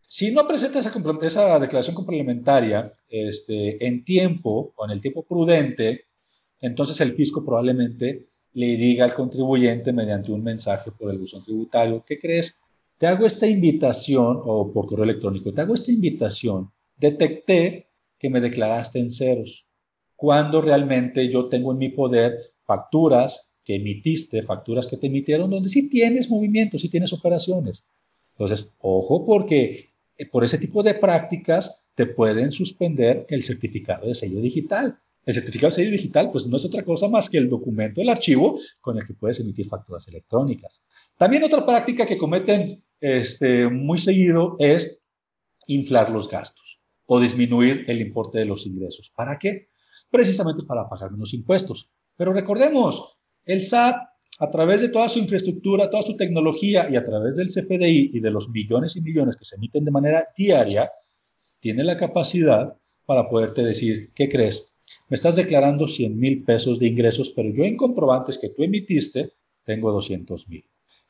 Si 0.06 0.30
no 0.30 0.46
presenta 0.46 0.78
esa, 0.78 1.58
declaración 1.58 1.96
complementaria 1.96 2.92
este, 3.08 3.86
en 3.86 4.04
tiempo 4.04 4.74
o 4.76 4.84
en 4.84 4.90
el 4.90 5.00
tiempo 5.00 5.22
prudente, 5.22 6.04
entonces 6.60 7.00
el 7.00 7.14
fisco 7.14 7.42
probablemente 7.46 8.26
le 8.52 8.76
diga 8.76 9.06
al 9.06 9.14
contribuyente 9.14 9.90
mediante 9.90 10.32
un 10.32 10.44
mensaje 10.44 10.90
por 10.90 11.10
el 11.10 11.16
buzón 11.16 11.42
tributario, 11.42 12.04
¿qué 12.06 12.20
crees? 12.20 12.54
Te 12.98 13.06
hago 13.06 13.26
esta 13.26 13.46
invitación, 13.46 14.40
o 14.44 14.72
por 14.72 14.86
correo 14.86 15.04
electrónico, 15.04 15.52
te 15.52 15.60
hago 15.60 15.74
esta 15.74 15.92
invitación, 15.92 16.70
detecté 16.96 17.88
que 18.18 18.30
me 18.30 18.40
declaraste 18.40 18.98
en 18.98 19.10
ceros, 19.10 19.66
cuando 20.16 20.60
realmente 20.60 21.28
yo 21.30 21.48
tengo 21.48 21.72
en 21.72 21.78
mi 21.78 21.88
poder 21.90 22.38
facturas 22.64 23.48
que 23.64 23.76
emitiste, 23.76 24.42
facturas 24.42 24.86
que 24.86 24.96
te 24.96 25.08
emitieron, 25.08 25.50
donde 25.50 25.68
sí 25.68 25.88
tienes 25.88 26.30
movimientos, 26.30 26.82
sí 26.82 26.88
tienes 26.88 27.12
operaciones. 27.12 27.84
Entonces, 28.32 28.70
ojo 28.78 29.24
porque 29.24 29.90
eh, 30.16 30.26
por 30.26 30.44
ese 30.44 30.58
tipo 30.58 30.82
de 30.82 30.94
prácticas 30.94 31.80
te 31.94 32.06
pueden 32.06 32.52
suspender 32.52 33.26
el 33.28 33.42
certificado 33.42 34.06
de 34.06 34.14
sello 34.14 34.40
digital. 34.40 34.98
El 35.24 35.34
certificado 35.34 35.68
de 35.68 35.76
sello 35.76 35.90
digital, 35.90 36.30
pues 36.30 36.46
no 36.46 36.56
es 36.56 36.64
otra 36.64 36.84
cosa 36.84 37.08
más 37.08 37.30
que 37.30 37.38
el 37.38 37.48
documento, 37.48 38.02
el 38.02 38.10
archivo 38.10 38.58
con 38.80 38.98
el 38.98 39.06
que 39.06 39.14
puedes 39.14 39.40
emitir 39.40 39.68
facturas 39.68 40.06
electrónicas. 40.08 40.82
También 41.16 41.44
otra 41.44 41.64
práctica 41.64 42.04
que 42.04 42.18
cometen 42.18 42.82
este, 43.04 43.68
muy 43.68 43.98
seguido 43.98 44.56
es 44.58 45.02
inflar 45.66 46.10
los 46.10 46.28
gastos 46.28 46.80
o 47.04 47.20
disminuir 47.20 47.84
el 47.86 48.00
importe 48.00 48.38
de 48.38 48.46
los 48.46 48.64
ingresos. 48.64 49.12
¿Para 49.14 49.38
qué? 49.38 49.68
Precisamente 50.10 50.62
para 50.62 50.88
pagar 50.88 51.10
menos 51.10 51.34
impuestos. 51.34 51.90
Pero 52.16 52.32
recordemos, 52.32 53.16
el 53.44 53.62
SAT, 53.62 53.96
a 54.38 54.50
través 54.50 54.80
de 54.80 54.88
toda 54.88 55.08
su 55.08 55.18
infraestructura, 55.18 55.90
toda 55.90 56.02
su 56.02 56.16
tecnología 56.16 56.88
y 56.90 56.96
a 56.96 57.04
través 57.04 57.36
del 57.36 57.48
CFDI 57.48 58.12
y 58.14 58.20
de 58.20 58.30
los 58.30 58.48
millones 58.48 58.96
y 58.96 59.02
millones 59.02 59.36
que 59.36 59.44
se 59.44 59.56
emiten 59.56 59.84
de 59.84 59.90
manera 59.90 60.28
diaria, 60.34 60.90
tiene 61.60 61.84
la 61.84 61.98
capacidad 61.98 62.74
para 63.04 63.28
poderte 63.28 63.62
decir, 63.62 64.12
¿qué 64.14 64.30
crees? 64.30 64.70
me 65.08 65.14
estás 65.14 65.36
declarando 65.36 65.86
100 65.86 66.18
mil 66.18 66.42
pesos 66.42 66.78
de 66.78 66.86
ingresos, 66.86 67.30
pero 67.30 67.50
yo 67.50 67.64
en 67.64 67.76
comprobantes 67.76 68.38
que 68.38 68.48
tú 68.50 68.62
emitiste 68.62 69.32
tengo 69.64 69.92
200 69.92 70.48
mil. 70.48 70.64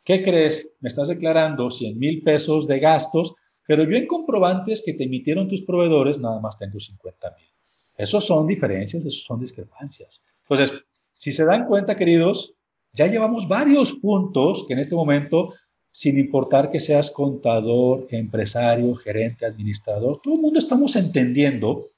¿Qué 0.05 0.23
crees? 0.23 0.71
Me 0.81 0.88
estás 0.88 1.09
declarando 1.09 1.71
100 1.71 1.99
mil 1.99 2.23
pesos 2.23 2.67
de 2.67 2.79
gastos, 2.79 3.35
pero 3.67 3.85
yo 3.85 3.97
en 3.97 4.07
comprobantes 4.07 4.83
que 4.85 4.93
te 4.93 5.05
emitieron 5.05 5.49
tus 5.49 5.62
proveedores 5.62 6.19
nada 6.19 6.40
más 6.40 6.59
tengo 6.59 6.79
50 6.79 7.31
mil. 7.38 7.49
Esos 7.97 8.25
son 8.25 8.47
diferencias, 8.47 9.05
esos 9.05 9.25
son 9.25 9.40
discrepancias. 9.40 10.23
Entonces, 10.43 10.73
si 11.14 11.33
se 11.33 11.45
dan 11.45 11.67
cuenta, 11.67 11.97
queridos, 11.97 12.55
ya 12.93 13.07
llevamos 13.07 13.49
varios 13.49 13.93
puntos 13.93 14.64
que 14.67 14.75
en 14.75 14.81
este 14.81 14.95
momento, 14.95 15.55
sin 15.90 16.19
importar 16.19 16.71
que 16.71 16.81
seas 16.81 17.11
contador, 17.11 18.07
empresario, 18.11 18.95
gerente, 18.97 19.47
administrador, 19.47 20.21
todo 20.23 20.35
el 20.35 20.40
mundo 20.40 20.59
estamos 20.59 20.97
entendiendo 20.97 21.90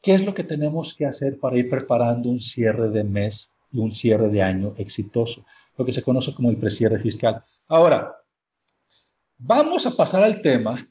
¿Qué 0.00 0.14
es 0.14 0.24
lo 0.24 0.32
que 0.32 0.44
tenemos 0.44 0.94
que 0.94 1.06
hacer 1.06 1.38
para 1.40 1.58
ir 1.58 1.68
preparando 1.68 2.28
un 2.28 2.40
cierre 2.40 2.88
de 2.88 3.02
mes 3.02 3.50
y 3.72 3.80
un 3.80 3.90
cierre 3.90 4.28
de 4.28 4.42
año 4.42 4.72
exitoso? 4.78 5.44
Lo 5.78 5.84
que 5.86 5.92
se 5.92 6.02
conoce 6.02 6.34
como 6.34 6.50
el 6.50 6.58
precierre 6.58 6.98
fiscal. 6.98 7.42
Ahora, 7.68 8.14
vamos 9.38 9.86
a 9.86 9.96
pasar 9.96 10.24
al 10.24 10.42
tema 10.42 10.86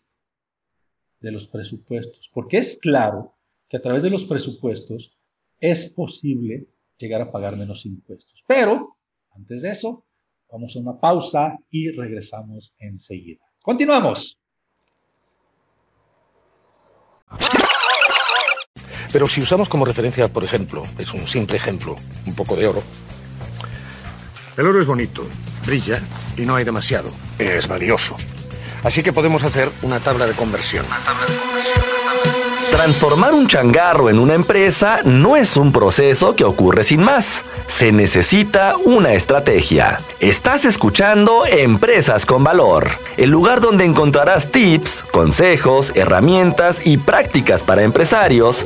de 1.20 1.32
los 1.32 1.46
presupuestos, 1.46 2.32
porque 2.34 2.58
es 2.58 2.78
claro 2.82 3.36
que 3.68 3.78
a 3.78 3.82
través 3.82 4.02
de 4.02 4.10
los 4.10 4.24
presupuestos 4.24 5.16
es 5.60 5.90
posible 5.92 6.68
llegar 6.98 7.22
a 7.22 7.32
pagar 7.32 7.58
menos 7.58 7.86
impuestos. 7.86 8.44
Pero, 8.48 8.98
antes 9.32 9.62
de 9.62 9.72
eso, 9.72 10.06
vamos 10.50 10.76
a 10.76 10.80
una 10.80 10.98
pausa 11.00 11.58
y 11.70 11.92
regresamos 11.92 12.74
enseguida. 12.80 13.46
Continuamos. 13.62 14.40
Pero 19.12 19.28
si 19.28 19.42
usamos 19.42 19.68
como 19.68 19.84
referencia, 19.84 20.28
por 20.28 20.46
ejemplo, 20.46 20.84
es 20.98 21.14
un 21.14 21.28
simple 21.28 21.58
ejemplo, 21.58 21.96
un 22.26 22.36
poco 22.36 22.56
de 22.56 22.68
oro. 22.68 22.84
El 24.58 24.66
oro 24.66 24.82
es 24.82 24.88
bonito, 24.88 25.24
brilla 25.68 26.02
y 26.36 26.42
no 26.42 26.56
hay 26.56 26.64
demasiado. 26.64 27.12
Es 27.38 27.68
valioso. 27.68 28.18
Así 28.84 29.04
que 29.04 29.14
podemos 29.14 29.44
hacer 29.44 29.72
una 29.84 30.00
tabla 30.00 30.26
de 30.26 30.34
conversión. 30.34 30.84
Transformar 32.72 33.36
un 33.36 33.48
changarro 33.48 34.10
en 34.10 34.18
una 34.18 34.34
empresa 34.34 35.02
no 35.04 35.36
es 35.36 35.58
un 35.58 35.72
proceso 35.72 36.36
que 36.36 36.44
ocurre 36.44 36.84
sin 36.84 37.04
más. 37.04 37.44
Se 37.68 37.92
necesita 37.92 38.76
una 38.78 39.14
estrategia. 39.14 40.00
Estás 40.20 40.66
escuchando 40.66 41.46
Empresas 41.46 42.26
con 42.26 42.44
Valor, 42.44 42.90
el 43.18 43.30
lugar 43.30 43.62
donde 43.62 43.86
encontrarás 43.86 44.52
tips, 44.52 45.04
consejos, 45.12 45.92
herramientas 45.94 46.82
y 46.84 46.98
prácticas 46.98 47.62
para 47.62 47.84
empresarios, 47.84 48.66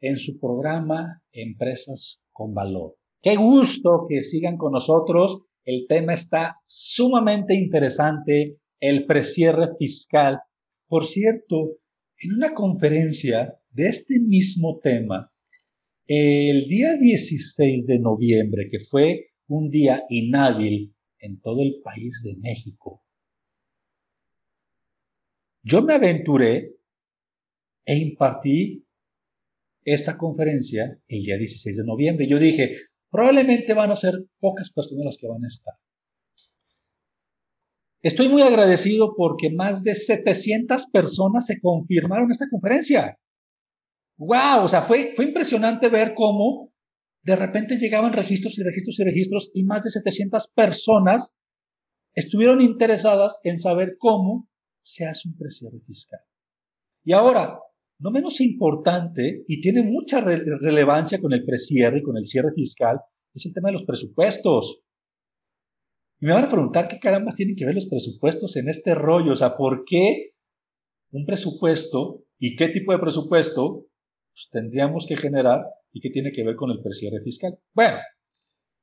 en 0.00 0.16
su 0.16 0.38
programa 0.38 1.22
Empresas 1.32 2.20
con 2.32 2.54
Valor. 2.54 2.96
Qué 3.22 3.36
gusto 3.36 4.06
que 4.08 4.22
sigan 4.22 4.56
con 4.56 4.72
nosotros. 4.72 5.42
El 5.64 5.86
tema 5.88 6.14
está 6.14 6.56
sumamente 6.66 7.54
interesante, 7.54 8.58
el 8.78 9.06
precierre 9.06 9.74
fiscal. 9.78 10.40
Por 10.86 11.04
cierto, 11.06 11.78
en 12.18 12.34
una 12.34 12.54
conferencia 12.54 13.58
de 13.70 13.88
este 13.88 14.18
mismo 14.20 14.78
tema, 14.82 15.32
el 16.06 16.68
día 16.68 16.96
16 16.96 17.86
de 17.86 17.98
noviembre, 17.98 18.68
que 18.70 18.78
fue 18.78 19.30
un 19.48 19.70
día 19.70 20.04
inhábil 20.08 20.94
en 21.18 21.40
todo 21.40 21.62
el 21.62 21.80
país 21.82 22.22
de 22.22 22.36
México, 22.36 23.02
yo 25.64 25.82
me 25.82 25.94
aventuré 25.94 26.76
e 27.84 27.98
impartí 27.98 28.85
esta 29.86 30.18
conferencia 30.18 30.98
el 31.06 31.22
día 31.22 31.38
16 31.38 31.76
de 31.76 31.84
noviembre. 31.84 32.26
Yo 32.28 32.38
dije, 32.38 32.76
probablemente 33.08 33.72
van 33.72 33.92
a 33.92 33.96
ser 33.96 34.14
pocas 34.40 34.70
personas 34.70 35.04
las 35.04 35.16
que 35.16 35.28
van 35.28 35.44
a 35.44 35.48
estar. 35.48 35.74
Estoy 38.02 38.28
muy 38.28 38.42
agradecido 38.42 39.14
porque 39.16 39.50
más 39.50 39.82
de 39.84 39.94
700 39.94 40.88
personas 40.92 41.46
se 41.46 41.60
confirmaron 41.60 42.30
esta 42.30 42.46
conferencia. 42.50 43.16
¡Wow! 44.18 44.64
O 44.64 44.68
sea, 44.68 44.82
fue, 44.82 45.12
fue 45.14 45.26
impresionante 45.26 45.88
ver 45.88 46.14
cómo 46.14 46.72
de 47.22 47.36
repente 47.36 47.78
llegaban 47.78 48.12
registros 48.12 48.58
y 48.58 48.62
registros 48.64 48.98
y 49.00 49.04
registros 49.04 49.50
y 49.54 49.64
más 49.64 49.84
de 49.84 49.90
700 49.90 50.48
personas 50.48 51.34
estuvieron 52.14 52.60
interesadas 52.60 53.38
en 53.44 53.58
saber 53.58 53.96
cómo 53.98 54.48
se 54.82 55.06
hace 55.06 55.28
un 55.28 55.36
precierre 55.36 55.80
fiscal. 55.86 56.20
Y 57.04 57.12
ahora, 57.12 57.60
no 57.98 58.10
menos 58.10 58.40
importante 58.40 59.44
y 59.48 59.60
tiene 59.60 59.82
mucha 59.82 60.20
relevancia 60.20 61.20
con 61.20 61.32
el 61.32 61.44
precierre 61.44 61.98
y 61.98 62.02
con 62.02 62.16
el 62.16 62.26
cierre 62.26 62.52
fiscal, 62.54 63.00
es 63.34 63.46
el 63.46 63.52
tema 63.52 63.68
de 63.68 63.74
los 63.74 63.84
presupuestos. 63.84 64.82
Y 66.20 66.26
me 66.26 66.32
van 66.32 66.44
a 66.44 66.48
preguntar 66.48 66.88
qué 66.88 66.98
carambas 66.98 67.36
tienen 67.36 67.56
que 67.56 67.66
ver 67.66 67.74
los 67.74 67.86
presupuestos 67.86 68.56
en 68.56 68.68
este 68.68 68.94
rollo, 68.94 69.32
o 69.32 69.36
sea, 69.36 69.56
¿por 69.56 69.84
qué 69.84 70.32
un 71.12 71.24
presupuesto 71.24 72.24
y 72.38 72.56
qué 72.56 72.68
tipo 72.68 72.92
de 72.92 72.98
presupuesto 72.98 73.86
pues, 74.32 74.48
tendríamos 74.50 75.06
que 75.06 75.16
generar 75.16 75.64
y 75.92 76.00
qué 76.00 76.10
tiene 76.10 76.32
que 76.32 76.44
ver 76.44 76.56
con 76.56 76.70
el 76.70 76.82
precierre 76.82 77.20
fiscal? 77.22 77.58
Bueno, 77.74 77.98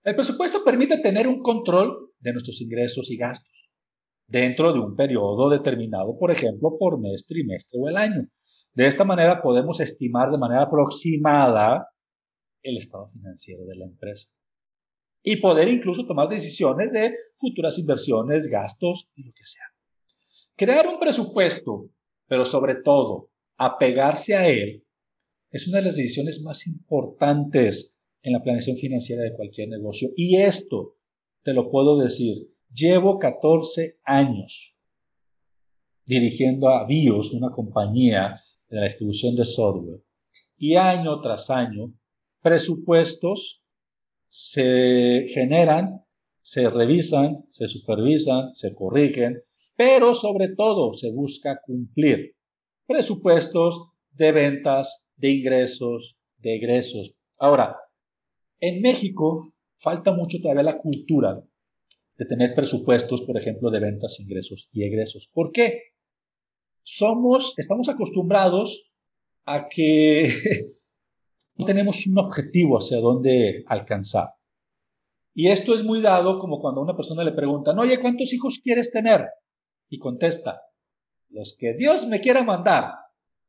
el 0.04 0.15
presupuesto 0.15 0.63
permite 0.63 0.99
tener 0.99 1.28
un 1.28 1.41
control 1.41 2.12
de 2.19 2.34
nuestros 2.34 2.62
ingresos 2.62 3.10
y 3.12 3.17
gastos 3.17 3.69
dentro 4.28 4.73
de 4.73 4.80
un 4.80 4.95
periodo 4.95 5.49
determinado, 5.49 6.17
por 6.17 6.32
ejemplo, 6.32 6.76
por 6.78 6.99
mes, 6.99 7.26
trimestre 7.28 7.80
o 7.82 7.89
el 7.89 7.97
año. 7.97 8.28
De 8.73 8.88
esta 8.88 9.03
manera 9.03 9.41
podemos 9.41 9.79
estimar 9.79 10.31
de 10.31 10.39
manera 10.39 10.63
aproximada 10.63 11.89
el 12.63 12.77
estado 12.77 13.07
financiero 13.09 13.65
de 13.65 13.75
la 13.75 13.86
empresa 13.86 14.29
y 15.21 15.38
poder 15.38 15.67
incluso 15.67 16.05
tomar 16.05 16.27
decisiones 16.27 16.91
de 16.91 17.13
futuras 17.36 17.77
inversiones, 17.77 18.47
gastos 18.47 19.09
y 19.15 19.23
lo 19.23 19.31
que 19.33 19.45
sea. 19.45 19.63
Crear 20.55 20.88
un 20.88 20.99
presupuesto, 20.99 21.89
pero 22.27 22.45
sobre 22.45 22.75
todo 22.75 23.29
apegarse 23.57 24.36
a 24.36 24.47
él, 24.47 24.83
es 25.51 25.67
una 25.67 25.77
de 25.79 25.86
las 25.86 25.95
decisiones 25.95 26.41
más 26.41 26.65
importantes 26.65 27.93
en 28.23 28.33
la 28.33 28.41
planeación 28.41 28.75
financiera 28.75 29.21
de 29.23 29.36
cualquier 29.36 29.69
negocio. 29.69 30.09
Y 30.15 30.38
esto 30.38 30.95
te 31.43 31.53
lo 31.53 31.69
puedo 31.69 31.97
decir, 31.99 32.49
llevo 32.73 33.19
14 33.19 33.99
años 34.03 34.75
dirigiendo 36.05 36.69
a 36.69 36.86
BIOS, 36.86 37.33
una 37.33 37.51
compañía 37.51 38.42
de 38.73 38.79
la 38.79 38.86
distribución 38.86 39.36
de 39.36 39.45
software. 39.45 40.01
Y 40.57 40.75
año 40.77 41.21
tras 41.21 41.51
año, 41.51 41.93
presupuestos 42.41 43.62
se 44.27 45.25
generan, 45.27 46.01
se 46.41 46.67
revisan, 46.69 47.45
se 47.51 47.67
supervisan, 47.67 48.55
se 48.55 48.73
corrigen, 48.73 49.43
pero 49.75 50.15
sobre 50.15 50.55
todo 50.55 50.93
se 50.93 51.12
busca 51.12 51.62
cumplir 51.63 52.36
presupuestos 52.88 53.89
de 54.12 54.31
ventas, 54.31 55.05
de 55.17 55.29
ingresos, 55.29 56.17
de 56.39 56.55
egresos. 56.55 57.13
Ahora, 57.38 57.77
en 58.59 58.81
México 58.81 59.53
falta 59.75 60.13
mucho 60.13 60.39
todavía 60.41 60.63
la 60.63 60.77
cultura 60.77 61.43
de 62.17 62.25
tener 62.25 62.55
presupuestos, 62.55 63.21
por 63.21 63.38
ejemplo, 63.38 63.69
de 63.69 63.79
ventas, 63.79 64.19
ingresos 64.19 64.67
y 64.71 64.83
egresos. 64.83 65.29
¿Por 65.31 65.51
qué? 65.51 65.92
Somos, 66.84 67.54
estamos 67.58 67.89
acostumbrados 67.89 68.84
a 69.46 69.67
que 69.67 70.30
no 71.56 71.65
tenemos 71.65 72.06
un 72.08 72.17
objetivo 72.19 72.78
hacia 72.78 73.00
dónde 73.00 73.63
alcanzar. 73.67 74.30
Y 75.34 75.48
esto 75.48 75.74
es 75.74 75.84
muy 75.84 76.02
dado 76.02 76.38
como 76.38 76.60
cuando 76.60 76.82
a 76.82 76.84
una 76.84 76.96
persona 76.96 77.24
le 77.24 77.32
preguntan, 77.32 77.80
oye, 77.80 78.00
¿cuántos 78.00 78.34
hijos 78.34 78.60
quieres 78.63 78.91
tener? 78.91 79.26
Y 79.89 79.98
contesta, 79.98 80.62
los 81.30 81.56
que 81.58 81.74
Dios 81.74 82.08
me 82.08 82.22
quiera 82.22 82.43
mandar. 82.43 82.91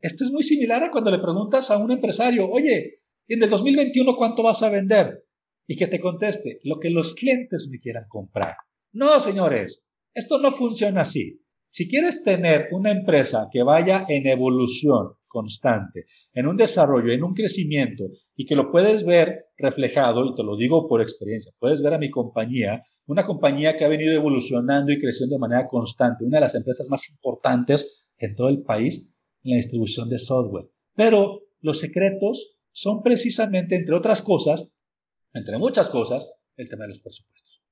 Esto 0.00 0.24
es 0.24 0.30
muy 0.30 0.42
similar 0.42 0.84
a 0.84 0.90
cuando 0.90 1.10
le 1.10 1.18
preguntas 1.18 1.70
a 1.70 1.76
un 1.76 1.90
empresario, 1.90 2.48
oye, 2.50 3.00
en 3.28 3.42
el 3.42 3.50
2021 3.50 4.16
cuánto 4.16 4.42
vas 4.42 4.62
a 4.62 4.68
vender? 4.68 5.24
Y 5.66 5.76
que 5.76 5.86
te 5.86 6.00
conteste, 6.00 6.60
lo 6.64 6.78
que 6.78 6.90
los 6.90 7.14
clientes 7.14 7.68
me 7.70 7.80
quieran 7.80 8.06
comprar. 8.08 8.56
No, 8.92 9.20
señores, 9.20 9.82
esto 10.12 10.38
no 10.38 10.52
funciona 10.52 11.02
así. 11.02 11.40
Si 11.76 11.88
quieres 11.88 12.22
tener 12.22 12.68
una 12.70 12.92
empresa 12.92 13.48
que 13.50 13.64
vaya 13.64 14.06
en 14.08 14.28
evolución 14.28 15.14
constante, 15.26 16.06
en 16.32 16.46
un 16.46 16.56
desarrollo, 16.56 17.12
en 17.12 17.24
un 17.24 17.34
crecimiento 17.34 18.04
y 18.36 18.46
que 18.46 18.54
lo 18.54 18.70
puedes 18.70 19.04
ver 19.04 19.46
reflejado, 19.56 20.24
y 20.24 20.36
te 20.36 20.44
lo 20.44 20.56
digo 20.56 20.86
por 20.86 21.02
experiencia, 21.02 21.50
puedes 21.58 21.82
ver 21.82 21.94
a 21.94 21.98
mi 21.98 22.12
compañía, 22.12 22.84
una 23.06 23.24
compañía 23.24 23.76
que 23.76 23.84
ha 23.84 23.88
venido 23.88 24.12
evolucionando 24.12 24.92
y 24.92 25.00
creciendo 25.00 25.34
de 25.34 25.40
manera 25.40 25.66
constante, 25.66 26.24
una 26.24 26.36
de 26.36 26.42
las 26.42 26.54
empresas 26.54 26.88
más 26.88 27.10
importantes 27.10 28.04
en 28.18 28.36
todo 28.36 28.50
el 28.50 28.62
país 28.62 29.10
en 29.42 29.50
la 29.50 29.56
distribución 29.56 30.08
de 30.08 30.20
software. 30.20 30.68
Pero 30.94 31.40
los 31.60 31.80
secretos 31.80 32.54
son 32.70 33.02
precisamente, 33.02 33.74
entre 33.74 33.96
otras 33.96 34.22
cosas, 34.22 34.70
entre 35.32 35.58
muchas 35.58 35.88
cosas, 35.88 36.30
el 36.56 36.68
tema 36.68 36.84
de 36.84 36.90
los 36.90 37.00
presupuestos. 37.00 37.64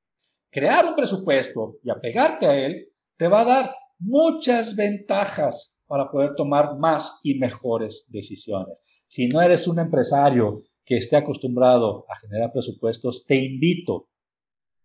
Crear 0.51 0.87
un 0.87 0.97
presupuesto 0.97 1.77
y 1.85 1.91
apegarte 1.91 2.47
a 2.47 2.67
él 2.67 2.89
te 3.17 3.29
va 3.29 3.43
a 3.43 3.45
dar 3.45 3.71
muchas 4.03 4.77
ventajas 4.77 5.73
para 5.87 6.11
poder 6.11 6.35
tomar 6.35 6.79
más 6.79 7.21
y 7.23 7.39
mejores 7.39 8.07
decisiones. 8.09 8.83
Si 9.07 9.29
no 9.29 9.41
eres 9.41 9.69
un 9.69 9.79
empresario 9.79 10.63
que 10.85 10.97
esté 10.97 11.17
acostumbrado 11.17 12.07
a 12.09 12.19
generar 12.19 12.53
presupuestos, 12.53 13.25
te 13.27 13.37
invito 13.37 14.09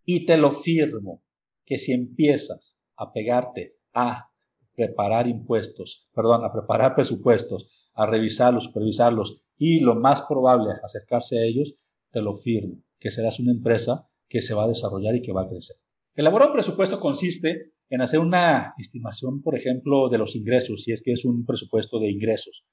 y 0.05 0.25
te 0.25 0.37
lo 0.37 0.51
firmo 0.51 1.23
que 1.65 1.77
si 1.77 1.93
empiezas 1.93 2.77
a 2.95 3.11
pegarte 3.11 3.75
a 3.93 4.29
preparar 4.75 5.27
impuestos, 5.27 6.07
perdón, 6.13 6.45
a 6.45 6.51
preparar 6.53 6.93
presupuestos, 6.93 7.69
a 7.93 8.05
revisarlos, 8.05 8.65
supervisarlos 8.65 9.41
y 9.57 9.79
lo 9.79 9.95
más 9.95 10.21
probable 10.21 10.73
acercarse 10.83 11.39
a 11.39 11.43
ellos, 11.43 11.75
te 12.11 12.21
lo 12.21 12.35
firmo, 12.35 12.83
que 12.99 13.09
serás 13.09 13.39
una 13.39 13.51
empresa 13.51 14.07
que 14.29 14.41
se 14.41 14.53
va 14.53 14.65
a 14.65 14.67
desarrollar 14.67 15.15
y 15.15 15.21
que 15.21 15.31
va 15.31 15.43
a 15.43 15.49
crecer. 15.49 15.77
Elaborar 16.15 16.49
un 16.49 16.53
presupuesto 16.53 16.99
consiste 16.99 17.73
en 17.89 18.01
hacer 18.01 18.19
una 18.19 18.73
estimación, 18.77 19.41
por 19.41 19.55
ejemplo, 19.55 20.09
de 20.09 20.17
los 20.17 20.35
ingresos, 20.35 20.83
si 20.83 20.91
es 20.91 21.01
que 21.01 21.13
es 21.13 21.25
un 21.25 21.45
presupuesto 21.45 21.99
de 21.99 22.09
ingresos, 22.09 22.63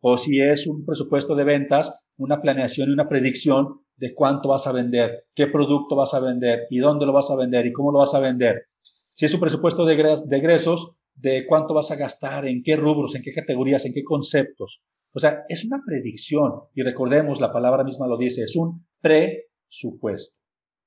o 0.00 0.16
si 0.16 0.40
es 0.40 0.66
un 0.66 0.84
presupuesto 0.84 1.34
de 1.34 1.44
ventas, 1.44 2.04
una 2.16 2.40
planeación 2.40 2.88
y 2.88 2.92
una 2.92 3.08
predicción 3.08 3.80
de 3.96 4.14
cuánto 4.14 4.48
vas 4.48 4.66
a 4.66 4.72
vender, 4.72 5.26
qué 5.34 5.46
producto 5.46 5.94
vas 5.94 6.14
a 6.14 6.20
vender 6.20 6.66
y 6.70 6.78
dónde 6.78 7.06
lo 7.06 7.12
vas 7.12 7.30
a 7.30 7.36
vender 7.36 7.66
y 7.66 7.72
cómo 7.72 7.92
lo 7.92 7.98
vas 8.00 8.14
a 8.14 8.20
vender. 8.20 8.66
Si 9.12 9.26
es 9.26 9.34
un 9.34 9.40
presupuesto 9.40 9.84
de, 9.84 9.94
egresos, 9.94 10.92
de 11.14 11.46
cuánto 11.46 11.74
vas 11.74 11.90
a 11.90 11.96
gastar, 11.96 12.46
en 12.46 12.62
qué 12.62 12.76
rubros, 12.76 13.14
en 13.14 13.22
qué 13.22 13.32
categorías, 13.32 13.84
en 13.84 13.92
qué 13.92 14.02
conceptos. 14.02 14.82
O 15.14 15.18
sea, 15.18 15.44
es 15.48 15.64
una 15.64 15.82
predicción 15.86 16.52
y 16.74 16.82
recordemos, 16.82 17.40
la 17.40 17.52
palabra 17.52 17.84
misma 17.84 18.06
lo 18.06 18.16
dice, 18.16 18.42
es 18.42 18.56
un 18.56 18.86
presupuesto. 19.00 20.34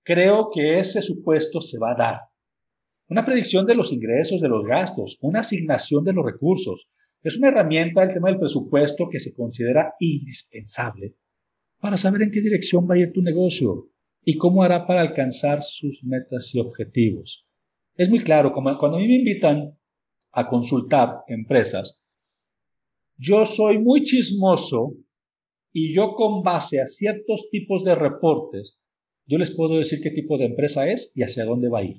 Creo 0.03 0.49
que 0.51 0.79
ese 0.79 1.01
supuesto 1.01 1.61
se 1.61 1.79
va 1.79 1.91
a 1.91 1.95
dar 1.95 2.19
una 3.07 3.23
predicción 3.23 3.65
de 3.65 3.75
los 3.75 3.93
ingresos, 3.93 4.41
de 4.41 4.49
los 4.49 4.65
gastos, 4.65 5.17
una 5.21 5.41
asignación 5.41 6.03
de 6.03 6.13
los 6.13 6.25
recursos. 6.25 6.87
Es 7.21 7.37
una 7.37 7.49
herramienta 7.49 8.01
del 8.01 8.13
tema 8.13 8.29
del 8.29 8.39
presupuesto 8.39 9.07
que 9.09 9.19
se 9.19 9.33
considera 9.33 9.93
indispensable 9.99 11.15
para 11.79 11.97
saber 11.97 12.23
en 12.23 12.31
qué 12.31 12.41
dirección 12.41 12.87
va 12.89 12.95
a 12.95 12.99
ir 12.99 13.11
tu 13.13 13.21
negocio 13.21 13.89
y 14.23 14.37
cómo 14.37 14.63
hará 14.63 14.87
para 14.87 15.01
alcanzar 15.01 15.61
sus 15.61 16.03
metas 16.03 16.53
y 16.55 16.59
objetivos. 16.59 17.45
Es 17.95 18.09
muy 18.09 18.19
claro, 18.19 18.51
como 18.51 18.75
cuando 18.77 18.97
a 18.97 18.99
mí 18.99 19.07
me 19.07 19.17
invitan 19.17 19.77
a 20.31 20.47
consultar 20.47 21.19
empresas, 21.27 21.99
yo 23.17 23.45
soy 23.45 23.77
muy 23.77 24.01
chismoso 24.01 24.95
y 25.71 25.93
yo 25.93 26.15
con 26.15 26.41
base 26.41 26.81
a 26.81 26.87
ciertos 26.87 27.47
tipos 27.51 27.83
de 27.83 27.95
reportes, 27.95 28.79
yo 29.25 29.37
les 29.37 29.51
puedo 29.51 29.77
decir 29.77 30.01
qué 30.01 30.11
tipo 30.11 30.37
de 30.37 30.45
empresa 30.45 30.89
es 30.89 31.11
y 31.15 31.23
hacia 31.23 31.45
dónde 31.45 31.69
va 31.69 31.79
a 31.79 31.83
ir. 31.83 31.97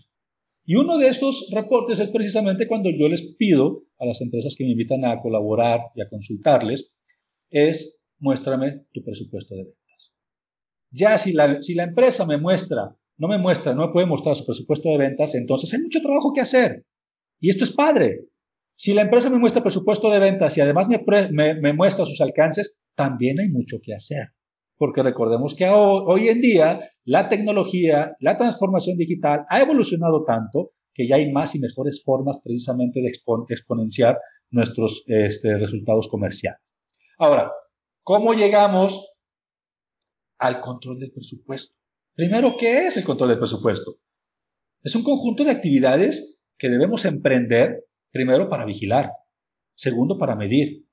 Y 0.69 0.75
uno 0.75 0.99
de 0.99 1.07
estos 1.07 1.49
reportes 1.53 2.01
es 2.01 2.11
precisamente 2.11 2.67
cuando 2.67 2.91
yo 2.91 3.09
les 3.09 3.23
pido 3.23 3.85
a 4.01 4.05
las 4.05 4.21
empresas 4.21 4.57
que 4.59 4.65
me 4.65 4.73
invitan 4.73 5.05
a 5.05 5.21
colaborar 5.21 5.81
y 5.95 6.03
a 6.03 6.09
consultarles, 6.09 6.93
es 7.51 8.01
muéstrame 8.19 8.85
tu 8.93 9.05
presupuesto 9.05 9.55
de 9.55 9.63
ventas. 9.63 10.17
Ya 10.91 11.19
si 11.19 11.33
la, 11.33 11.63
si 11.63 11.75
la 11.75 11.85
empresa 11.85 12.27
me 12.27 12.37
muestra, 12.37 12.97
no 13.17 13.29
me 13.29 13.39
muestra, 13.39 13.75
no 13.75 13.87
me 13.87 13.93
puede 13.93 14.07
mostrar 14.07 14.35
su 14.35 14.45
presupuesto 14.45 14.89
de 14.89 14.99
ventas, 14.99 15.37
entonces 15.37 15.73
hay 15.73 15.81
mucho 15.81 16.03
trabajo 16.03 16.33
que 16.35 16.41
hacer. 16.41 16.85
Y 17.39 17.51
esto 17.51 17.63
es 17.63 17.71
padre. 17.71 18.27
Si 18.75 18.93
la 18.93 19.03
empresa 19.03 19.31
me 19.31 19.39
muestra 19.39 19.63
presupuesto 19.63 20.11
de 20.11 20.19
ventas 20.19 20.59
y 20.59 20.63
además 20.63 20.89
me, 20.89 21.55
me 21.55 21.73
muestra 21.75 22.05
sus 22.07 22.21
alcances, 22.21 22.77
también 22.97 23.39
hay 23.39 23.49
mucho 23.49 23.79
que 23.81 23.95
hacer 23.95 24.36
porque 24.79 25.03
recordemos 25.03 25.55
que 25.55 25.69
hoy 25.69 26.29
en 26.29 26.41
día 26.41 26.91
la 27.05 27.29
tecnología, 27.29 28.17
la 28.21 28.37
transformación 28.37 28.97
digital 28.97 29.47
ha 29.49 29.61
evolucionado 29.61 30.25
tanto 30.25 30.73
que 30.93 31.07
ya 31.07 31.17
hay 31.17 31.31
más 31.31 31.55
y 31.55 31.59
mejores 31.59 32.03
formas 32.05 32.41
precisamente 32.43 33.01
de 33.01 33.09
exponenciar 33.09 34.19
nuestros 34.51 35.05
este, 35.07 35.59
resultados 35.59 36.09
comerciales. 36.09 36.75
Ahora, 37.19 37.53
¿cómo 38.03 38.33
llegamos 38.33 39.13
al 40.39 40.61
control 40.61 41.01
del 41.01 41.13
presupuesto? 41.13 41.75
Primero, 42.15 42.57
¿qué 42.59 42.87
es 42.87 42.97
el 42.97 43.05
control 43.05 43.31
del 43.31 43.39
presupuesto? 43.39 43.97
Es 44.83 44.95
un 44.95 45.03
conjunto 45.03 45.45
de 45.45 45.51
actividades 45.51 46.39
que 46.59 46.71
debemos 46.71 47.05
emprender, 47.05 47.85
primero 48.11 48.49
para 48.49 48.65
vigilar, 48.65 49.11
segundo 49.75 50.17
para 50.17 50.35
medir 50.35 50.87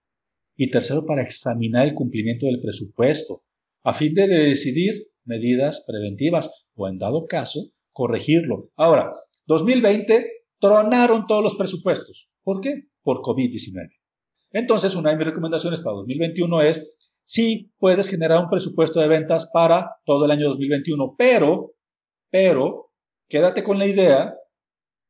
y 0.56 0.70
tercero 0.70 1.06
para 1.06 1.24
examinar 1.24 1.88
el 1.88 1.94
cumplimiento 1.94 2.46
del 2.46 2.62
presupuesto, 2.62 3.44
a 3.84 3.94
fin 3.94 4.14
de 4.14 4.28
decidir 4.28 5.08
medidas 5.26 5.84
preventivas 5.86 6.50
o, 6.76 6.88
en 6.88 6.98
dado 6.98 7.26
caso, 7.28 7.60
corregirlo. 7.92 8.70
Ahora, 8.76 9.14
2020 9.46 10.26
tronaron 10.60 11.28
todos 11.28 11.44
los 11.44 11.56
presupuestos. 11.56 12.30
¿Por 12.44 12.62
qué? 12.62 12.84
Por 13.04 13.18
COVID-19. 13.18 13.90
Entonces, 14.52 14.96
una 14.96 15.10
de 15.12 15.18
mis 15.18 15.28
recomendaciones 15.28 15.82
para 15.82 15.96
2021 15.98 16.62
es, 16.62 16.96
sí, 17.26 17.72
puedes 17.78 18.10
generar 18.10 18.40
un 18.40 18.50
presupuesto 18.50 19.00
de 19.00 19.08
ventas 19.08 19.50
para 19.52 19.96
todo 20.06 20.26
el 20.26 20.32
año 20.32 20.50
2021, 20.50 21.16
pero, 21.18 21.74
pero, 22.30 22.92
quédate 23.28 23.64
con 23.64 23.80
la 23.80 23.88
idea 23.88 24.36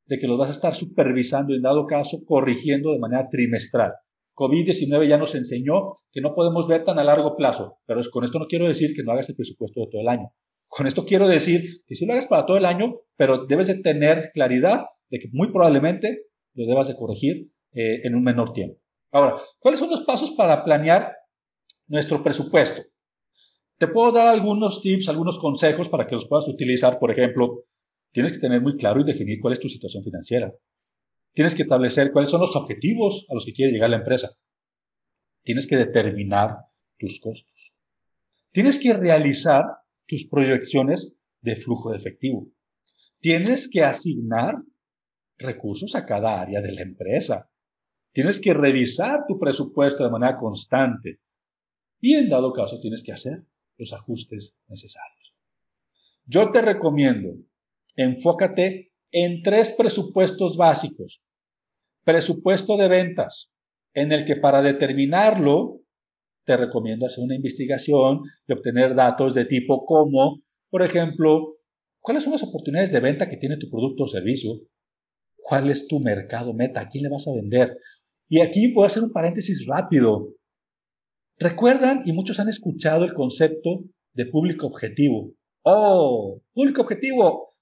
de 0.06 0.18
que 0.18 0.28
lo 0.28 0.38
vas 0.38 0.50
a 0.50 0.54
estar 0.54 0.74
supervisando 0.74 1.54
en 1.54 1.62
dado 1.62 1.86
caso 1.86 2.24
corrigiendo 2.26 2.92
de 2.92 3.00
manera 3.00 3.28
trimestral. 3.30 3.94
COVID-19 4.36 5.08
ya 5.08 5.17
nos 5.17 5.36
enseñó 5.36 5.93
que 6.12 6.22
no 6.22 6.34
podemos 6.34 6.67
ver 6.67 6.84
tan 6.84 7.00
a 7.00 7.04
largo 7.04 7.36
plazo, 7.36 7.78
pero 7.86 8.02
con 8.12 8.24
esto 8.24 8.39
no 8.39 8.48
quiero 8.48 8.67
decir 8.67 8.93
que 8.96 9.04
no 9.04 9.12
hagas 9.12 9.30
el 9.30 9.36
presupuesto 9.36 9.80
de 9.80 9.88
todo 9.91 10.02
el 10.02 10.08
año. 10.08 10.30
Con 10.67 10.88
esto 10.88 11.06
quiero 11.06 11.28
decir 11.28 11.84
que 11.86 11.96
sí 11.96 12.06
lo 12.06 12.13
hagas 12.13 12.26
para 12.26 12.46
todo 12.46 12.58
el 12.58 12.65
año, 12.65 12.96
pero 13.15 13.46
debes 13.46 13.67
de 13.67 13.80
tener 13.82 14.32
claridad 14.34 14.86
de 15.10 15.19
que 15.19 15.30
muy 15.32 15.52
probablemente 15.52 16.24
lo 16.56 16.65
debas 16.65 16.88
de 16.88 16.96
corregir 16.96 17.52
eh, 17.74 18.02
en 18.04 18.15
un 18.15 18.24
menor 18.24 18.54
tiempo. 18.54 18.80
Ahora, 19.12 19.38
¿cuáles 19.60 19.80
son 19.80 19.91
los 19.91 20.02
pasos 20.02 20.32
para 20.32 20.63
planear 20.63 21.13
nuestro 21.88 22.24
presupuesto? 22.24 22.82
Te 23.78 23.88
puedo 23.88 24.12
dar 24.12 24.28
algunos 24.28 24.82
tips, 24.82 25.10
algunos 25.10 25.38
consejos 25.38 25.89
para 25.89 26.08
que 26.08 26.15
los 26.15 26.28
puedas 26.28 26.48
utilizar. 26.48 26.98
Por 26.98 27.12
ejemplo, 27.12 27.65
tienes 28.12 28.32
que 28.32 28.39
tener 28.39 28.62
muy 28.62 28.76
claro 28.76 29.02
y 29.02 29.04
definir 29.04 29.39
cuál 29.39 29.54
es 29.54 29.60
tu 29.60 29.67
situación 29.67 30.04
financiera. 30.04 30.52
Tienes 31.34 31.56
que 31.56 31.63
establecer 31.63 32.12
cuáles 32.12 32.30
son 32.30 32.41
los 32.41 32.56
objetivos 32.56 33.26
a 33.30 33.34
los 33.34 33.46
que 33.46 33.54
quiere 33.54 33.72
llegar 33.72 33.89
la 33.89 33.98
empresa. 33.98 34.38
Tienes 35.43 35.67
que 35.67 35.76
determinar 35.76 36.58
tus 36.98 37.19
costos. 37.19 37.74
Tienes 38.52 38.80
que 38.80 38.93
realizar 38.93 39.63
tus 40.06 40.28
proyecciones 40.28 41.17
de 41.41 41.56
flujo 41.56 41.89
de 41.89 41.98
efectivo. 41.98 42.48
Tienes 43.19 43.67
que 43.67 43.84
asignar 43.84 44.56
recursos 45.38 45.96
a 45.96 46.06
cada 46.06 46.39
área 46.39 46.62
de 46.62 46.72
la 46.72 46.84
empresa. 46.84 47.50
Tienes 48.12 48.39
que 48.39 48.54
revisar 48.54 49.26
tu 49.28 49.39
presupuesto 49.39 50.04
de 50.04 50.12
manera 50.12 50.38
constante. 50.38 51.19
Y 52.00 52.13
en 52.15 52.30
dado 52.30 52.54
caso 52.54 52.80
tienes 52.80 53.02
que 53.04 53.12
hacer 53.12 53.43
los 53.78 53.91
ajustes 53.91 54.56
necesarios. 54.67 55.36
Yo 56.26 56.52
te 56.52 56.62
recomiendo, 56.62 57.30
enfócate 57.96 58.93
en 59.13 59.43
tres 59.43 59.73
presupuestos 59.78 60.58
básicos. 60.58 61.21
Presupuesto 62.04 62.76
de 62.76 62.89
ventas, 62.89 63.52
en 63.93 64.12
el 64.12 64.26
que 64.26 64.36
para 64.36 64.62
determinarlo 64.62 65.80
te 66.45 66.58
recomiendo 66.58 67.06
hacer 67.06 67.23
una 67.23 67.36
investigación 67.36 68.23
y 68.47 68.54
obtener 68.54 68.95
datos 68.95 69.34
de 69.34 69.45
tipo 69.45 69.86
como, 69.86 70.41
por 70.69 70.82
ejemplo, 70.82 71.58
cuáles 72.02 72.23
son 72.23 72.34
las 72.34 72.43
oportunidades 72.43 72.91
de 72.91 72.99
venta 72.99 73.30
que 73.30 73.38
tiene 73.38 73.58
tu 73.58 73.69
producto 73.69 74.04
o 74.04 74.08
servicio, 74.08 74.60
cuál 75.38 75.69
es 75.69 75.88
tu 75.88 75.99
mercado 75.99 76.54
meta, 76.54 76.82
a 76.82 76.88
quién 76.89 77.04
le 77.04 77.10
vas 77.10 77.28
a 77.28 77.34
vender. 77.34 77.78
Y 78.28 78.41
aquí 78.41 78.69
puedo 78.69 78.88
hacer 78.88 79.04
un 79.04 79.12
paréntesis 79.12 79.63
rápido. 79.67 80.34
Recuerdan, 81.38 82.02
y 82.06 82.13
muchos 82.13 82.39
han 82.39 82.49
escuchado 82.49 83.06
el 83.06 83.13
concepto 83.13 83.84
de 84.13 84.26
público 84.26 84.67
objetivo. 84.67 85.34
Oh, 85.62 86.41
público 86.54 86.82
objetivo. 86.82 87.54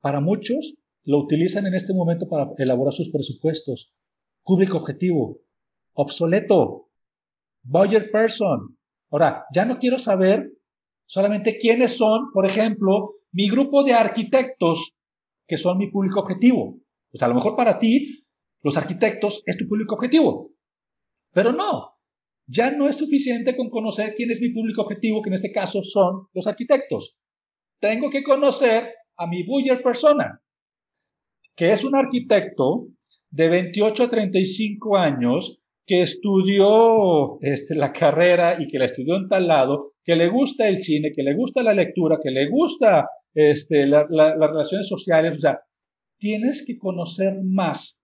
Para 0.00 0.20
muchos 0.20 0.76
lo 1.08 1.20
utilizan 1.20 1.66
en 1.66 1.74
este 1.74 1.94
momento 1.94 2.28
para 2.28 2.50
elaborar 2.58 2.92
sus 2.92 3.08
presupuestos. 3.08 3.90
Público 4.44 4.76
objetivo, 4.76 5.40
obsoleto, 5.94 6.90
buyer 7.62 8.10
person. 8.10 8.76
Ahora, 9.10 9.46
ya 9.54 9.64
no 9.64 9.78
quiero 9.78 9.96
saber 9.96 10.52
solamente 11.06 11.56
quiénes 11.56 11.96
son, 11.96 12.30
por 12.30 12.44
ejemplo, 12.44 13.14
mi 13.32 13.48
grupo 13.48 13.84
de 13.84 13.94
arquitectos, 13.94 14.92
que 15.46 15.56
son 15.56 15.78
mi 15.78 15.90
público 15.90 16.20
objetivo. 16.20 16.78
Pues 17.10 17.22
a 17.22 17.28
lo 17.28 17.34
mejor 17.34 17.56
para 17.56 17.78
ti, 17.78 18.26
los 18.62 18.76
arquitectos 18.76 19.42
es 19.46 19.56
tu 19.56 19.66
público 19.66 19.94
objetivo. 19.94 20.50
Pero 21.32 21.52
no, 21.52 21.96
ya 22.46 22.70
no 22.70 22.86
es 22.86 22.96
suficiente 22.98 23.56
con 23.56 23.70
conocer 23.70 24.12
quién 24.14 24.30
es 24.30 24.42
mi 24.42 24.50
público 24.50 24.82
objetivo, 24.82 25.22
que 25.22 25.30
en 25.30 25.34
este 25.36 25.52
caso 25.52 25.80
son 25.80 26.26
los 26.34 26.46
arquitectos. 26.46 27.16
Tengo 27.80 28.10
que 28.10 28.22
conocer 28.22 28.92
a 29.16 29.26
mi 29.26 29.42
buyer 29.42 29.82
persona 29.82 30.42
que 31.58 31.72
es 31.72 31.82
un 31.82 31.96
arquitecto 31.96 32.86
de 33.30 33.48
28 33.48 34.04
a 34.04 34.08
35 34.08 34.96
años 34.96 35.58
que 35.84 36.02
estudió 36.02 37.40
este, 37.40 37.74
la 37.74 37.92
carrera 37.92 38.62
y 38.62 38.68
que 38.68 38.78
la 38.78 38.84
estudió 38.84 39.16
en 39.16 39.28
tal 39.28 39.48
lado, 39.48 39.86
que 40.04 40.14
le 40.14 40.28
gusta 40.28 40.68
el 40.68 40.80
cine, 40.80 41.10
que 41.12 41.24
le 41.24 41.34
gusta 41.34 41.64
la 41.64 41.74
lectura, 41.74 42.18
que 42.22 42.30
le 42.30 42.48
gusta 42.48 43.08
este, 43.34 43.86
las 43.86 44.06
relaciones 44.08 44.86
sociales. 44.86 45.34
O 45.34 45.40
sea, 45.40 45.60
tienes 46.18 46.64
que 46.64 46.78
conocer 46.78 47.42
más 47.42 47.98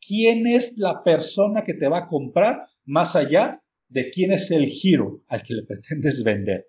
quién 0.00 0.46
es 0.46 0.72
la 0.78 1.02
persona 1.02 1.64
que 1.64 1.74
te 1.74 1.86
va 1.86 1.98
a 1.98 2.06
comprar 2.06 2.62
más 2.86 3.14
allá 3.14 3.60
de 3.88 4.10
quién 4.10 4.32
es 4.32 4.50
el 4.50 4.70
giro 4.70 5.20
al 5.28 5.42
que 5.42 5.52
le 5.52 5.62
pretendes 5.66 6.24
vender. 6.24 6.64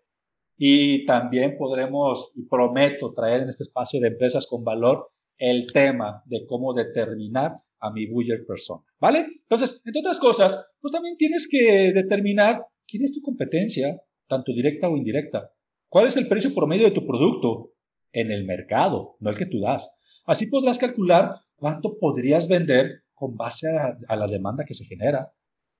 Y 0.57 1.05
también 1.05 1.55
podremos, 1.57 2.33
y 2.35 2.43
prometo, 2.43 3.13
traer 3.13 3.43
en 3.43 3.49
este 3.49 3.63
espacio 3.63 4.01
de 4.01 4.09
empresas 4.09 4.45
con 4.45 4.65
valor 4.65 5.07
el 5.41 5.65
tema 5.73 6.21
de 6.27 6.45
cómo 6.45 6.71
determinar 6.71 7.53
a 7.79 7.91
mi 7.91 8.05
buyer 8.05 8.45
persona, 8.45 8.83
¿vale? 8.99 9.25
Entonces, 9.41 9.81
entre 9.83 10.01
otras 10.01 10.19
cosas, 10.19 10.67
pues 10.79 10.91
también 10.91 11.17
tienes 11.17 11.47
que 11.49 11.91
determinar 11.95 12.61
quién 12.87 13.03
es 13.03 13.11
tu 13.11 13.21
competencia, 13.21 13.99
tanto 14.27 14.53
directa 14.53 14.87
o 14.87 14.95
indirecta. 14.95 15.49
¿Cuál 15.89 16.05
es 16.05 16.15
el 16.15 16.27
precio 16.27 16.53
promedio 16.53 16.85
de 16.85 16.91
tu 16.91 17.07
producto 17.07 17.71
en 18.13 18.31
el 18.31 18.45
mercado, 18.45 19.15
no 19.19 19.31
el 19.31 19.37
que 19.37 19.47
tú 19.47 19.59
das? 19.59 19.91
Así 20.25 20.45
podrás 20.45 20.77
calcular 20.77 21.37
cuánto 21.55 21.97
podrías 21.97 22.47
vender 22.47 23.01
con 23.15 23.35
base 23.35 23.67
a, 23.67 23.97
a 24.07 24.15
la 24.15 24.27
demanda 24.27 24.63
que 24.63 24.75
se 24.75 24.85
genera, 24.85 25.31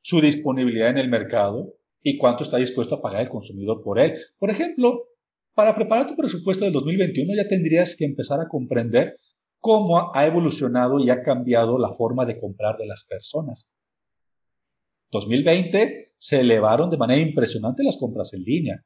su 0.01 0.21
disponibilidad 0.21 0.89
en 0.89 0.97
el 0.97 1.07
mercado 1.07 1.75
y 2.01 2.17
cuánto 2.17 2.41
está 2.41 2.57
dispuesto 2.57 2.95
a 2.95 3.01
pagar 3.03 3.21
el 3.21 3.29
consumidor 3.29 3.83
por 3.83 3.99
él. 3.99 4.15
Por 4.39 4.49
ejemplo, 4.49 5.03
para 5.53 5.75
preparar 5.75 6.07
tu 6.07 6.15
presupuesto 6.15 6.65
del 6.65 6.73
2021 6.73 7.35
ya 7.35 7.47
tendrías 7.47 7.95
que 7.95 8.05
empezar 8.05 8.39
a 8.39 8.47
comprender 8.47 9.17
cómo 9.61 10.13
ha 10.13 10.25
evolucionado 10.25 10.99
y 10.99 11.09
ha 11.09 11.21
cambiado 11.21 11.77
la 11.77 11.93
forma 11.93 12.25
de 12.25 12.39
comprar 12.39 12.77
de 12.77 12.87
las 12.87 13.05
personas. 13.05 13.69
2020 15.11 16.13
se 16.17 16.39
elevaron 16.39 16.89
de 16.89 16.97
manera 16.97 17.21
impresionante 17.21 17.83
las 17.83 17.97
compras 17.97 18.33
en 18.33 18.43
línea. 18.43 18.83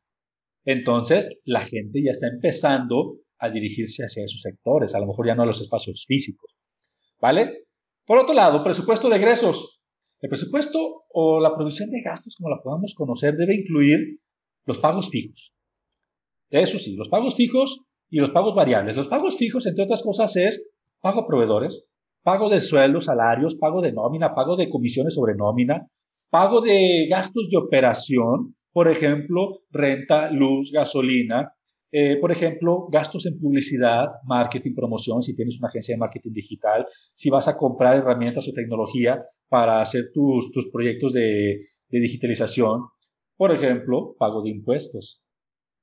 Entonces, 0.65 1.29
la 1.45 1.63
gente 1.63 2.03
ya 2.03 2.11
está 2.11 2.27
empezando 2.27 3.19
a 3.37 3.49
dirigirse 3.49 4.03
hacia 4.03 4.25
esos 4.25 4.41
sectores, 4.41 4.95
a 4.95 4.99
lo 4.99 5.07
mejor 5.07 5.27
ya 5.27 5.35
no 5.35 5.43
a 5.43 5.45
los 5.45 5.61
espacios 5.61 6.05
físicos. 6.07 6.55
¿Vale? 7.21 7.65
Por 8.05 8.17
otro 8.17 8.35
lado, 8.35 8.63
presupuesto 8.63 9.09
de 9.09 9.15
egresos. 9.15 9.81
El 10.19 10.29
presupuesto 10.29 11.05
o 11.13 11.39
la 11.39 11.55
provisión 11.55 11.89
de 11.89 12.01
gastos, 12.01 12.35
como 12.35 12.49
la 12.49 12.61
podamos 12.61 12.95
conocer, 12.95 13.35
debe 13.35 13.55
incluir 13.55 14.19
los 14.65 14.79
pagos 14.79 15.09
fijos. 15.09 15.53
Eso 16.49 16.79
sí, 16.79 16.95
los 16.95 17.09
pagos 17.09 17.35
fijos 17.35 17.85
y 18.09 18.19
los 18.19 18.31
pagos 18.31 18.55
variables. 18.55 18.95
Los 18.95 19.07
pagos 19.07 19.37
fijos, 19.37 19.65
entre 19.65 19.83
otras 19.83 20.01
cosas, 20.01 20.35
es 20.35 20.63
pago 21.01 21.21
a 21.21 21.27
proveedores, 21.27 21.85
pago 22.23 22.49
de 22.49 22.61
sueldos, 22.61 23.05
salarios, 23.05 23.55
pago 23.55 23.81
de 23.81 23.91
nómina, 23.91 24.33
pago 24.33 24.55
de 24.55 24.69
comisiones 24.69 25.13
sobre 25.13 25.35
nómina, 25.35 25.87
pago 26.29 26.61
de 26.61 27.07
gastos 27.09 27.49
de 27.49 27.57
operación, 27.57 28.55
por 28.71 28.89
ejemplo, 28.89 29.59
renta, 29.71 30.31
luz, 30.31 30.71
gasolina, 30.71 31.53
eh, 31.91 32.17
por 32.19 32.31
ejemplo, 32.31 32.87
gastos 32.91 33.25
en 33.25 33.39
publicidad, 33.39 34.07
marketing, 34.25 34.73
promoción, 34.75 35.21
si 35.21 35.35
tienes 35.35 35.57
una 35.59 35.69
agencia 35.69 35.95
de 35.95 35.99
marketing 35.99 36.33
digital, 36.33 36.85
si 37.13 37.29
vas 37.29 37.47
a 37.47 37.55
comprar 37.55 37.95
herramientas 37.95 38.47
o 38.49 38.51
tecnología 38.53 39.23
para 39.47 39.79
hacer 39.79 40.09
tus, 40.13 40.51
tus 40.51 40.69
proyectos 40.71 41.13
de, 41.13 41.61
de 41.89 41.99
digitalización, 41.99 42.87
por 43.37 43.51
ejemplo, 43.51 44.15
pago 44.17 44.41
de 44.41 44.49
impuestos. 44.49 45.21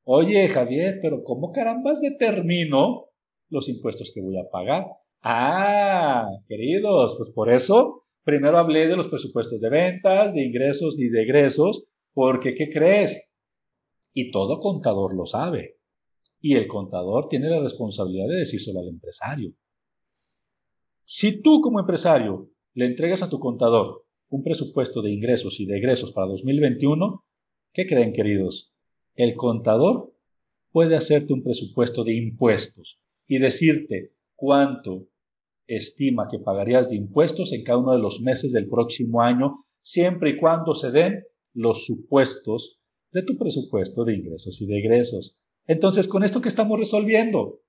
Oye, 0.04 0.48
Javier, 0.48 0.98
pero 1.00 1.22
¿cómo 1.22 1.52
carambas 1.52 2.00
determino 2.00 3.06
los 3.48 3.68
impuestos 3.68 4.10
que 4.12 4.20
voy 4.20 4.36
a 4.36 4.50
pagar? 4.50 4.86
Ah, 5.22 6.26
queridos, 6.48 7.14
pues 7.16 7.30
por 7.30 7.52
eso 7.52 8.04
primero 8.24 8.58
hablé 8.58 8.88
de 8.88 8.96
los 8.96 9.08
presupuestos 9.08 9.60
de 9.60 9.70
ventas, 9.70 10.34
de 10.34 10.44
ingresos 10.44 10.98
y 10.98 11.08
de 11.08 11.22
egresos, 11.22 11.84
porque 12.14 12.54
¿qué 12.54 12.70
crees? 12.70 13.28
Y 14.12 14.32
todo 14.32 14.58
contador 14.58 15.14
lo 15.14 15.26
sabe. 15.26 15.76
Y 16.40 16.56
el 16.56 16.66
contador 16.66 17.28
tiene 17.28 17.48
la 17.48 17.60
responsabilidad 17.60 18.26
de 18.28 18.40
decírselo 18.40 18.80
al 18.80 18.88
empresario. 18.88 19.52
Si 21.04 21.40
tú 21.42 21.60
como 21.60 21.78
empresario 21.78 22.50
le 22.74 22.86
entregas 22.86 23.22
a 23.22 23.30
tu 23.30 23.38
contador 23.38 24.04
un 24.28 24.42
presupuesto 24.42 25.02
de 25.02 25.12
ingresos 25.12 25.60
y 25.60 25.66
de 25.66 25.78
egresos 25.78 26.10
para 26.10 26.26
2021, 26.26 27.24
¿qué 27.72 27.86
creen, 27.86 28.12
queridos? 28.12 28.71
El 29.14 29.34
contador 29.34 30.12
puede 30.70 30.96
hacerte 30.96 31.32
un 31.32 31.42
presupuesto 31.42 32.02
de 32.04 32.14
impuestos 32.14 32.98
y 33.26 33.38
decirte 33.38 34.12
cuánto 34.34 35.08
estima 35.66 36.28
que 36.30 36.38
pagarías 36.38 36.88
de 36.88 36.96
impuestos 36.96 37.52
en 37.52 37.62
cada 37.64 37.78
uno 37.78 37.92
de 37.92 37.98
los 37.98 38.20
meses 38.20 38.52
del 38.52 38.68
próximo 38.68 39.22
año, 39.22 39.56
siempre 39.80 40.30
y 40.30 40.36
cuando 40.36 40.74
se 40.74 40.90
den 40.90 41.24
los 41.54 41.84
supuestos 41.84 42.78
de 43.12 43.22
tu 43.22 43.36
presupuesto 43.36 44.04
de 44.04 44.16
ingresos 44.16 44.60
y 44.60 44.66
de 44.66 44.78
egresos. 44.78 45.36
Entonces, 45.66 46.08
con 46.08 46.24
esto 46.24 46.40
que 46.40 46.48
estamos 46.48 46.78
resolviendo, 46.78 47.60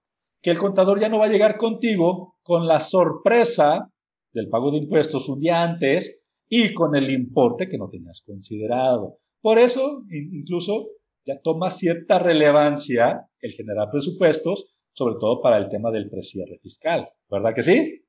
que 0.41 0.51
el 0.51 0.57
contador 0.57 0.99
ya 0.99 1.09
no 1.09 1.19
va 1.19 1.25
a 1.25 1.31
llegar 1.31 1.57
contigo 1.57 2.35
con 2.41 2.67
la 2.67 2.79
sorpresa 2.79 3.91
del 4.33 4.49
pago 4.49 4.71
de 4.71 4.77
impuestos 4.77 5.29
un 5.29 5.39
día 5.39 5.63
antes 5.63 6.19
y 6.49 6.73
con 6.73 6.95
el 6.95 7.09
importe 7.11 7.69
que 7.69 7.77
no 7.77 7.89
tenías 7.89 8.21
considerado. 8.25 9.19
Por 9.41 9.57
eso, 9.57 10.03
incluso, 10.09 10.87
ya 11.25 11.39
toma 11.41 11.71
cierta 11.71 12.19
relevancia 12.19 13.27
el 13.41 13.53
generar 13.53 13.89
presupuestos, 13.91 14.73
sobre 14.93 15.15
todo 15.19 15.41
para 15.41 15.57
el 15.57 15.69
tema 15.69 15.91
del 15.91 16.09
precierre 16.09 16.59
fiscal. 16.61 17.09
¿Verdad 17.29 17.53
que 17.55 17.63
sí? 17.63 17.99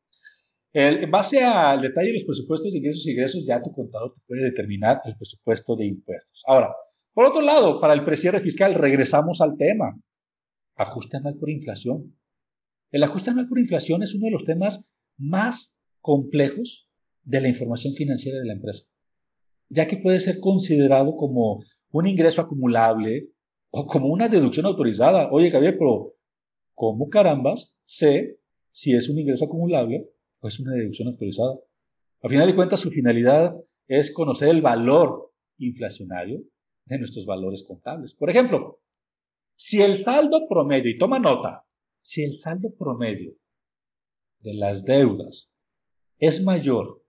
en 0.77 1.09
base 1.09 1.41
al 1.41 1.81
detalle 1.81 2.09
de 2.09 2.15
los 2.15 2.25
presupuestos 2.25 2.73
de 2.73 2.79
ingresos 2.79 3.07
y 3.07 3.12
egresos, 3.12 3.47
ya 3.47 3.62
tu 3.62 3.73
contador 3.73 4.12
te 4.12 4.21
puede 4.27 4.43
determinar 4.43 5.01
el 5.05 5.17
presupuesto 5.17 5.77
de 5.77 5.87
impuestos. 5.87 6.43
Ahora, 6.49 6.75
por 7.12 7.27
otro 7.27 7.43
lado, 7.43 7.81
para 7.81 7.95
el 7.95 8.05
precierre 8.05 8.41
fiscal, 8.41 8.75
regresamos 8.75 9.41
al 9.41 9.57
tema. 9.57 9.97
Ajuste 10.75 11.17
anual 11.17 11.37
por 11.39 11.49
inflación. 11.49 12.17
El 12.91 13.05
ajuste 13.05 13.31
anual 13.31 13.47
por 13.49 13.61
inflación 13.61 14.03
es 14.03 14.17
uno 14.17 14.27
de 14.27 14.33
los 14.33 14.45
temas 14.45 14.85
más 15.17 15.73
complejos 16.01 16.89
de 17.23 17.41
la 17.41 17.49
información 17.49 17.95
financiera 17.95 18.41
de 18.41 18.47
la 18.47 18.55
empresa, 18.55 18.85
ya 19.69 19.87
que 19.87 19.97
puede 19.97 20.19
ser 20.19 20.41
considerado 20.41 21.17
como 21.17 21.62
un 21.95 22.09
ingreso 22.09 22.43
acumulable 22.43 23.29
o 23.71 23.87
como 23.87 24.09
una 24.09 24.29
deducción 24.29 24.67
autorizada. 24.67 25.31
Oye, 25.31 25.51
Javier, 25.51 25.77
pero 25.79 26.15
¿cómo 26.75 27.09
carambas 27.09 27.77
sé 27.85 28.41
si 28.73 28.95
es 28.95 29.09
un 29.09 29.19
ingreso 29.19 29.45
acumulable 29.45 30.09
o 30.41 30.49
es 30.49 30.59
una 30.59 30.73
deducción 30.73 31.09
autorizada? 31.09 31.55
A 32.23 32.29
final 32.29 32.49
de 32.49 32.55
cuentas, 32.57 32.81
su 32.81 32.91
finalidad 32.91 33.55
es 33.87 34.13
conocer 34.13 34.49
el 34.49 34.61
valor 34.61 35.33
inflacionario 35.59 36.43
de 36.87 36.99
nuestros 36.99 37.27
valores 37.27 37.63
contables. 37.63 38.13
Por 38.15 38.29
ejemplo, 38.29 38.81
si 39.55 39.81
el 39.81 40.03
saldo 40.03 40.49
promedio, 40.49 40.91
y 40.91 40.99
toma 40.99 41.21
nota, 41.21 41.65
si 42.01 42.25
el 42.25 42.39
saldo 42.39 42.75
promedio 42.77 43.35
de 44.41 44.55
las 44.55 44.85
deudas 44.85 45.49
es 46.19 46.43
mayor 46.43 47.05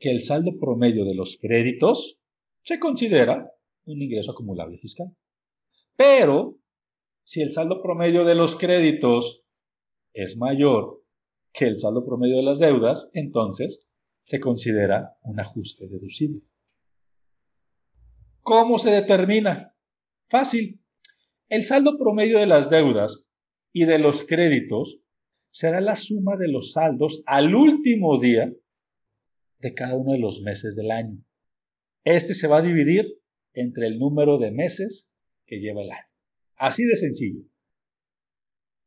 que 0.00 0.10
el 0.10 0.24
saldo 0.24 0.58
promedio 0.58 1.04
de 1.04 1.14
los 1.14 1.38
créditos, 1.40 2.18
se 2.62 2.80
considera 2.80 3.52
un 3.86 4.02
ingreso 4.02 4.32
acumulable 4.32 4.78
fiscal. 4.78 5.08
Pero, 5.96 6.58
si 7.22 7.42
el 7.42 7.52
saldo 7.52 7.82
promedio 7.82 8.24
de 8.24 8.34
los 8.34 8.56
créditos 8.56 9.44
es 10.12 10.36
mayor 10.36 11.02
que 11.52 11.66
el 11.66 11.78
saldo 11.78 12.04
promedio 12.04 12.36
de 12.36 12.42
las 12.42 12.58
deudas, 12.58 13.10
entonces 13.12 13.86
se 14.24 14.40
considera 14.40 15.16
un 15.22 15.38
ajuste 15.38 15.88
deducible. 15.88 16.42
¿Cómo 18.40 18.78
se 18.78 18.90
determina? 18.90 19.74
Fácil. 20.28 20.80
El 21.48 21.64
saldo 21.64 21.98
promedio 21.98 22.38
de 22.38 22.46
las 22.46 22.70
deudas 22.70 23.24
y 23.72 23.84
de 23.84 23.98
los 23.98 24.24
créditos 24.24 24.98
será 25.50 25.80
la 25.80 25.96
suma 25.96 26.36
de 26.36 26.48
los 26.48 26.72
saldos 26.72 27.22
al 27.26 27.54
último 27.54 28.18
día 28.18 28.52
de 29.60 29.74
cada 29.74 29.94
uno 29.94 30.12
de 30.12 30.18
los 30.18 30.40
meses 30.42 30.74
del 30.74 30.90
año. 30.90 31.18
Este 32.02 32.34
se 32.34 32.48
va 32.48 32.58
a 32.58 32.62
dividir 32.62 33.06
entre 33.54 33.86
el 33.86 33.98
número 33.98 34.38
de 34.38 34.50
meses 34.50 35.08
que 35.46 35.60
lleva 35.60 35.82
el 35.82 35.90
año. 35.90 36.06
Así 36.56 36.84
de 36.84 36.96
sencillo. 36.96 37.40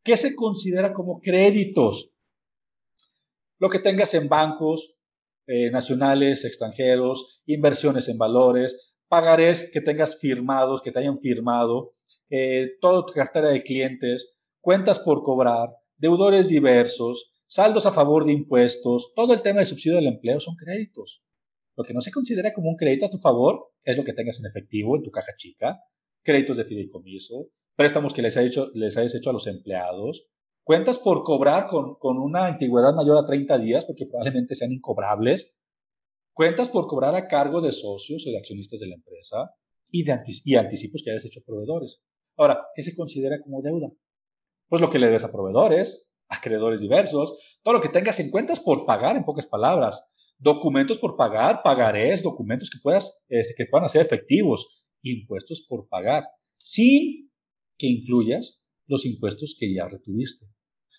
¿Qué 0.03 0.15
se 0.15 0.36
considera 0.36 0.93
como 0.93 1.20
créditos? 1.20 2.11
Lo 3.59 3.70
que 3.70 3.80
tengas 3.80 4.13
en 4.13 4.30
bancos 4.30 4.95
eh, 5.47 5.72
nacionales, 5.72 6.45
extranjeros, 6.45 7.41
inversiones 7.45 8.07
en 8.07 8.18
valores, 8.18 8.95
pagarés 9.07 9.70
que 9.72 9.82
tengas 9.82 10.20
firmados, 10.20 10.82
que 10.82 10.91
te 10.91 10.99
hayan 10.99 11.20
firmado, 11.20 11.93
eh, 12.30 12.78
toda 12.82 13.05
tu 13.05 13.13
cartera 13.13 13.49
de 13.49 13.63
clientes, 13.63 14.38
cuentas 14.61 14.99
por 14.99 15.24
cobrar, 15.24 15.70
deudores 15.97 16.47
diversos, 16.47 17.32
saldos 17.45 17.86
a 17.86 17.91
favor 17.91 18.26
de 18.26 18.34
impuestos, 18.34 19.13
todo 19.15 19.34
el 19.34 19.41
tema 19.41 19.59
de 19.59 19.65
subsidio 19.65 19.95
del 19.95 20.07
empleo 20.07 20.39
son 20.39 20.55
créditos. 20.55 21.24
Lo 21.78 21.84
que 21.84 21.93
no 21.93 22.01
se 22.01 22.11
considera 22.11 22.53
como 22.53 22.69
un 22.69 22.75
crédito 22.75 23.05
a 23.05 23.09
tu 23.11 23.19
favor 23.19 23.69
es 23.84 23.95
lo 23.97 24.03
que 24.03 24.13
tengas 24.13 24.39
en 24.39 24.47
efectivo 24.47 24.97
en 24.97 25.03
tu 25.03 25.11
caja 25.11 25.34
chica, 25.38 25.80
créditos 26.23 26.57
de 26.57 26.65
fideicomiso, 26.65 27.49
préstamos 27.75 28.13
que 28.13 28.23
les, 28.23 28.36
hecho, 28.36 28.71
les 28.73 28.97
hayas 28.97 29.13
hecho 29.13 29.30
a 29.30 29.34
los 29.34 29.45
empleados, 29.45 30.28
cuentas 30.63 30.97
por 30.97 31.23
cobrar 31.23 31.67
con, 31.67 31.95
con 31.95 32.17
una 32.17 32.47
antigüedad 32.47 32.95
mayor 32.95 33.17
a 33.17 33.28
30 33.28 33.59
días, 33.59 33.86
porque 33.86 34.07
probablemente 34.07 34.55
sean 34.55 34.71
incobrables, 34.71 35.55
cuentas 36.34 36.67
por 36.69 36.88
cobrar 36.88 37.15
a 37.15 37.28
cargo 37.28 37.61
de 37.61 37.71
socios 37.71 38.25
o 38.25 38.32
de 38.32 38.39
accionistas 38.39 38.80
de 38.80 38.88
la 38.88 38.95
empresa 38.95 39.51
y, 39.91 40.03
de 40.03 40.19
y 40.45 40.55
anticipos 40.55 41.03
que 41.03 41.11
hayas 41.11 41.25
hecho 41.25 41.41
proveedores. 41.45 42.01
Ahora, 42.38 42.65
¿qué 42.75 42.82
se 42.82 42.95
considera 42.95 43.39
como 43.41 43.61
deuda? 43.61 43.89
Pues 44.67 44.82
lo 44.82 44.89
que 44.89 44.99
le 44.99 45.11
des 45.11 45.23
a 45.23 45.32
proveedores, 45.32 46.09
acreedores 46.28 46.82
diversos, 46.82 47.38
todo 47.61 47.75
lo 47.75 47.82
que 47.82 47.89
tengas 47.89 48.19
en 48.19 48.32
cuentas 48.32 48.59
por 48.59 48.86
pagar, 48.86 49.15
en 49.15 49.23
pocas 49.23 49.45
palabras. 49.45 50.03
Documentos 50.39 50.97
por 50.97 51.15
pagar, 51.15 51.61
pagarés, 51.63 52.21
documentos 52.21 52.69
que, 52.69 52.79
puedas, 52.81 53.25
este, 53.27 53.55
que 53.55 53.65
puedan 53.65 53.89
ser 53.89 54.01
efectivos, 54.01 54.83
impuestos 55.01 55.65
por 55.67 55.88
pagar, 55.88 56.25
sin 56.57 57.31
que 57.77 57.88
incluyas 57.88 58.65
los 58.88 59.05
impuestos 59.05 59.55
que 59.59 59.73
ya 59.73 59.88
retuviste. 59.88 60.47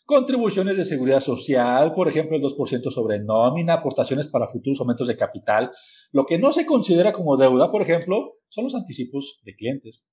Contribuciones 0.05 0.77
de 0.79 0.87
seguridad 0.87 1.21
social, 1.21 1.93
por 1.93 2.09
ejemplo, 2.09 2.37
el 2.37 2.43
2% 2.43 2.91
sobre 2.91 3.19
nómina, 3.19 3.75
aportaciones 3.75 4.27
para 4.27 4.47
futuros 4.47 4.81
aumentos 4.81 5.07
de 5.07 5.19
capital. 5.19 5.71
Lo 6.13 6.25
que 6.25 6.39
no 6.39 6.51
se 6.51 6.65
considera 6.65 7.13
como 7.13 7.37
deuda, 7.37 7.71
por 7.71 7.83
ejemplo, 7.83 8.39
son 8.49 8.65
los 8.65 8.75
anticipos 8.75 9.39
de 9.43 9.55
clientes. 9.55 10.09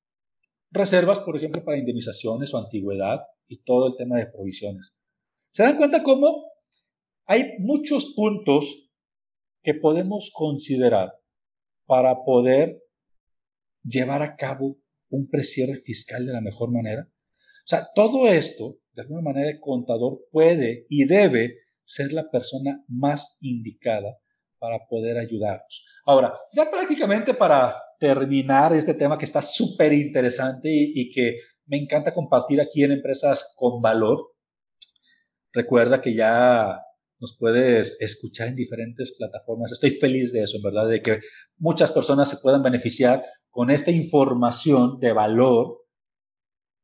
Reservas, 0.69 1.19
por 1.19 1.37
ejemplo, 1.37 1.63
para 1.63 1.77
indemnizaciones 1.77 2.53
o 2.53 2.57
antigüedad 2.57 3.21
y 3.47 3.63
todo 3.63 3.87
el 3.87 3.95
tema 3.95 4.17
de 4.17 4.25
provisiones. 4.25 4.97
¿Se 5.51 5.63
dan 5.63 5.77
cuenta 5.77 6.03
cómo 6.03 6.43
hay 7.25 7.53
muchos 7.59 8.13
puntos 8.15 8.84
que 9.65 9.73
podemos 9.73 10.31
considerar 10.33 11.13
para 11.85 12.23
poder 12.23 12.81
llevar 13.83 14.21
a 14.21 14.35
cabo 14.35 14.77
un 15.09 15.27
precierre 15.29 15.75
fiscal 15.77 16.25
de 16.25 16.33
la 16.33 16.41
mejor 16.41 16.71
manera? 16.71 17.07
O 17.09 17.67
sea, 17.67 17.83
todo 17.93 18.27
esto, 18.27 18.77
de 18.93 19.01
alguna 19.01 19.21
manera, 19.21 19.49
el 19.49 19.59
contador 19.59 20.19
puede 20.31 20.85
y 20.87 21.05
debe 21.05 21.55
ser 21.83 22.13
la 22.13 22.29
persona 22.29 22.83
más 22.87 23.37
indicada 23.41 24.17
para 24.59 24.79
poder 24.87 25.17
ayudarnos. 25.17 25.85
Ahora, 26.05 26.33
ya 26.53 26.69
prácticamente 26.69 27.33
para 27.33 27.75
terminar 27.99 28.73
este 28.73 28.93
tema 28.93 29.17
que 29.17 29.25
está 29.25 29.41
súper 29.41 29.93
interesante 29.93 30.69
y, 30.69 30.93
y, 30.95 31.11
que 31.11 31.35
me 31.65 31.77
encanta 31.77 32.13
compartir 32.13 32.61
aquí 32.61 32.83
en 32.83 32.91
Empresas 32.91 33.53
con 33.57 33.81
Valor, 33.81 34.35
Recuerda 35.55 36.01
que 36.01 36.13
ya 36.13 36.81
nos 37.19 37.37
puedes 37.39 37.97
escuchar 38.01 38.49
en 38.49 38.55
diferentes 38.55 39.15
plataformas. 39.17 39.71
Estoy 39.71 39.91
feliz 39.91 40.31
de 40.31 40.43
eso, 40.43 40.57
en 40.57 40.63
verdad, 40.63 40.87
de 40.87 41.01
que 41.01 41.19
muchas 41.57 41.91
personas 41.91 42.29
se 42.29 42.37
puedan 42.37 42.63
beneficiar 42.63 43.23
con 43.49 43.69
esta 43.69 43.91
información 43.91 44.99
de 44.99 45.13
valor 45.13 45.85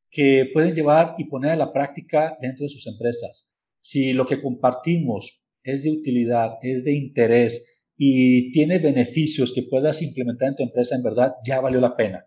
que 0.10 0.50
pueden 0.54 0.76
llevar 0.76 1.16
y 1.18 1.26
poner 1.26 1.52
a 1.52 1.56
la 1.56 1.72
práctica 1.72 2.38
dentro 2.42 2.64
de 2.64 2.70
sus 2.70 2.86
empresas. 2.88 3.56
Si 3.82 4.14
lo 4.14 4.26
que 4.26 4.42
compartimos 4.42 5.42
es 5.64 5.84
de 5.84 5.92
utilidad, 5.92 6.58
es 6.62 6.84
de 6.84 6.94
interés 6.94 7.66
y 7.96 8.52
tiene 8.52 8.80
beneficios 8.80 9.54
que 9.54 9.64
puedas 9.64 10.02
implementar 10.02 10.50
en 10.50 10.56
tu 10.56 10.64
empresa, 10.64 10.96
en 10.96 11.04
verdad, 11.04 11.34
ya 11.46 11.62
valió 11.62 11.80
la 11.80 11.96
pena. 11.96 12.26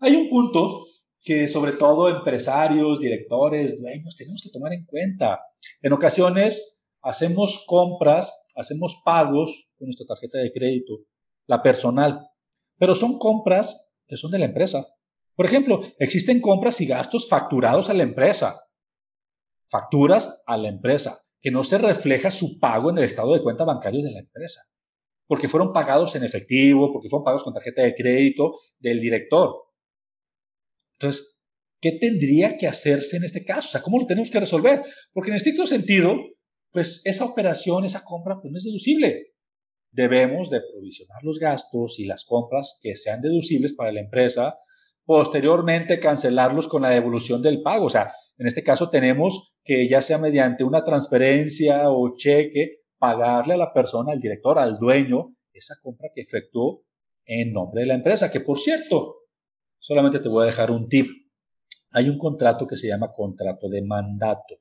Hay 0.00 0.14
un 0.14 0.28
punto 0.28 0.84
que 1.22 1.48
sobre 1.48 1.72
todo 1.72 2.08
empresarios, 2.08 3.00
directores, 3.00 3.80
dueños 3.80 4.16
tenemos 4.16 4.40
que 4.42 4.50
tomar 4.50 4.72
en 4.72 4.84
cuenta. 4.84 5.40
En 5.82 5.92
ocasiones 5.92 6.77
hacemos 7.08 7.64
compras, 7.66 8.32
hacemos 8.54 9.00
pagos 9.02 9.70
con 9.78 9.86
nuestra 9.86 10.06
tarjeta 10.06 10.38
de 10.38 10.52
crédito, 10.52 10.98
la 11.46 11.62
personal, 11.62 12.20
pero 12.76 12.94
son 12.94 13.18
compras 13.18 13.94
que 14.06 14.18
son 14.18 14.30
de 14.30 14.38
la 14.38 14.44
empresa. 14.44 14.86
Por 15.34 15.46
ejemplo, 15.46 15.80
existen 15.98 16.40
compras 16.42 16.80
y 16.82 16.86
gastos 16.86 17.26
facturados 17.26 17.88
a 17.88 17.94
la 17.94 18.02
empresa. 18.02 18.60
Facturas 19.70 20.42
a 20.46 20.58
la 20.58 20.68
empresa, 20.68 21.22
que 21.40 21.50
no 21.50 21.64
se 21.64 21.78
refleja 21.78 22.30
su 22.30 22.58
pago 22.58 22.90
en 22.90 22.98
el 22.98 23.04
estado 23.04 23.32
de 23.32 23.42
cuenta 23.42 23.64
bancario 23.64 24.02
de 24.02 24.10
la 24.10 24.20
empresa, 24.20 24.60
porque 25.26 25.48
fueron 25.48 25.72
pagados 25.72 26.14
en 26.14 26.24
efectivo, 26.24 26.92
porque 26.92 27.08
fueron 27.08 27.24
pagados 27.24 27.44
con 27.44 27.54
tarjeta 27.54 27.82
de 27.82 27.94
crédito 27.94 28.52
del 28.78 29.00
director. 29.00 29.54
Entonces, 30.98 31.38
¿qué 31.80 31.92
tendría 31.92 32.56
que 32.58 32.66
hacerse 32.66 33.16
en 33.16 33.24
este 33.24 33.44
caso? 33.46 33.68
O 33.68 33.72
sea, 33.72 33.82
¿cómo 33.82 33.98
lo 33.98 34.06
tenemos 34.06 34.30
que 34.30 34.40
resolver? 34.40 34.82
Porque 35.14 35.30
en 35.30 35.36
estricto 35.36 35.66
sentido, 35.66 36.16
pues 36.72 37.02
esa 37.04 37.24
operación, 37.24 37.84
esa 37.84 38.04
compra, 38.04 38.40
pues 38.40 38.50
no 38.52 38.58
es 38.58 38.64
deducible. 38.64 39.32
debemos 39.90 40.50
de 40.50 40.60
provisionar 40.60 41.22
los 41.22 41.38
gastos 41.38 41.98
y 41.98 42.04
las 42.04 42.24
compras 42.24 42.78
que 42.82 42.94
sean 42.94 43.22
deducibles 43.22 43.72
para 43.72 43.90
la 43.90 44.00
empresa, 44.00 44.58
posteriormente 45.04 45.98
cancelarlos 45.98 46.68
con 46.68 46.82
la 46.82 46.90
devolución 46.90 47.40
del 47.40 47.62
pago. 47.62 47.86
O 47.86 47.90
sea, 47.90 48.12
en 48.36 48.46
este 48.46 48.62
caso 48.62 48.90
tenemos 48.90 49.54
que 49.64 49.88
ya 49.88 50.02
sea 50.02 50.18
mediante 50.18 50.62
una 50.64 50.84
transferencia 50.84 51.90
o 51.90 52.14
cheque, 52.16 52.82
pagarle 52.98 53.54
a 53.54 53.58
la 53.58 53.72
persona, 53.72 54.12
al 54.12 54.20
director, 54.20 54.58
al 54.58 54.78
dueño, 54.78 55.34
esa 55.52 55.74
compra 55.82 56.10
que 56.14 56.22
efectuó 56.22 56.84
en 57.24 57.52
nombre 57.52 57.82
de 57.82 57.86
la 57.88 57.94
empresa, 57.94 58.30
que 58.30 58.40
por 58.40 58.58
cierto, 58.58 59.16
solamente 59.78 60.20
te 60.20 60.28
voy 60.28 60.44
a 60.44 60.46
dejar 60.46 60.70
un 60.70 60.88
tip. 60.88 61.06
Hay 61.90 62.08
un 62.08 62.18
contrato 62.18 62.66
que 62.66 62.76
se 62.76 62.88
llama 62.88 63.12
contrato 63.12 63.68
de 63.68 63.82
mandato. 63.82 64.56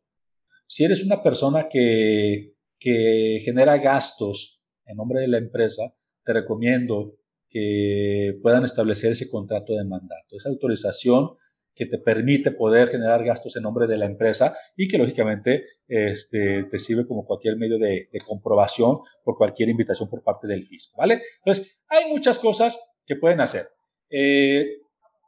Si 0.68 0.84
eres 0.84 1.04
una 1.04 1.24
persona 1.24 1.68
que, 1.70 2.54
que 2.80 3.40
genera 3.44 3.78
gastos 3.78 4.62
en 4.86 4.98
nombre 4.98 5.22
de 5.22 5.28
la 5.28 5.38
empresa, 5.38 5.96
te 6.24 6.34
recomiendo 6.34 7.16
que 7.50 8.38
puedan 8.42 8.64
establecer 8.64 9.14
ese 9.14 9.30
contrato 9.30 9.74
de 9.74 9.86
mandato, 9.86 10.36
esa 10.36 10.50
autorización 10.50 11.38
que 11.78 11.86
te 11.86 12.00
permite 12.00 12.52
poder 12.52 12.90
generar 12.90 13.24
gastos 13.24 13.56
en 13.56 13.64
nombre 13.64 13.88
de 13.88 13.98
la 13.98 14.08
empresa 14.08 14.56
y 14.76 14.88
que 14.88 14.98
lógicamente 14.98 15.64
este, 15.88 16.64
te 16.64 16.80
sirve 16.80 17.06
como 17.06 17.24
cualquier 17.26 17.56
medio 17.56 17.78
de, 17.78 18.10
comprobación 18.26 18.98
por 19.24 19.38
cualquier 19.38 19.70
invitación 19.70 20.10
por 20.10 20.24
parte 20.24 20.48
del 20.48 20.66
fisco, 20.66 20.98
¿vale? 20.98 21.22
Entonces, 21.38 21.80
hay 21.88 22.10
muchas 22.10 22.40
cosas 22.40 22.80
que 23.06 23.16
pueden 23.16 23.42
hacer. 23.42 23.70
Eh, 24.10 24.66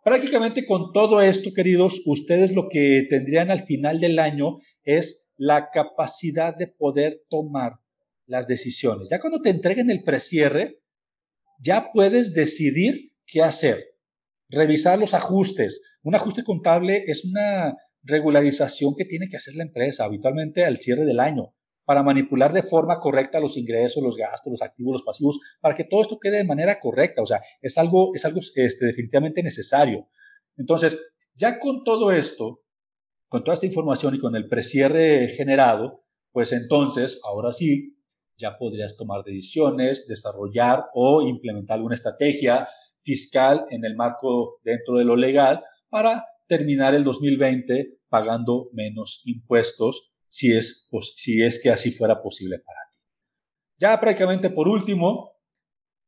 prácticamente 0.03 0.65
con 0.65 0.91
todo 0.91 1.21
esto, 1.21 1.51
queridos, 1.55 2.01
ustedes 2.05 2.51
lo 2.53 2.67
que 2.67 3.05
tendrían 3.09 3.51
al 3.51 3.61
final 3.61 3.99
del 3.99 4.17
año 4.17 4.55
es 4.83 5.28
la 5.39 5.69
capacidad 5.71 6.53
de 6.53 6.67
poder 6.67 7.21
tomar 7.29 7.79
las 8.25 8.45
decisiones. 8.45 9.09
Ya 9.09 9.21
cuando 9.21 9.41
te 9.41 9.49
entreguen 9.49 9.89
el 9.89 10.03
precierre, 10.03 10.81
ya 11.61 11.91
puedes 11.93 12.33
decidir 12.33 13.13
qué 13.25 13.41
hacer, 13.41 13.95
revisar 14.49 14.99
los 14.99 15.13
ajustes. 15.13 15.81
Un 16.03 16.13
ajuste 16.13 16.43
contable 16.43 17.05
es 17.07 17.23
una 17.23 17.73
regularización 18.03 18.95
que 18.97 19.05
tiene 19.05 19.29
que 19.29 19.37
hacer 19.37 19.55
la 19.55 19.63
empresa 19.63 20.03
habitualmente 20.03 20.65
al 20.65 20.75
cierre 20.77 21.05
del 21.05 21.21
año 21.21 21.53
para 21.85 22.03
manipular 22.03 22.51
de 22.51 22.63
forma 22.63 22.99
correcta 22.99 23.39
los 23.39 23.55
ingresos, 23.55 24.03
los 24.03 24.17
gastos, 24.17 24.51
los 24.51 24.61
activos, 24.61 24.91
los 24.93 25.03
pasivos, 25.03 25.39
para 25.61 25.73
que 25.73 25.85
todo 25.85 26.01
esto 26.01 26.19
quede 26.19 26.37
de 26.37 26.43
manera 26.43 26.81
correcta. 26.81 27.21
O 27.21 27.25
sea, 27.25 27.41
es 27.61 27.77
algo, 27.77 28.11
es 28.13 28.25
algo 28.25 28.41
este, 28.41 28.85
definitivamente 28.85 29.41
necesario. 29.41 30.07
Entonces, 30.57 30.99
ya 31.33 31.57
con 31.57 31.85
todo 31.85 32.11
esto, 32.11 32.59
con 33.29 33.43
toda 33.43 33.53
esta 33.53 33.67
información 33.67 34.15
y 34.15 34.19
con 34.19 34.35
el 34.35 34.47
precierre 34.47 35.29
generado, 35.29 36.03
pues 36.31 36.51
entonces, 36.51 37.21
ahora 37.23 37.51
sí, 37.51 37.95
ya 38.37 38.57
podrías 38.57 38.97
tomar 38.97 39.23
decisiones, 39.23 40.07
desarrollar 40.07 40.85
o 40.93 41.21
implementar 41.21 41.75
alguna 41.75 41.95
estrategia 41.95 42.67
fiscal 43.03 43.65
en 43.69 43.85
el 43.85 43.95
marco 43.95 44.59
dentro 44.63 44.97
de 44.97 45.05
lo 45.05 45.15
legal 45.15 45.63
para 45.89 46.25
terminar 46.47 46.95
el 46.95 47.03
2020 47.03 47.99
pagando 48.09 48.69
menos 48.73 49.21
impuestos 49.25 50.11
si 50.27 50.55
es, 50.55 50.87
si 51.15 51.43
es 51.43 51.61
que 51.61 51.69
así 51.69 51.91
fuera 51.91 52.21
posible 52.21 52.59
para 52.59 52.79
ti. 52.91 52.97
Ya 53.77 53.99
prácticamente 53.99 54.49
por 54.49 54.67
último, 54.67 55.33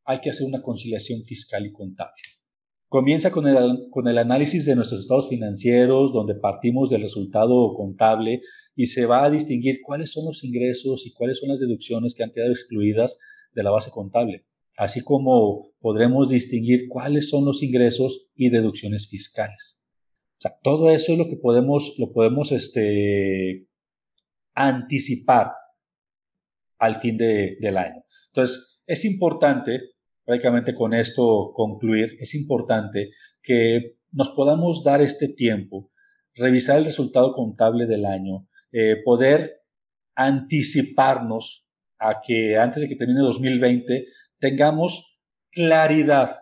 hay 0.05 0.19
que 0.19 0.29
hacer 0.29 0.47
una 0.47 0.61
conciliación 0.61 1.23
fiscal 1.23 1.65
y 1.65 1.71
contable. 1.71 2.21
Comienza 2.91 3.31
con 3.31 3.47
el, 3.47 3.87
con 3.89 4.09
el 4.09 4.17
análisis 4.17 4.65
de 4.65 4.75
nuestros 4.75 4.99
estados 4.99 5.29
financieros, 5.29 6.11
donde 6.11 6.35
partimos 6.35 6.89
del 6.89 7.03
resultado 7.03 7.73
contable 7.73 8.41
y 8.75 8.87
se 8.87 9.05
va 9.05 9.23
a 9.23 9.29
distinguir 9.29 9.79
cuáles 9.81 10.11
son 10.11 10.25
los 10.25 10.43
ingresos 10.43 11.07
y 11.07 11.13
cuáles 11.13 11.39
son 11.39 11.47
las 11.47 11.61
deducciones 11.61 12.13
que 12.13 12.23
han 12.23 12.33
quedado 12.33 12.51
excluidas 12.51 13.17
de 13.53 13.63
la 13.63 13.71
base 13.71 13.91
contable, 13.91 14.45
así 14.75 14.99
como 15.05 15.71
podremos 15.79 16.27
distinguir 16.27 16.89
cuáles 16.89 17.29
son 17.29 17.45
los 17.45 17.63
ingresos 17.63 18.27
y 18.35 18.49
deducciones 18.49 19.07
fiscales. 19.07 19.87
O 20.39 20.41
sea, 20.41 20.57
todo 20.61 20.89
eso 20.89 21.13
es 21.13 21.17
lo 21.17 21.29
que 21.29 21.37
podemos, 21.37 21.93
lo 21.97 22.11
podemos 22.11 22.51
este, 22.51 23.69
anticipar 24.53 25.53
al 26.77 26.97
fin 26.97 27.15
de, 27.15 27.55
del 27.61 27.77
año. 27.77 28.03
Entonces, 28.33 28.83
es 28.85 29.05
importante 29.05 29.79
prácticamente 30.25 30.75
con 30.75 30.93
esto 30.93 31.51
concluir, 31.53 32.17
es 32.19 32.35
importante 32.35 33.09
que 33.41 33.97
nos 34.11 34.29
podamos 34.29 34.83
dar 34.83 35.01
este 35.01 35.27
tiempo, 35.27 35.91
revisar 36.35 36.77
el 36.77 36.85
resultado 36.85 37.33
contable 37.33 37.85
del 37.85 38.05
año, 38.05 38.47
eh, 38.71 38.97
poder 39.03 39.61
anticiparnos 40.15 41.65
a 41.99 42.21
que 42.25 42.57
antes 42.57 42.81
de 42.81 42.89
que 42.89 42.95
termine 42.95 43.21
2020 43.21 44.05
tengamos 44.39 45.19
claridad 45.51 46.39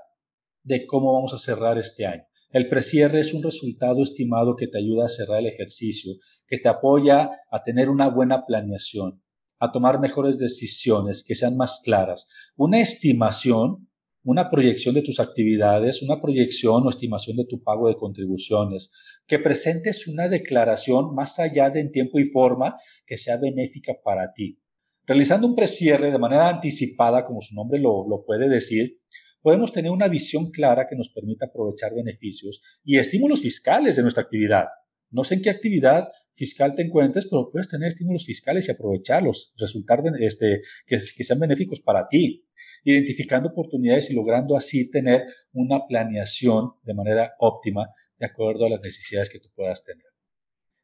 de 0.63 0.85
cómo 0.85 1.13
vamos 1.13 1.33
a 1.33 1.37
cerrar 1.37 1.77
este 1.77 2.05
año. 2.05 2.23
El 2.51 2.67
precierre 2.67 3.19
es 3.19 3.33
un 3.33 3.43
resultado 3.43 4.01
estimado 4.01 4.55
que 4.55 4.67
te 4.67 4.79
ayuda 4.79 5.05
a 5.05 5.09
cerrar 5.09 5.39
el 5.39 5.47
ejercicio, 5.47 6.13
que 6.47 6.57
te 6.57 6.67
apoya 6.67 7.29
a 7.51 7.63
tener 7.63 7.89
una 7.89 8.09
buena 8.09 8.45
planeación, 8.45 9.21
a 9.59 9.71
tomar 9.71 9.99
mejores 9.99 10.39
decisiones 10.39 11.23
que 11.23 11.35
sean 11.35 11.57
más 11.57 11.81
claras. 11.83 12.27
Una 12.55 12.79
estimación, 12.79 13.89
una 14.23 14.49
proyección 14.49 14.95
de 14.95 15.01
tus 15.01 15.19
actividades, 15.19 16.01
una 16.01 16.21
proyección 16.21 16.85
o 16.85 16.89
estimación 16.89 17.37
de 17.37 17.45
tu 17.45 17.61
pago 17.61 17.87
de 17.87 17.95
contribuciones, 17.95 18.91
que 19.27 19.39
presentes 19.39 20.07
una 20.07 20.27
declaración 20.27 21.13
más 21.13 21.39
allá 21.39 21.69
de 21.69 21.81
en 21.81 21.91
tiempo 21.91 22.19
y 22.19 22.25
forma 22.25 22.75
que 23.05 23.17
sea 23.17 23.37
benéfica 23.37 23.93
para 24.03 24.31
ti. 24.33 24.59
Realizando 25.05 25.47
un 25.47 25.55
precierre 25.55 26.11
de 26.11 26.19
manera 26.19 26.49
anticipada, 26.49 27.25
como 27.25 27.41
su 27.41 27.55
nombre 27.55 27.79
lo, 27.79 28.07
lo 28.07 28.23
puede 28.25 28.47
decir, 28.47 28.99
podemos 29.41 29.71
tener 29.71 29.91
una 29.91 30.07
visión 30.07 30.51
clara 30.51 30.87
que 30.87 30.95
nos 30.95 31.09
permita 31.09 31.47
aprovechar 31.47 31.93
beneficios 31.93 32.61
y 32.83 32.97
estímulos 32.97 33.41
fiscales 33.41 33.95
de 33.95 34.01
nuestra 34.03 34.23
actividad. 34.23 34.65
No 35.11 35.23
sé 35.23 35.35
en 35.35 35.41
qué 35.41 35.49
actividad 35.49 36.09
fiscal 36.33 36.75
te 36.75 36.83
encuentres, 36.83 37.27
pero 37.29 37.49
puedes 37.51 37.67
tener 37.67 37.87
estímulos 37.87 38.25
fiscales 38.25 38.67
y 38.67 38.71
aprovecharlos, 38.71 39.53
resultar 39.57 40.01
este, 40.19 40.61
que, 40.85 40.99
sean 40.99 41.39
benéficos 41.39 41.81
para 41.81 42.07
ti, 42.07 42.45
identificando 42.83 43.49
oportunidades 43.49 44.09
y 44.09 44.13
logrando 44.13 44.55
así 44.55 44.89
tener 44.89 45.23
una 45.51 45.85
planeación 45.87 46.71
de 46.83 46.93
manera 46.93 47.33
óptima 47.39 47.87
de 48.17 48.25
acuerdo 48.25 48.65
a 48.65 48.69
las 48.69 48.81
necesidades 48.81 49.29
que 49.29 49.39
tú 49.39 49.49
puedas 49.55 49.83
tener. 49.83 50.05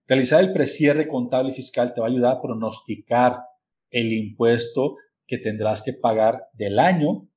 Realizar 0.08 0.44
el 0.44 0.54
precierre 0.54 1.08
contable 1.08 1.54
fiscal 1.54 1.94
te 1.94 2.02
va 2.02 2.08
a 2.08 2.10
ayudar 2.10 2.38
a 2.38 2.42
pronosticar 2.42 3.40
el 3.90 4.12
impuesto 4.12 4.98
que 5.26 5.38
tendrás 5.38 5.82
que 5.82 5.94
pagar 5.94 6.44
del 6.54 6.80
año 6.80 7.30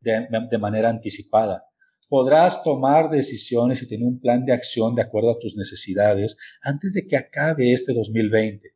de 0.00 0.58
manera 0.58 0.88
anticipada 0.88 1.69
podrás 2.10 2.64
tomar 2.64 3.08
decisiones 3.08 3.80
y 3.82 3.88
tener 3.88 4.04
un 4.04 4.18
plan 4.18 4.44
de 4.44 4.52
acción 4.52 4.96
de 4.96 5.02
acuerdo 5.02 5.30
a 5.30 5.38
tus 5.38 5.56
necesidades 5.56 6.36
antes 6.60 6.92
de 6.92 7.06
que 7.06 7.16
acabe 7.16 7.72
este 7.72 7.94
2020. 7.94 8.74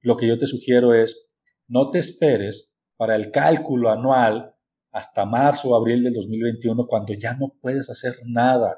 Lo 0.00 0.16
que 0.16 0.26
yo 0.26 0.36
te 0.36 0.46
sugiero 0.46 0.92
es, 0.92 1.30
no 1.68 1.90
te 1.90 2.00
esperes 2.00 2.76
para 2.96 3.14
el 3.14 3.30
cálculo 3.30 3.88
anual 3.90 4.56
hasta 4.90 5.24
marzo 5.24 5.68
o 5.70 5.76
abril 5.76 6.02
del 6.02 6.14
2021 6.14 6.88
cuando 6.88 7.14
ya 7.14 7.34
no 7.34 7.54
puedes 7.60 7.88
hacer 7.88 8.16
nada, 8.24 8.76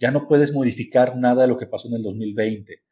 ya 0.00 0.10
no 0.10 0.26
puedes 0.26 0.52
modificar 0.52 1.16
nada 1.16 1.42
de 1.42 1.48
lo 1.48 1.56
que 1.56 1.66
pasó 1.66 1.86
en 1.86 1.94
el 1.94 2.02
2020. 2.02 2.82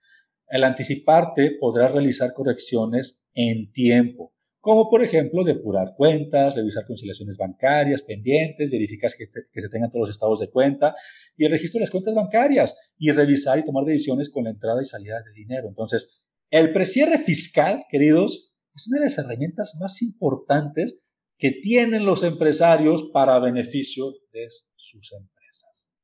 Al 0.48 0.62
anticiparte 0.62 1.56
podrás 1.58 1.90
realizar 1.90 2.32
correcciones 2.34 3.26
en 3.34 3.72
tiempo 3.72 4.32
como 4.60 4.90
por 4.90 5.02
ejemplo 5.02 5.42
depurar 5.42 5.94
cuentas, 5.96 6.54
revisar 6.54 6.84
conciliaciones 6.86 7.38
bancarias 7.38 8.02
pendientes, 8.02 8.70
verificar 8.70 9.10
que, 9.16 9.26
se 9.26 9.68
tengan 9.70 9.90
todos 9.90 10.08
los 10.08 10.10
estados 10.10 10.38
de 10.38 10.50
cuenta 10.50 10.94
y 11.36 11.46
el 11.46 11.52
registro 11.52 11.78
de 11.78 11.84
las 11.84 11.90
cuentas 11.90 12.14
bancarias 12.14 12.92
y 12.98 13.10
revisar 13.10 13.58
y 13.58 13.64
tomar 13.64 13.84
decisiones 13.84 14.28
con 14.28 14.44
la 14.44 14.50
entrada 14.50 14.82
y 14.82 14.84
salida 14.84 15.22
de 15.22 15.32
dinero. 15.32 15.68
Entonces, 15.68 16.20
el 16.50 16.72
precierre 16.72 17.18
fiscal, 17.18 17.84
queridos, 17.88 18.54
es 18.74 18.86
una 18.88 18.98
de 18.98 19.04
las 19.06 19.18
herramientas 19.18 19.76
más 19.80 20.02
importantes 20.02 21.00
que 21.38 21.52
tienen 21.52 22.04
los 22.04 22.22
empresarios 22.22 23.08
para 23.14 23.38
beneficio 23.38 24.12
de 24.32 24.46
sus 24.76 25.12
empresas. 25.12 25.96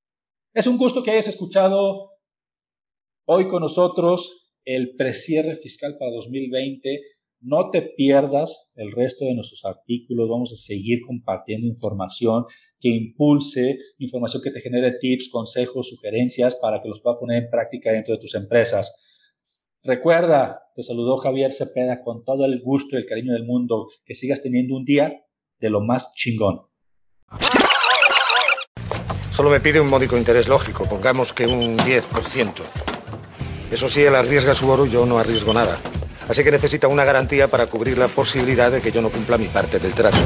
Es 0.55 0.67
un 0.67 0.79
gusto 0.79 1.03
que 1.03 1.11
hayas 1.11 1.29
escuchado 1.29 2.13
hoy 3.27 3.49
con 3.49 3.61
nosotros 3.61 4.55
el 4.65 4.97
precierre 4.97 5.57
fiscal 5.57 5.97
para 5.99 6.11
2020 6.13 7.16
no 7.41 7.71
te 7.71 7.83
pierdas 7.83 8.69
el 8.75 8.93
resto 8.93 9.25
de 9.25 9.35
nuestros 9.35 9.65
artículos. 9.65 10.29
Vamos 10.29 10.53
a 10.53 10.57
seguir 10.57 11.01
compartiendo 11.07 11.67
información 11.67 12.45
que 12.81 12.89
impulse, 12.89 13.79
información 13.99 14.43
que 14.43 14.51
te 14.51 14.61
genere 14.61 14.99
tips, 15.01 15.29
consejos, 15.31 15.89
sugerencias 15.89 16.55
para 16.57 16.83
que 16.83 16.89
los 16.89 17.01
puedas 17.01 17.19
poner 17.19 17.45
en 17.45 17.51
práctica 17.51 17.93
dentro 17.93 18.15
de 18.15 18.21
tus 18.21 18.35
empresas. 18.35 18.95
Recuerda, 19.83 20.63
te 20.75 20.83
saludó 20.83 21.17
Javier 21.19 21.53
Cepeda 21.53 22.03
con 22.03 22.25
todo 22.25 22.45
el 22.45 22.61
gusto 22.61 22.97
y 22.97 22.99
el 22.99 23.07
cariño 23.07 23.33
del 23.33 23.45
mundo. 23.45 23.89
Que 24.05 24.15
sigas 24.15 24.43
teniendo 24.43 24.75
un 24.75 24.85
día 24.85 25.23
de 25.61 25.71
lo 25.71 25.81
más 25.81 26.13
chingón. 26.15 26.63
Solo 29.31 29.51
me 29.51 29.61
pide 29.61 29.81
un 29.81 29.89
módico 29.89 30.17
interés 30.17 30.49
lógico, 30.49 30.89
pongamos 30.89 31.33
que 31.33 31.47
un 31.47 31.77
10%. 31.77 32.53
Eso 33.71 33.89
sí, 33.89 34.03
él 34.03 34.15
arriesga 34.15 34.55
su 34.55 34.69
oro, 34.69 34.87
yo 34.87 35.05
no 35.07 35.19
arriesgo 35.19 35.53
nada. 35.53 35.79
Así 36.29 36.43
que 36.43 36.51
necesita 36.51 36.89
una 36.89 37.05
garantía 37.05 37.49
para 37.49 37.67
cubrir 37.67 37.99
la 37.99 38.09
posibilidad 38.09 38.71
de 38.71 38.81
que 38.81 38.91
yo 38.91 39.01
no 39.01 39.11
cumpla 39.11 39.39
mi 39.39 39.49
parte 39.49 39.79
del 39.79 39.93
trato. 39.93 40.19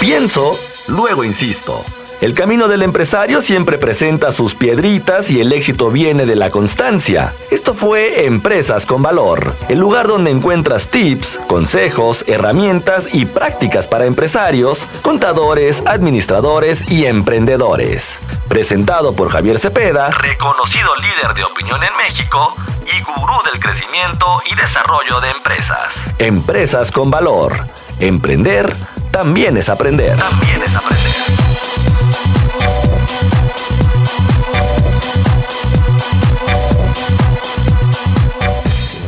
Pienso, 0.00 0.58
luego 0.88 1.24
insisto. 1.24 1.84
El 2.22 2.32
camino 2.32 2.66
del 2.66 2.80
empresario 2.80 3.42
siempre 3.42 3.76
presenta 3.76 4.32
sus 4.32 4.54
piedritas 4.54 5.30
y 5.30 5.40
el 5.40 5.52
éxito 5.52 5.90
viene 5.90 6.24
de 6.24 6.34
la 6.34 6.48
constancia. 6.48 7.34
Esto 7.50 7.74
fue 7.74 8.24
Empresas 8.24 8.86
con 8.86 9.02
Valor, 9.02 9.54
el 9.68 9.78
lugar 9.78 10.06
donde 10.06 10.30
encuentras 10.30 10.88
tips, 10.88 11.38
consejos, 11.46 12.24
herramientas 12.26 13.08
y 13.12 13.26
prácticas 13.26 13.86
para 13.86 14.06
empresarios, 14.06 14.86
contadores, 15.02 15.82
administradores 15.84 16.90
y 16.90 17.04
emprendedores. 17.04 18.20
Presentado 18.48 19.14
por 19.14 19.28
Javier 19.28 19.58
Cepeda, 19.58 20.08
reconocido 20.08 20.96
líder 20.96 21.34
de 21.34 21.44
opinión 21.44 21.82
en 21.82 21.92
México 21.98 22.54
y 22.94 23.02
gurú 23.02 23.34
del 23.50 23.60
crecimiento 23.60 24.26
y 24.50 24.54
desarrollo 24.54 25.20
de 25.20 25.30
empresas. 25.30 25.86
Empresas 26.18 26.92
con 26.92 27.10
Valor. 27.10 27.66
Emprender 27.98 28.74
también 29.10 29.56
es 29.56 29.68
aprender. 29.68 30.16
También 30.16 30.62
es 30.62 30.74
aprender. 30.74 31.36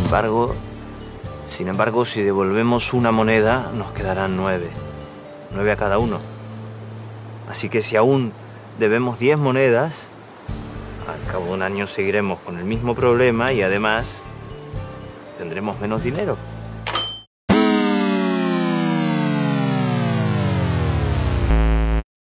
embargo, 0.08 0.54
sin 1.50 1.68
embargo, 1.68 2.06
si 2.06 2.22
devolvemos 2.22 2.94
una 2.94 3.12
moneda, 3.12 3.70
nos 3.74 3.92
quedarán 3.92 4.38
nueve. 4.38 4.70
Nueve 5.54 5.70
a 5.70 5.76
cada 5.76 5.98
uno. 5.98 6.18
Así 7.50 7.68
que 7.68 7.82
si 7.82 7.94
aún 7.94 8.32
debemos 8.78 9.18
diez 9.18 9.36
monedas, 9.36 10.07
al 11.08 11.22
cabo 11.30 11.46
de 11.46 11.52
un 11.52 11.62
año 11.62 11.86
seguiremos 11.86 12.38
con 12.40 12.58
el 12.58 12.64
mismo 12.64 12.94
problema 12.94 13.52
y 13.52 13.62
además 13.62 14.22
tendremos 15.38 15.80
menos 15.80 16.02
dinero. 16.02 16.36